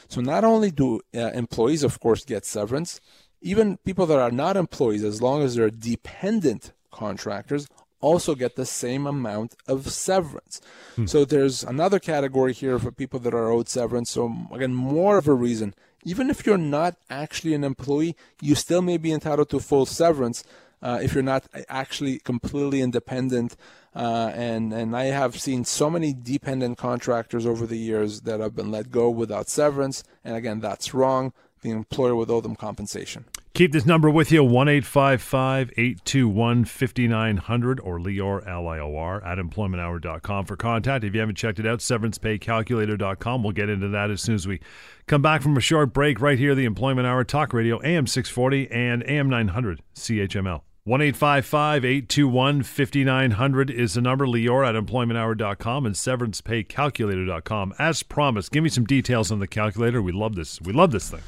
So 0.10 0.20
not 0.20 0.44
only 0.44 0.72
do 0.72 1.00
uh, 1.16 1.32
employees, 1.32 1.84
of 1.84 2.02
course, 2.02 2.26
get 2.26 2.44
severance, 2.44 3.00
even 3.42 3.78
people 3.86 4.06
that 4.08 4.20
are 4.20 4.30
not 4.30 4.58
employees, 4.58 5.06
as 5.06 5.22
long 5.22 5.42
as 5.42 5.56
they're 5.56 5.70
dependent 5.70 6.74
contractors, 6.92 7.70
also 8.06 8.36
get 8.36 8.56
the 8.56 8.66
same 8.66 9.08
amount 9.08 9.56
of 9.68 9.92
severance. 9.92 10.62
Hmm. 10.96 11.08
So 11.08 11.26
there's 11.26 11.64
another 11.64 12.00
category 12.00 12.54
here 12.54 12.78
for 12.78 12.92
people 12.92 13.20
that 13.22 13.34
are 13.34 13.50
owed 13.50 13.68
severance. 13.68 14.12
So 14.12 14.24
again, 14.52 14.74
more 14.76 15.18
of 15.18 15.28
a 15.28 15.34
reason. 15.34 15.74
Even 16.04 16.30
if 16.30 16.46
you're 16.46 16.70
not 16.80 16.94
actually 17.10 17.56
an 17.56 17.64
employee, 17.64 18.16
you 18.40 18.54
still 18.54 18.84
may 18.84 18.98
be 18.98 19.12
entitled 19.12 19.50
to 19.50 19.60
full 19.60 19.88
severance 19.88 20.44
uh, 20.84 21.00
if 21.02 21.14
you're 21.16 21.32
not 21.36 21.44
actually 21.68 22.20
completely 22.20 22.80
independent. 22.82 23.58
Uh, 23.96 24.30
and 24.36 24.74
and 24.74 24.96
I 24.96 25.06
have 25.06 25.40
seen 25.40 25.66
so 25.66 25.90
many 25.90 26.14
dependent 26.14 26.78
contractors 26.78 27.46
over 27.46 27.66
the 27.66 27.82
years 27.90 28.22
that 28.22 28.40
have 28.40 28.56
been 28.56 28.70
let 28.70 28.92
go 28.92 29.10
without 29.10 29.50
severance. 29.50 30.04
And 30.24 30.36
again, 30.36 30.60
that's 30.60 30.94
wrong. 30.94 31.34
The 31.62 31.72
employer 31.72 32.16
would 32.16 32.30
owe 32.30 32.42
them 32.42 32.56
compensation. 32.56 33.26
Keep 33.56 33.72
this 33.72 33.86
number 33.86 34.10
with 34.10 34.34
you, 34.34 34.44
1 34.44 34.68
821 34.68 36.66
5900 36.66 37.80
or 37.80 38.00
Lior, 38.00 38.46
L 38.46 38.68
I 38.68 38.80
O 38.80 38.98
R, 38.98 39.24
at 39.24 39.38
employmenthour.com 39.38 40.46
for 40.46 40.58
contact. 40.58 41.06
If 41.06 41.14
you 41.14 41.22
haven't 41.22 41.38
checked 41.38 41.60
it 41.60 41.66
out, 41.66 41.80
severancepaycalculator.com. 41.80 43.44
We'll 43.44 43.54
get 43.54 43.70
into 43.70 43.88
that 43.88 44.12
as 44.12 44.22
soon 44.22 44.36
as 44.36 44.46
we 44.46 44.60
come 45.08 45.22
back 45.22 45.42
from 45.42 45.56
a 45.56 45.62
short 45.62 45.94
break 45.94 46.20
right 46.20 46.38
here, 46.38 46.54
the 46.54 46.66
Employment 46.66 47.08
Hour 47.08 47.24
Talk 47.24 47.54
Radio, 47.54 47.82
AM 47.82 48.08
640 48.08 48.70
and 48.72 49.06
AM 49.08 49.30
900 49.30 49.82
CHML. 49.96 50.60
1 50.84 51.02
821 51.02 52.62
5900 52.62 53.70
is 53.70 53.94
the 53.94 54.02
number. 54.02 54.28
Lior 54.28 54.68
at 54.68 54.76
employmenthour.com 54.76 55.86
and 55.86 55.96
severancepaycalculator.com. 55.96 57.74
As 57.80 58.04
promised, 58.04 58.52
give 58.52 58.66
me 58.66 58.70
some 58.70 58.84
details 58.84 59.32
on 59.32 59.40
the 59.40 59.48
calculator. 59.48 60.02
We 60.02 60.12
love 60.12 60.36
this. 60.36 60.60
We 60.60 60.74
love 60.74 60.92
this 60.92 61.10
thing. 61.10 61.22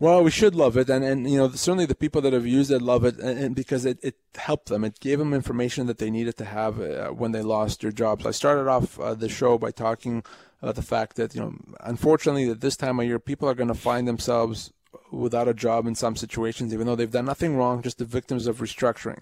Well, 0.00 0.24
we 0.24 0.30
should 0.32 0.56
love 0.56 0.76
it, 0.76 0.90
and 0.90 1.04
and 1.04 1.30
you 1.30 1.38
know 1.38 1.50
certainly 1.50 1.86
the 1.86 1.94
people 1.94 2.20
that 2.22 2.32
have 2.32 2.46
used 2.46 2.70
it 2.72 2.82
love 2.82 3.04
it, 3.04 3.16
and, 3.18 3.38
and 3.38 3.54
because 3.54 3.84
it, 3.84 3.98
it 4.02 4.16
helped 4.34 4.68
them. 4.68 4.84
It 4.84 4.98
gave 4.98 5.20
them 5.20 5.32
information 5.32 5.86
that 5.86 5.98
they 5.98 6.10
needed 6.10 6.36
to 6.38 6.44
have 6.44 6.80
uh, 6.80 7.08
when 7.10 7.30
they 7.30 7.42
lost 7.42 7.80
their 7.80 7.92
jobs. 7.92 8.26
I 8.26 8.32
started 8.32 8.68
off 8.68 8.98
uh, 8.98 9.14
the 9.14 9.28
show 9.28 9.56
by 9.56 9.70
talking 9.70 10.24
about 10.60 10.74
the 10.74 10.82
fact 10.82 11.14
that 11.16 11.34
you 11.34 11.40
know 11.40 11.54
unfortunately 11.80 12.50
at 12.50 12.60
this 12.60 12.76
time 12.76 12.98
of 12.98 13.06
year 13.06 13.20
people 13.20 13.48
are 13.48 13.54
going 13.54 13.68
to 13.68 13.74
find 13.74 14.08
themselves 14.08 14.72
without 15.12 15.48
a 15.48 15.54
job 15.54 15.86
in 15.86 15.94
some 15.94 16.16
situations, 16.16 16.74
even 16.74 16.86
though 16.86 16.96
they've 16.96 17.10
done 17.10 17.26
nothing 17.26 17.56
wrong, 17.56 17.80
just 17.82 17.98
the 17.98 18.04
victims 18.04 18.46
of 18.48 18.58
restructuring. 18.58 19.20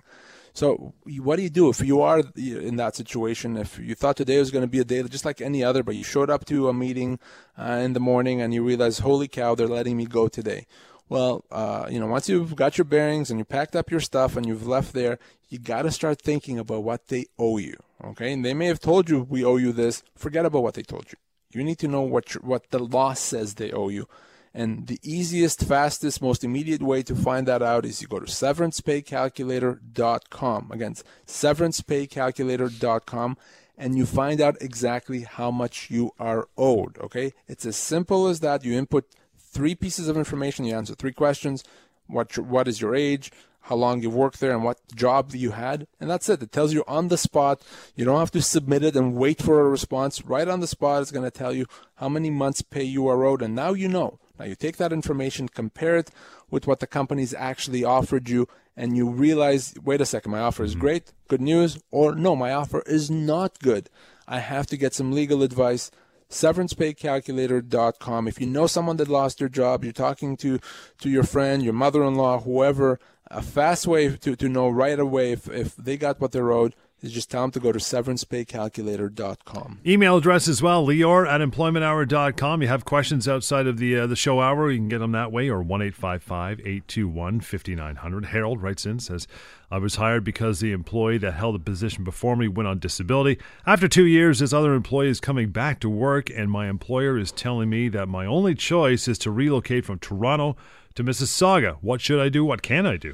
So 0.54 0.92
what 1.18 1.36
do 1.36 1.42
you 1.42 1.50
do 1.50 1.70
if 1.70 1.80
you 1.80 2.02
are 2.02 2.22
in 2.36 2.76
that 2.76 2.94
situation? 2.94 3.56
If 3.56 3.78
you 3.78 3.94
thought 3.94 4.16
today 4.16 4.38
was 4.38 4.50
going 4.50 4.62
to 4.62 4.68
be 4.68 4.80
a 4.80 4.84
day 4.84 5.02
just 5.04 5.24
like 5.24 5.40
any 5.40 5.64
other, 5.64 5.82
but 5.82 5.96
you 5.96 6.04
showed 6.04 6.30
up 6.30 6.44
to 6.46 6.68
a 6.68 6.74
meeting 6.74 7.18
uh, 7.58 7.80
in 7.82 7.94
the 7.94 8.00
morning 8.00 8.40
and 8.42 8.52
you 8.52 8.62
realize, 8.62 8.98
holy 8.98 9.28
cow, 9.28 9.54
they're 9.54 9.66
letting 9.66 9.96
me 9.96 10.04
go 10.04 10.28
today. 10.28 10.66
Well, 11.08 11.44
uh, 11.50 11.88
you 11.90 12.00
know, 12.00 12.06
once 12.06 12.28
you've 12.28 12.56
got 12.56 12.78
your 12.78 12.84
bearings 12.84 13.30
and 13.30 13.38
you 13.38 13.44
packed 13.44 13.76
up 13.76 13.90
your 13.90 14.00
stuff 14.00 14.36
and 14.36 14.46
you've 14.46 14.66
left 14.66 14.92
there, 14.92 15.18
you 15.48 15.58
got 15.58 15.82
to 15.82 15.90
start 15.90 16.20
thinking 16.20 16.58
about 16.58 16.84
what 16.84 17.08
they 17.08 17.26
owe 17.38 17.58
you. 17.58 17.76
Okay, 18.02 18.32
and 18.32 18.44
they 18.44 18.54
may 18.54 18.66
have 18.66 18.80
told 18.80 19.08
you 19.08 19.26
we 19.28 19.44
owe 19.44 19.56
you 19.56 19.72
this. 19.72 20.02
Forget 20.16 20.46
about 20.46 20.62
what 20.62 20.74
they 20.74 20.82
told 20.82 21.06
you. 21.12 21.18
You 21.52 21.62
need 21.64 21.78
to 21.80 21.88
know 21.88 22.00
what 22.00 22.32
what 22.42 22.70
the 22.70 22.78
law 22.78 23.12
says 23.12 23.54
they 23.54 23.70
owe 23.72 23.90
you, 23.90 24.08
And 24.54 24.86
the 24.86 25.00
easiest, 25.02 25.64
fastest, 25.64 26.20
most 26.20 26.44
immediate 26.44 26.82
way 26.82 27.02
to 27.04 27.14
find 27.14 27.48
that 27.48 27.62
out 27.62 27.86
is 27.86 28.02
you 28.02 28.08
go 28.08 28.20
to 28.20 28.26
severancepaycalculator.com. 28.26 30.70
Again, 30.70 30.94
severancepaycalculator.com 31.26 33.38
and 33.78 33.96
you 33.96 34.04
find 34.04 34.42
out 34.42 34.60
exactly 34.60 35.22
how 35.22 35.50
much 35.50 35.90
you 35.90 36.10
are 36.18 36.46
owed. 36.58 36.98
Okay? 36.98 37.32
It's 37.48 37.64
as 37.64 37.76
simple 37.76 38.28
as 38.28 38.40
that. 38.40 38.62
You 38.64 38.74
input 38.74 39.06
three 39.38 39.74
pieces 39.74 40.08
of 40.08 40.18
information, 40.18 40.66
you 40.66 40.76
answer 40.76 40.94
three 40.94 41.12
questions. 41.12 41.64
What, 42.06 42.38
what 42.38 42.68
is 42.68 42.80
your 42.80 42.94
age? 42.94 43.32
how 43.66 43.76
long 43.76 44.02
you've 44.02 44.14
worked 44.14 44.40
there 44.40 44.52
and 44.52 44.64
what 44.64 44.78
job 44.94 45.34
you 45.34 45.52
had, 45.52 45.86
and 46.00 46.10
that's 46.10 46.28
it. 46.28 46.42
It 46.42 46.50
tells 46.50 46.72
you 46.72 46.82
on 46.88 47.08
the 47.08 47.16
spot. 47.16 47.62
You 47.94 48.04
don't 48.04 48.18
have 48.18 48.32
to 48.32 48.42
submit 48.42 48.82
it 48.82 48.96
and 48.96 49.14
wait 49.14 49.40
for 49.40 49.60
a 49.60 49.68
response. 49.68 50.24
Right 50.24 50.48
on 50.48 50.60
the 50.60 50.66
spot, 50.66 51.02
it's 51.02 51.12
going 51.12 51.24
to 51.24 51.30
tell 51.30 51.52
you 51.52 51.66
how 51.96 52.08
many 52.08 52.28
months 52.28 52.62
pay 52.62 52.82
you 52.82 53.06
are 53.06 53.24
owed, 53.24 53.40
and 53.40 53.54
now 53.54 53.72
you 53.72 53.88
know. 53.88 54.18
Now 54.38 54.44
you 54.46 54.54
take 54.54 54.76
that 54.78 54.92
information, 54.92 55.48
compare 55.48 55.96
it 55.96 56.10
with 56.50 56.66
what 56.66 56.80
the 56.80 56.86
company's 56.86 57.34
actually 57.34 57.84
offered 57.84 58.28
you, 58.28 58.48
and 58.76 58.96
you 58.96 59.08
realize, 59.10 59.74
wait 59.82 60.00
a 60.00 60.06
second, 60.06 60.32
my 60.32 60.40
offer 60.40 60.64
is 60.64 60.72
mm-hmm. 60.72 60.80
great, 60.80 61.12
good 61.28 61.40
news, 61.40 61.78
or 61.90 62.14
no, 62.14 62.34
my 62.34 62.52
offer 62.52 62.82
is 62.86 63.10
not 63.10 63.58
good. 63.58 63.88
I 64.26 64.40
have 64.40 64.66
to 64.68 64.76
get 64.76 64.94
some 64.94 65.12
legal 65.12 65.42
advice 65.42 65.90
severancepaycalculator.com. 66.32 68.26
If 68.26 68.40
you 68.40 68.46
know 68.46 68.66
someone 68.66 68.96
that 68.96 69.08
lost 69.08 69.38
their 69.38 69.50
job, 69.50 69.84
you're 69.84 69.92
talking 69.92 70.36
to, 70.38 70.58
to 71.00 71.10
your 71.10 71.24
friend, 71.24 71.62
your 71.62 71.74
mother-in-law, 71.74 72.40
whoever, 72.40 72.98
a 73.30 73.42
fast 73.42 73.86
way 73.86 74.16
to, 74.16 74.34
to 74.34 74.48
know 74.48 74.68
right 74.68 74.98
away 74.98 75.32
if, 75.32 75.46
if 75.48 75.76
they 75.76 75.98
got 75.98 76.20
what 76.20 76.32
they're 76.32 76.50
owed 76.50 76.74
is 77.02 77.12
just 77.12 77.30
tell 77.30 77.42
them 77.42 77.50
to 77.50 77.60
go 77.60 77.72
to 77.72 77.78
severancepaycalculator.com. 77.78 79.80
Email 79.84 80.16
address 80.16 80.48
as 80.48 80.62
well, 80.62 80.86
lior 80.86 81.28
at 81.28 81.40
employmenthour.com. 81.40 82.62
You 82.62 82.68
have 82.68 82.84
questions 82.84 83.26
outside 83.28 83.66
of 83.66 83.78
the 83.78 83.98
uh, 83.98 84.06
the 84.06 84.14
show 84.16 84.40
hour, 84.40 84.70
you 84.70 84.78
can 84.78 84.88
get 84.88 84.98
them 84.98 85.12
that 85.12 85.32
way, 85.32 85.50
or 85.50 85.62
1 85.62 85.82
821 85.82 87.40
5900. 87.40 88.26
Harold 88.26 88.62
writes 88.62 88.86
in, 88.86 89.00
says, 89.00 89.26
I 89.70 89.78
was 89.78 89.96
hired 89.96 90.22
because 90.22 90.60
the 90.60 90.72
employee 90.72 91.18
that 91.18 91.32
held 91.32 91.54
the 91.54 91.58
position 91.58 92.04
before 92.04 92.36
me 92.36 92.46
went 92.46 92.68
on 92.68 92.78
disability. 92.78 93.38
After 93.66 93.88
two 93.88 94.04
years, 94.04 94.38
this 94.38 94.52
other 94.52 94.74
employee 94.74 95.08
is 95.08 95.18
coming 95.18 95.50
back 95.50 95.80
to 95.80 95.88
work, 95.88 96.30
and 96.30 96.50
my 96.50 96.68
employer 96.68 97.18
is 97.18 97.32
telling 97.32 97.70
me 97.70 97.88
that 97.88 98.08
my 98.08 98.26
only 98.26 98.54
choice 98.54 99.08
is 99.08 99.16
to 99.18 99.30
relocate 99.30 99.86
from 99.86 99.98
Toronto 99.98 100.56
to 100.94 101.02
Mississauga. 101.02 101.78
What 101.80 102.00
should 102.00 102.20
I 102.20 102.28
do? 102.28 102.44
What 102.44 102.62
can 102.62 102.86
I 102.86 102.96
do? 102.96 103.12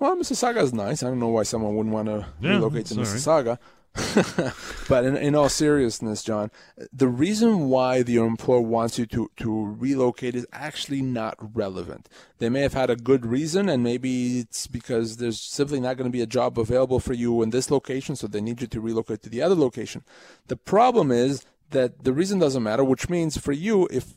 Well, 0.00 0.16
Mississauga 0.16 0.62
is 0.62 0.72
nice. 0.72 1.02
I 1.02 1.08
don't 1.08 1.20
know 1.20 1.28
why 1.28 1.42
someone 1.42 1.76
wouldn't 1.76 1.94
want 1.94 2.08
to 2.08 2.26
yeah, 2.40 2.52
relocate 2.52 2.86
to 2.86 2.94
Mississauga. 2.94 3.58
but 4.88 5.04
in, 5.04 5.16
in 5.16 5.34
all 5.34 5.50
seriousness, 5.50 6.22
John, 6.22 6.50
the 6.90 7.08
reason 7.08 7.68
why 7.68 8.02
the 8.02 8.16
employer 8.16 8.62
wants 8.62 8.98
you 8.98 9.04
to, 9.06 9.30
to 9.36 9.76
relocate 9.78 10.34
is 10.34 10.46
actually 10.52 11.02
not 11.02 11.36
relevant. 11.54 12.08
They 12.38 12.48
may 12.48 12.60
have 12.60 12.72
had 12.72 12.88
a 12.88 12.96
good 12.96 13.26
reason, 13.26 13.68
and 13.68 13.82
maybe 13.82 14.38
it's 14.38 14.66
because 14.66 15.18
there's 15.18 15.38
simply 15.38 15.80
not 15.80 15.98
going 15.98 16.08
to 16.08 16.16
be 16.16 16.22
a 16.22 16.26
job 16.26 16.58
available 16.58 17.00
for 17.00 17.12
you 17.12 17.42
in 17.42 17.50
this 17.50 17.70
location, 17.70 18.16
so 18.16 18.26
they 18.26 18.40
need 18.40 18.62
you 18.62 18.68
to 18.68 18.80
relocate 18.80 19.22
to 19.24 19.28
the 19.28 19.42
other 19.42 19.56
location. 19.56 20.02
The 20.46 20.56
problem 20.56 21.10
is 21.10 21.44
that 21.70 22.04
the 22.04 22.14
reason 22.14 22.38
doesn't 22.38 22.62
matter, 22.62 22.84
which 22.84 23.10
means 23.10 23.36
for 23.36 23.52
you, 23.52 23.86
if 23.90 24.14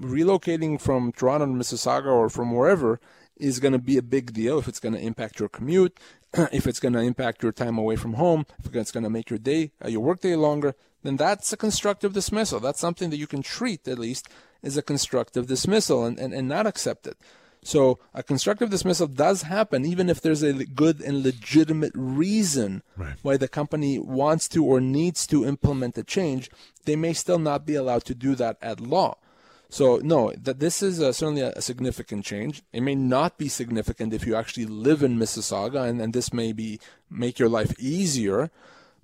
relocating 0.00 0.80
from 0.80 1.12
Toronto 1.12 1.46
to 1.46 1.52
Mississauga 1.52 2.06
or 2.06 2.28
from 2.28 2.54
wherever 2.54 3.00
is 3.36 3.60
going 3.60 3.72
to 3.72 3.78
be 3.78 3.96
a 3.96 4.02
big 4.02 4.32
deal 4.32 4.58
if 4.58 4.68
it's 4.68 4.80
going 4.80 4.94
to 4.94 5.00
impact 5.00 5.40
your 5.40 5.48
commute, 5.48 5.98
if 6.52 6.66
it's 6.66 6.80
going 6.80 6.94
to 6.94 7.00
impact 7.00 7.42
your 7.42 7.52
time 7.52 7.78
away 7.78 7.96
from 7.96 8.14
home, 8.14 8.46
if 8.64 8.74
it's 8.74 8.92
going 8.92 9.04
to 9.04 9.10
make 9.10 9.30
your 9.30 9.38
day, 9.38 9.72
uh, 9.84 9.88
your 9.88 10.00
workday 10.00 10.36
longer, 10.36 10.74
then 11.02 11.16
that's 11.16 11.52
a 11.52 11.56
constructive 11.56 12.12
dismissal. 12.12 12.60
That's 12.60 12.80
something 12.80 13.10
that 13.10 13.18
you 13.18 13.26
can 13.26 13.42
treat 13.42 13.86
at 13.86 13.98
least 13.98 14.28
as 14.62 14.76
a 14.76 14.82
constructive 14.82 15.46
dismissal 15.46 16.04
and, 16.04 16.18
and, 16.18 16.32
and 16.32 16.48
not 16.48 16.66
accept 16.66 17.06
it. 17.06 17.18
So 17.62 17.98
a 18.12 18.22
constructive 18.22 18.68
dismissal 18.68 19.06
does 19.06 19.42
happen 19.42 19.86
even 19.86 20.10
if 20.10 20.20
there's 20.20 20.42
a 20.42 20.52
good 20.52 21.00
and 21.00 21.22
legitimate 21.22 21.92
reason 21.94 22.82
right. 22.94 23.16
why 23.22 23.38
the 23.38 23.48
company 23.48 23.98
wants 23.98 24.48
to 24.48 24.64
or 24.64 24.82
needs 24.82 25.26
to 25.28 25.46
implement 25.46 25.96
a 25.96 26.04
change. 26.04 26.50
They 26.84 26.94
may 26.94 27.14
still 27.14 27.38
not 27.38 27.64
be 27.64 27.74
allowed 27.74 28.04
to 28.04 28.14
do 28.14 28.34
that 28.34 28.58
at 28.60 28.80
law. 28.80 29.16
So 29.68 30.00
no, 30.02 30.32
that 30.40 30.60
this 30.60 30.82
is 30.82 31.00
a, 31.00 31.12
certainly 31.12 31.42
a, 31.42 31.52
a, 31.56 31.62
significant 31.62 32.24
change. 32.24 32.62
It 32.72 32.82
may 32.82 32.94
not 32.94 33.38
be 33.38 33.48
significant 33.48 34.12
if 34.12 34.26
you 34.26 34.36
actually 34.36 34.66
live 34.66 35.02
in 35.02 35.18
Mississauga, 35.18 35.88
and, 35.88 36.00
and 36.00 36.12
this 36.12 36.32
may 36.32 36.52
be 36.52 36.78
make 37.10 37.38
your 37.38 37.48
life 37.48 37.74
easier. 37.78 38.50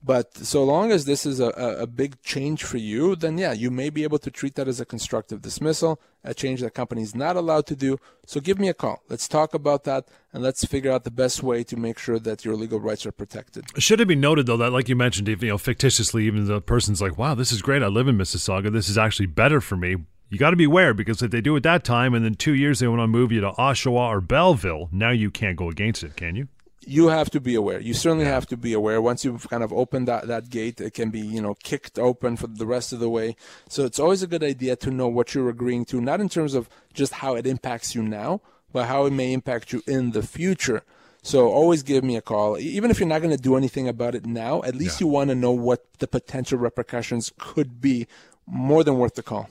But 0.02 0.34
so 0.34 0.64
long 0.64 0.92
as 0.92 1.04
this 1.04 1.26
is 1.26 1.40
a, 1.40 1.48
a 1.48 1.86
big 1.86 2.22
change 2.22 2.64
for 2.64 2.78
you, 2.78 3.14
then 3.16 3.36
yeah, 3.36 3.52
you 3.52 3.70
may 3.70 3.90
be 3.90 4.02
able 4.02 4.18
to 4.20 4.30
treat 4.30 4.54
that 4.54 4.66
as 4.66 4.80
a 4.80 4.86
constructive 4.86 5.42
dismissal, 5.42 6.00
a 6.24 6.32
change 6.32 6.60
that 6.62 6.72
company 6.72 7.02
is 7.02 7.14
not 7.14 7.36
allowed 7.36 7.66
to 7.66 7.76
do. 7.76 7.98
So 8.26 8.40
give 8.40 8.58
me 8.58 8.68
a 8.68 8.74
call. 8.74 9.02
Let's 9.10 9.28
talk 9.28 9.52
about 9.52 9.84
that 9.84 10.08
and 10.32 10.42
let's 10.42 10.64
figure 10.64 10.90
out 10.90 11.04
the 11.04 11.10
best 11.10 11.42
way 11.42 11.64
to 11.64 11.76
make 11.76 11.98
sure 11.98 12.18
that 12.18 12.44
your 12.46 12.54
legal 12.54 12.80
rights 12.80 13.04
are 13.04 13.12
protected. 13.12 13.64
Should 13.76 14.00
it 14.00 14.08
be 14.08 14.14
noted 14.14 14.46
though 14.46 14.56
that, 14.56 14.72
like 14.72 14.88
you 14.88 14.96
mentioned, 14.96 15.28
if 15.28 15.42
you 15.42 15.50
know 15.50 15.58
fictitiously, 15.58 16.24
even 16.24 16.46
the 16.46 16.62
person's 16.62 17.02
like, 17.02 17.18
"Wow, 17.18 17.34
this 17.34 17.52
is 17.52 17.60
great. 17.60 17.82
I 17.82 17.88
live 17.88 18.08
in 18.08 18.16
Mississauga. 18.16 18.72
This 18.72 18.88
is 18.88 18.96
actually 18.96 19.26
better 19.26 19.60
for 19.60 19.76
me." 19.76 19.96
You 20.30 20.38
got 20.38 20.50
to 20.50 20.56
be 20.56 20.64
aware 20.64 20.94
because 20.94 21.22
if 21.22 21.32
they 21.32 21.40
do 21.40 21.56
it 21.56 21.64
that 21.64 21.82
time 21.82 22.14
and 22.14 22.24
then 22.24 22.36
two 22.36 22.54
years 22.54 22.78
they 22.78 22.86
want 22.86 23.00
to 23.00 23.08
move 23.08 23.32
you 23.32 23.40
to 23.40 23.50
Oshawa 23.50 24.08
or 24.08 24.20
Belleville, 24.20 24.88
now 24.92 25.10
you 25.10 25.28
can't 25.28 25.56
go 25.56 25.68
against 25.68 26.04
it, 26.04 26.14
can 26.14 26.36
you? 26.36 26.46
You 26.86 27.08
have 27.08 27.30
to 27.30 27.40
be 27.40 27.56
aware. 27.56 27.80
You 27.80 27.94
certainly 27.94 28.26
have 28.26 28.46
to 28.46 28.56
be 28.56 28.72
aware. 28.72 29.02
Once 29.02 29.24
you've 29.24 29.48
kind 29.50 29.64
of 29.64 29.72
opened 29.72 30.06
that, 30.06 30.28
that 30.28 30.48
gate, 30.48 30.80
it 30.80 30.94
can 30.94 31.10
be, 31.10 31.18
you 31.20 31.42
know, 31.42 31.56
kicked 31.64 31.98
open 31.98 32.36
for 32.36 32.46
the 32.46 32.64
rest 32.64 32.92
of 32.92 33.00
the 33.00 33.10
way. 33.10 33.34
So 33.68 33.84
it's 33.84 33.98
always 33.98 34.22
a 34.22 34.28
good 34.28 34.44
idea 34.44 34.76
to 34.76 34.90
know 34.92 35.08
what 35.08 35.34
you're 35.34 35.48
agreeing 35.48 35.84
to, 35.86 36.00
not 36.00 36.20
in 36.20 36.28
terms 36.28 36.54
of 36.54 36.68
just 36.94 37.14
how 37.14 37.34
it 37.34 37.44
impacts 37.44 37.96
you 37.96 38.02
now, 38.04 38.40
but 38.72 38.86
how 38.86 39.06
it 39.06 39.12
may 39.12 39.32
impact 39.32 39.72
you 39.72 39.82
in 39.88 40.12
the 40.12 40.22
future. 40.22 40.84
So 41.22 41.48
always 41.48 41.82
give 41.82 42.04
me 42.04 42.16
a 42.16 42.22
call. 42.22 42.56
Even 42.56 42.92
if 42.92 43.00
you're 43.00 43.08
not 43.08 43.20
going 43.20 43.36
to 43.36 43.42
do 43.42 43.56
anything 43.56 43.88
about 43.88 44.14
it 44.14 44.26
now, 44.26 44.62
at 44.62 44.76
least 44.76 45.00
yeah. 45.00 45.06
you 45.06 45.12
want 45.12 45.30
to 45.30 45.34
know 45.34 45.50
what 45.50 45.84
the 45.98 46.06
potential 46.06 46.56
repercussions 46.56 47.32
could 47.36 47.80
be. 47.80 48.06
More 48.46 48.82
than 48.82 48.96
worth 48.96 49.14
the 49.14 49.22
call. 49.22 49.48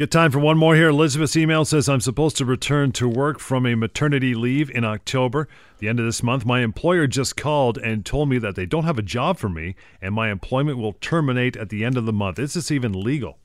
Get 0.00 0.10
time 0.10 0.30
for 0.30 0.38
one 0.38 0.56
more 0.56 0.74
here. 0.76 0.88
Elizabeth's 0.88 1.36
email 1.36 1.66
says 1.66 1.86
I'm 1.86 2.00
supposed 2.00 2.38
to 2.38 2.46
return 2.46 2.90
to 2.92 3.06
work 3.06 3.38
from 3.38 3.66
a 3.66 3.74
maternity 3.74 4.34
leave 4.34 4.70
in 4.70 4.82
October. 4.82 5.46
The 5.76 5.88
end 5.88 6.00
of 6.00 6.06
this 6.06 6.22
month, 6.22 6.46
my 6.46 6.60
employer 6.60 7.06
just 7.06 7.36
called 7.36 7.76
and 7.76 8.02
told 8.02 8.30
me 8.30 8.38
that 8.38 8.54
they 8.54 8.64
don't 8.64 8.84
have 8.84 8.98
a 8.98 9.02
job 9.02 9.36
for 9.36 9.50
me 9.50 9.74
and 10.00 10.14
my 10.14 10.30
employment 10.30 10.78
will 10.78 10.94
terminate 10.94 11.54
at 11.54 11.68
the 11.68 11.84
end 11.84 11.98
of 11.98 12.06
the 12.06 12.14
month. 12.14 12.38
Is 12.38 12.54
this 12.54 12.70
even 12.70 12.92
legal? 12.92 13.36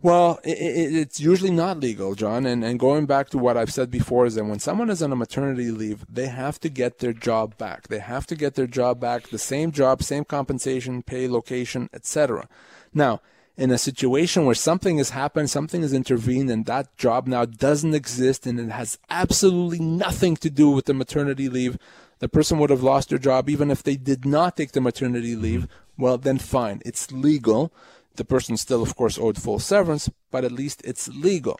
Well, 0.00 0.38
it, 0.44 0.56
it, 0.56 0.96
it's 0.96 1.18
usually 1.18 1.50
not 1.50 1.80
legal, 1.80 2.14
John. 2.14 2.46
And, 2.46 2.62
and 2.62 2.78
going 2.78 3.06
back 3.06 3.28
to 3.30 3.38
what 3.38 3.56
I've 3.56 3.72
said 3.72 3.90
before 3.90 4.24
is 4.24 4.36
that 4.36 4.44
when 4.44 4.60
someone 4.60 4.88
is 4.88 5.02
on 5.02 5.10
a 5.10 5.16
maternity 5.16 5.72
leave, 5.72 6.06
they 6.08 6.28
have 6.28 6.60
to 6.60 6.68
get 6.68 7.00
their 7.00 7.12
job 7.12 7.58
back. 7.58 7.88
They 7.88 7.98
have 7.98 8.28
to 8.28 8.36
get 8.36 8.54
their 8.54 8.68
job 8.68 9.00
back, 9.00 9.30
the 9.30 9.38
same 9.38 9.72
job, 9.72 10.00
same 10.04 10.24
compensation, 10.24 11.02
pay, 11.02 11.26
location, 11.26 11.90
etc. 11.92 12.48
Now, 12.94 13.20
in 13.58 13.72
a 13.72 13.76
situation 13.76 14.44
where 14.44 14.54
something 14.54 14.98
has 14.98 15.10
happened, 15.10 15.50
something 15.50 15.82
has 15.82 15.92
intervened, 15.92 16.48
and 16.48 16.64
that 16.66 16.96
job 16.96 17.26
now 17.26 17.44
doesn't 17.44 17.92
exist 17.92 18.46
and 18.46 18.60
it 18.60 18.70
has 18.70 18.98
absolutely 19.10 19.80
nothing 19.80 20.36
to 20.36 20.48
do 20.48 20.70
with 20.70 20.84
the 20.84 20.94
maternity 20.94 21.48
leave, 21.48 21.76
the 22.20 22.28
person 22.28 22.60
would 22.60 22.70
have 22.70 22.84
lost 22.84 23.08
their 23.08 23.18
job 23.18 23.50
even 23.50 23.68
if 23.68 23.82
they 23.82 23.96
did 23.96 24.24
not 24.24 24.56
take 24.56 24.72
the 24.72 24.80
maternity 24.80 25.32
mm-hmm. 25.32 25.42
leave. 25.42 25.68
Well, 25.98 26.18
then 26.18 26.38
fine. 26.38 26.80
It's 26.86 27.10
legal. 27.10 27.72
The 28.14 28.24
person 28.24 28.56
still, 28.56 28.80
of 28.80 28.94
course, 28.94 29.18
owed 29.18 29.36
full 29.36 29.58
severance, 29.58 30.08
but 30.30 30.44
at 30.44 30.52
least 30.52 30.80
it's 30.84 31.08
legal. 31.08 31.58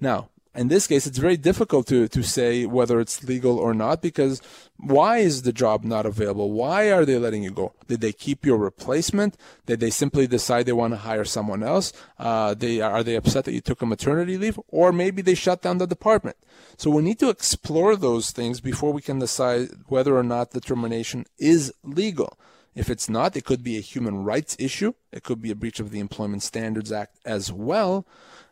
Now, 0.00 0.28
in 0.54 0.68
this 0.68 0.86
case, 0.86 1.06
it's 1.06 1.18
very 1.18 1.38
difficult 1.38 1.86
to, 1.86 2.08
to 2.08 2.22
say 2.22 2.66
whether 2.66 3.00
it's 3.00 3.24
legal 3.24 3.58
or 3.58 3.72
not 3.72 4.02
because 4.02 4.42
why 4.76 5.18
is 5.18 5.42
the 5.42 5.52
job 5.52 5.82
not 5.84 6.04
available? 6.04 6.52
Why 6.52 6.92
are 6.92 7.06
they 7.06 7.16
letting 7.16 7.42
you 7.42 7.50
go? 7.50 7.72
Did 7.86 8.02
they 8.02 8.12
keep 8.12 8.44
your 8.44 8.58
replacement? 8.58 9.36
Did 9.64 9.80
they 9.80 9.88
simply 9.90 10.26
decide 10.26 10.66
they 10.66 10.72
want 10.72 10.92
to 10.92 10.98
hire 10.98 11.24
someone 11.24 11.62
else? 11.62 11.92
Uh, 12.18 12.52
they 12.52 12.80
are 12.82 13.02
they 13.02 13.16
upset 13.16 13.46
that 13.46 13.52
you 13.52 13.62
took 13.62 13.80
a 13.80 13.86
maternity 13.86 14.36
leave, 14.36 14.58
or 14.68 14.92
maybe 14.92 15.22
they 15.22 15.34
shut 15.34 15.62
down 15.62 15.78
the 15.78 15.86
department? 15.86 16.36
So 16.76 16.90
we 16.90 17.02
need 17.02 17.18
to 17.20 17.30
explore 17.30 17.96
those 17.96 18.30
things 18.30 18.60
before 18.60 18.92
we 18.92 19.00
can 19.00 19.20
decide 19.20 19.68
whether 19.86 20.16
or 20.16 20.22
not 20.22 20.50
the 20.50 20.60
termination 20.60 21.24
is 21.38 21.72
legal. 21.82 22.38
If 22.74 22.88
it's 22.88 23.08
not, 23.08 23.36
it 23.36 23.44
could 23.44 23.62
be 23.62 23.76
a 23.76 23.80
human 23.80 24.24
rights 24.24 24.56
issue. 24.58 24.94
It 25.12 25.22
could 25.22 25.42
be 25.42 25.50
a 25.50 25.54
breach 25.54 25.78
of 25.78 25.90
the 25.90 26.00
Employment 26.00 26.42
Standards 26.42 26.90
Act 26.90 27.18
as 27.24 27.52
well. 27.52 28.06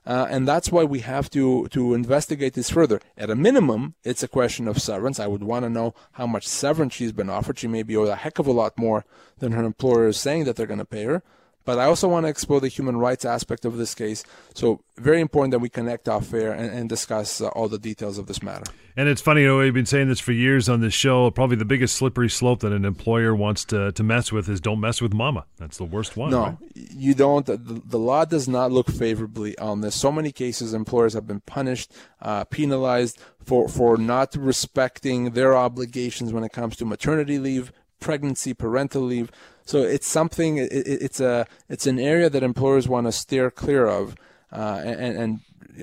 Uh, 0.07 0.27
and 0.31 0.47
that's 0.47 0.73
why 0.73 0.85
we 0.85 1.01
have 1.01 1.31
to, 1.31 1.69
to 1.69 1.95
investigate 1.95 2.55
this 2.55 2.71
further. 2.71 3.01
At 3.17 3.31
a 3.31 3.35
minimum, 3.35 3.95
it's 4.05 4.23
a 4.23 4.29
question 4.29 4.69
of 4.69 4.81
severance. 4.81 5.21
I 5.21 5.27
would 5.27 5.43
want 5.43 5.65
to 5.65 5.71
know 5.71 5.95
how 6.13 6.27
much 6.27 6.47
severance 6.47 6.95
she's 6.95 7.13
been 7.13 7.31
offered. 7.31 7.59
She 7.59 7.69
may 7.69 7.83
be 7.83 7.97
owed 7.97 8.09
a 8.09 8.17
heck 8.17 8.39
of 8.39 8.47
a 8.47 8.53
lot 8.53 8.79
more 8.79 9.05
than 9.39 9.53
her 9.53 9.65
employer 9.65 10.09
is 10.09 10.19
saying 10.19 10.45
that 10.45 10.57
they're 10.57 10.67
going 10.67 10.79
to 10.79 10.85
pay 10.85 11.05
her. 11.05 11.23
But 11.65 11.79
I 11.79 11.85
also 11.85 12.09
want 12.09 12.25
to 12.25 12.31
explore 12.31 12.61
the 12.61 12.69
human 12.69 12.97
rights 12.97 13.25
aspect 13.25 13.65
of 13.65 13.77
this 13.77 13.95
case. 13.95 14.25
So, 14.55 14.81
very 14.97 15.21
important 15.21 15.53
that 15.53 15.59
we 15.61 15.69
connect 15.69 16.09
off 16.09 16.33
air 16.35 16.53
and, 16.53 16.71
and 16.71 16.89
discuss 16.89 17.41
uh, 17.41 17.49
all 17.49 17.69
the 17.69 17.79
details 17.79 18.19
of 18.19 18.27
this 18.27 18.43
matter. 18.43 18.65
And 18.97 19.09
it's 19.09 19.23
funny, 19.23 19.43
you 19.43 19.47
know, 19.47 19.59
we've 19.59 19.73
been 19.73 19.87
saying 19.87 20.09
this 20.09 20.21
for 20.21 20.33
years 20.33 20.69
on 20.69 20.81
this 20.81 20.93
show. 20.93 21.31
Probably 21.31 21.57
the 21.57 21.65
biggest 21.65 21.97
slippery 21.97 22.29
slope 22.29 22.61
that 22.61 22.73
an 22.73 22.85
employer 22.85 23.35
wants 23.35 23.65
to, 23.67 23.93
to 23.93 24.03
mess 24.03 24.33
with 24.33 24.49
is 24.49 24.61
don't 24.61 24.81
mess 24.81 25.01
with 25.01 25.15
mama. 25.15 25.47
That's 25.59 25.79
the 25.79 25.85
worst 25.85 26.17
one. 26.17 26.31
No, 26.31 26.43
right? 26.43 26.57
you 26.75 27.15
don't. 27.15 27.47
The, 27.47 27.57
the, 27.57 27.99
law 27.99 28.25
does 28.25 28.49
not 28.49 28.73
look 28.73 28.91
favorably 28.91 29.57
on 29.59 29.81
this. 29.81 29.95
So 29.95 30.11
many 30.11 30.33
cases, 30.33 30.75
employers 30.75 31.15
have 31.15 31.27
been 31.27 31.41
punished, 31.41 31.93
uh, 32.21 32.45
penalized 32.45 33.19
for, 33.43 33.69
for 33.69 33.97
not 33.97 34.35
respecting 34.37 35.31
their 35.31 35.57
obligations 35.57 36.33
when 36.33 36.45
it 36.45 36.53
comes 36.53 36.77
to 36.77 36.85
maternity 36.85 37.39
leave, 37.39 37.73
pregnancy, 38.01 38.55
parental 38.55 39.03
leave. 39.03 39.31
So 39.65 39.83
it's 39.83 40.07
something. 40.07 40.59
It, 40.59 40.73
it's 40.73 41.21
a 41.21 41.47
it's 41.69 41.87
an 41.87 41.99
area 41.99 42.29
that 42.31 42.43
employers 42.43 42.89
want 42.89 43.07
to 43.07 43.13
steer 43.13 43.51
clear 43.51 43.87
of, 43.87 44.17
uh, 44.53 44.81
and, 44.85 45.17
and 45.17 45.41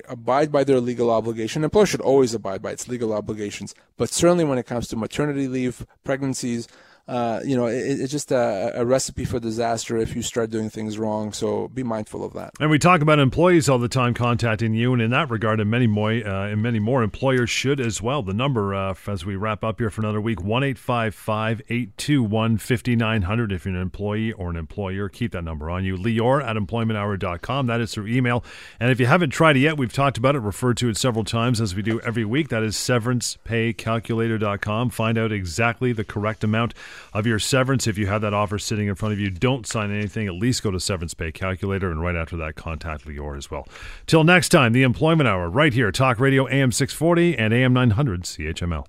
abide 0.09 0.51
by 0.51 0.63
their 0.63 0.79
legal 0.79 1.09
obligation. 1.09 1.63
Employers 1.63 1.89
should 1.89 2.01
always 2.01 2.33
abide 2.33 2.61
by 2.61 2.71
its 2.71 2.87
legal 2.87 3.13
obligations, 3.13 3.73
but 3.95 4.09
certainly 4.09 4.43
when 4.43 4.57
it 4.57 4.65
comes 4.65 4.87
to 4.87 4.95
maternity 4.95 5.47
leave, 5.47 5.85
pregnancies, 6.03 6.67
uh, 7.07 7.39
you 7.45 7.55
know, 7.55 7.67
it, 7.67 8.01
it's 8.01 8.11
just 8.11 8.33
a, 8.33 8.73
a, 8.75 8.85
recipe 8.85 9.23
for 9.23 9.39
disaster 9.39 9.95
if 9.95 10.13
you 10.13 10.21
start 10.21 10.49
doing 10.49 10.69
things 10.69 10.99
wrong. 10.99 11.31
So 11.31 11.69
be 11.69 11.81
mindful 11.81 12.25
of 12.25 12.33
that. 12.33 12.51
And 12.59 12.69
we 12.69 12.79
talk 12.79 12.99
about 12.99 13.17
employees 13.17 13.69
all 13.69 13.79
the 13.79 13.87
time 13.87 14.13
contacting 14.13 14.73
you, 14.73 14.91
and 14.91 15.01
in 15.01 15.11
that 15.11 15.29
regard, 15.29 15.61
and 15.61 15.71
many 15.71 15.87
more, 15.87 16.11
uh, 16.11 16.49
and 16.49 16.61
many 16.61 16.79
more 16.79 17.03
employers 17.03 17.49
should 17.49 17.79
as 17.79 18.01
well. 18.01 18.23
The 18.23 18.33
number, 18.33 18.75
uh, 18.75 18.93
as 19.07 19.25
we 19.25 19.37
wrap 19.37 19.63
up 19.63 19.79
here 19.79 19.89
for 19.89 20.01
another 20.01 20.19
week, 20.19 20.43
one 20.43 20.63
eight 20.63 20.77
five 20.77 21.15
five 21.15 21.61
eight 21.69 21.97
two 21.97 22.23
one 22.23 22.57
fifty 22.57 22.97
nine 22.97 23.21
hundred. 23.21 23.53
If 23.53 23.65
you're 23.65 23.73
an 23.73 23.81
employee 23.81 24.33
or 24.33 24.49
an 24.49 24.57
employer, 24.57 25.07
keep 25.07 25.31
that 25.31 25.45
number 25.45 25.69
on 25.69 25.85
you. 25.85 25.95
Lior 25.95 26.43
at 26.43 26.57
employmenthour.com. 26.57 27.67
That 27.67 27.79
is 27.79 27.93
through 27.93 28.07
email. 28.07 28.43
And 28.81 28.91
if 28.91 28.99
you 28.99 29.05
haven't 29.05 29.29
tried 29.29 29.55
it 29.55 29.61
yet, 29.61 29.77
we've 29.77 29.93
talked 29.93 30.17
about 30.17 30.35
it, 30.35 30.39
referred 30.39 30.75
to 30.77 30.89
it 30.89 30.97
several 30.97 31.23
times 31.23 31.61
as 31.61 31.73
we 31.73 31.81
do 31.81 32.01
every 32.01 32.25
week. 32.25 32.49
That 32.49 32.63
is 32.63 32.75
severancepaycalculator.com. 32.75 34.89
Find 34.89 35.17
out 35.17 35.31
exactly 35.31 35.93
the 35.93 36.03
correct 36.03 36.43
amount 36.43 36.73
of 37.13 37.25
your 37.27 37.39
severance. 37.39 37.87
If 37.87 37.97
you 37.97 38.07
have 38.07 38.21
that 38.21 38.33
offer 38.33 38.59
sitting 38.59 38.87
in 38.87 38.95
front 38.95 39.13
of 39.13 39.19
you, 39.19 39.29
don't 39.29 39.65
sign 39.67 39.91
anything. 39.91 40.27
At 40.27 40.35
least 40.35 40.63
go 40.63 40.71
to 40.71 40.79
Severance 40.79 41.13
Pay 41.13 41.31
Calculator 41.31 41.91
and 41.91 42.01
right 42.01 42.15
after 42.15 42.37
that, 42.37 42.55
contact 42.55 43.05
Lior 43.05 43.37
as 43.37 43.51
well. 43.51 43.67
Till 44.05 44.23
next 44.23 44.49
time, 44.49 44.73
the 44.73 44.83
Employment 44.83 45.27
Hour 45.27 45.49
right 45.49 45.73
here, 45.73 45.91
Talk 45.91 46.19
Radio 46.19 46.47
AM 46.47 46.71
640 46.71 47.37
and 47.37 47.53
AM 47.53 47.73
900 47.73 48.23
CHML. 48.23 48.85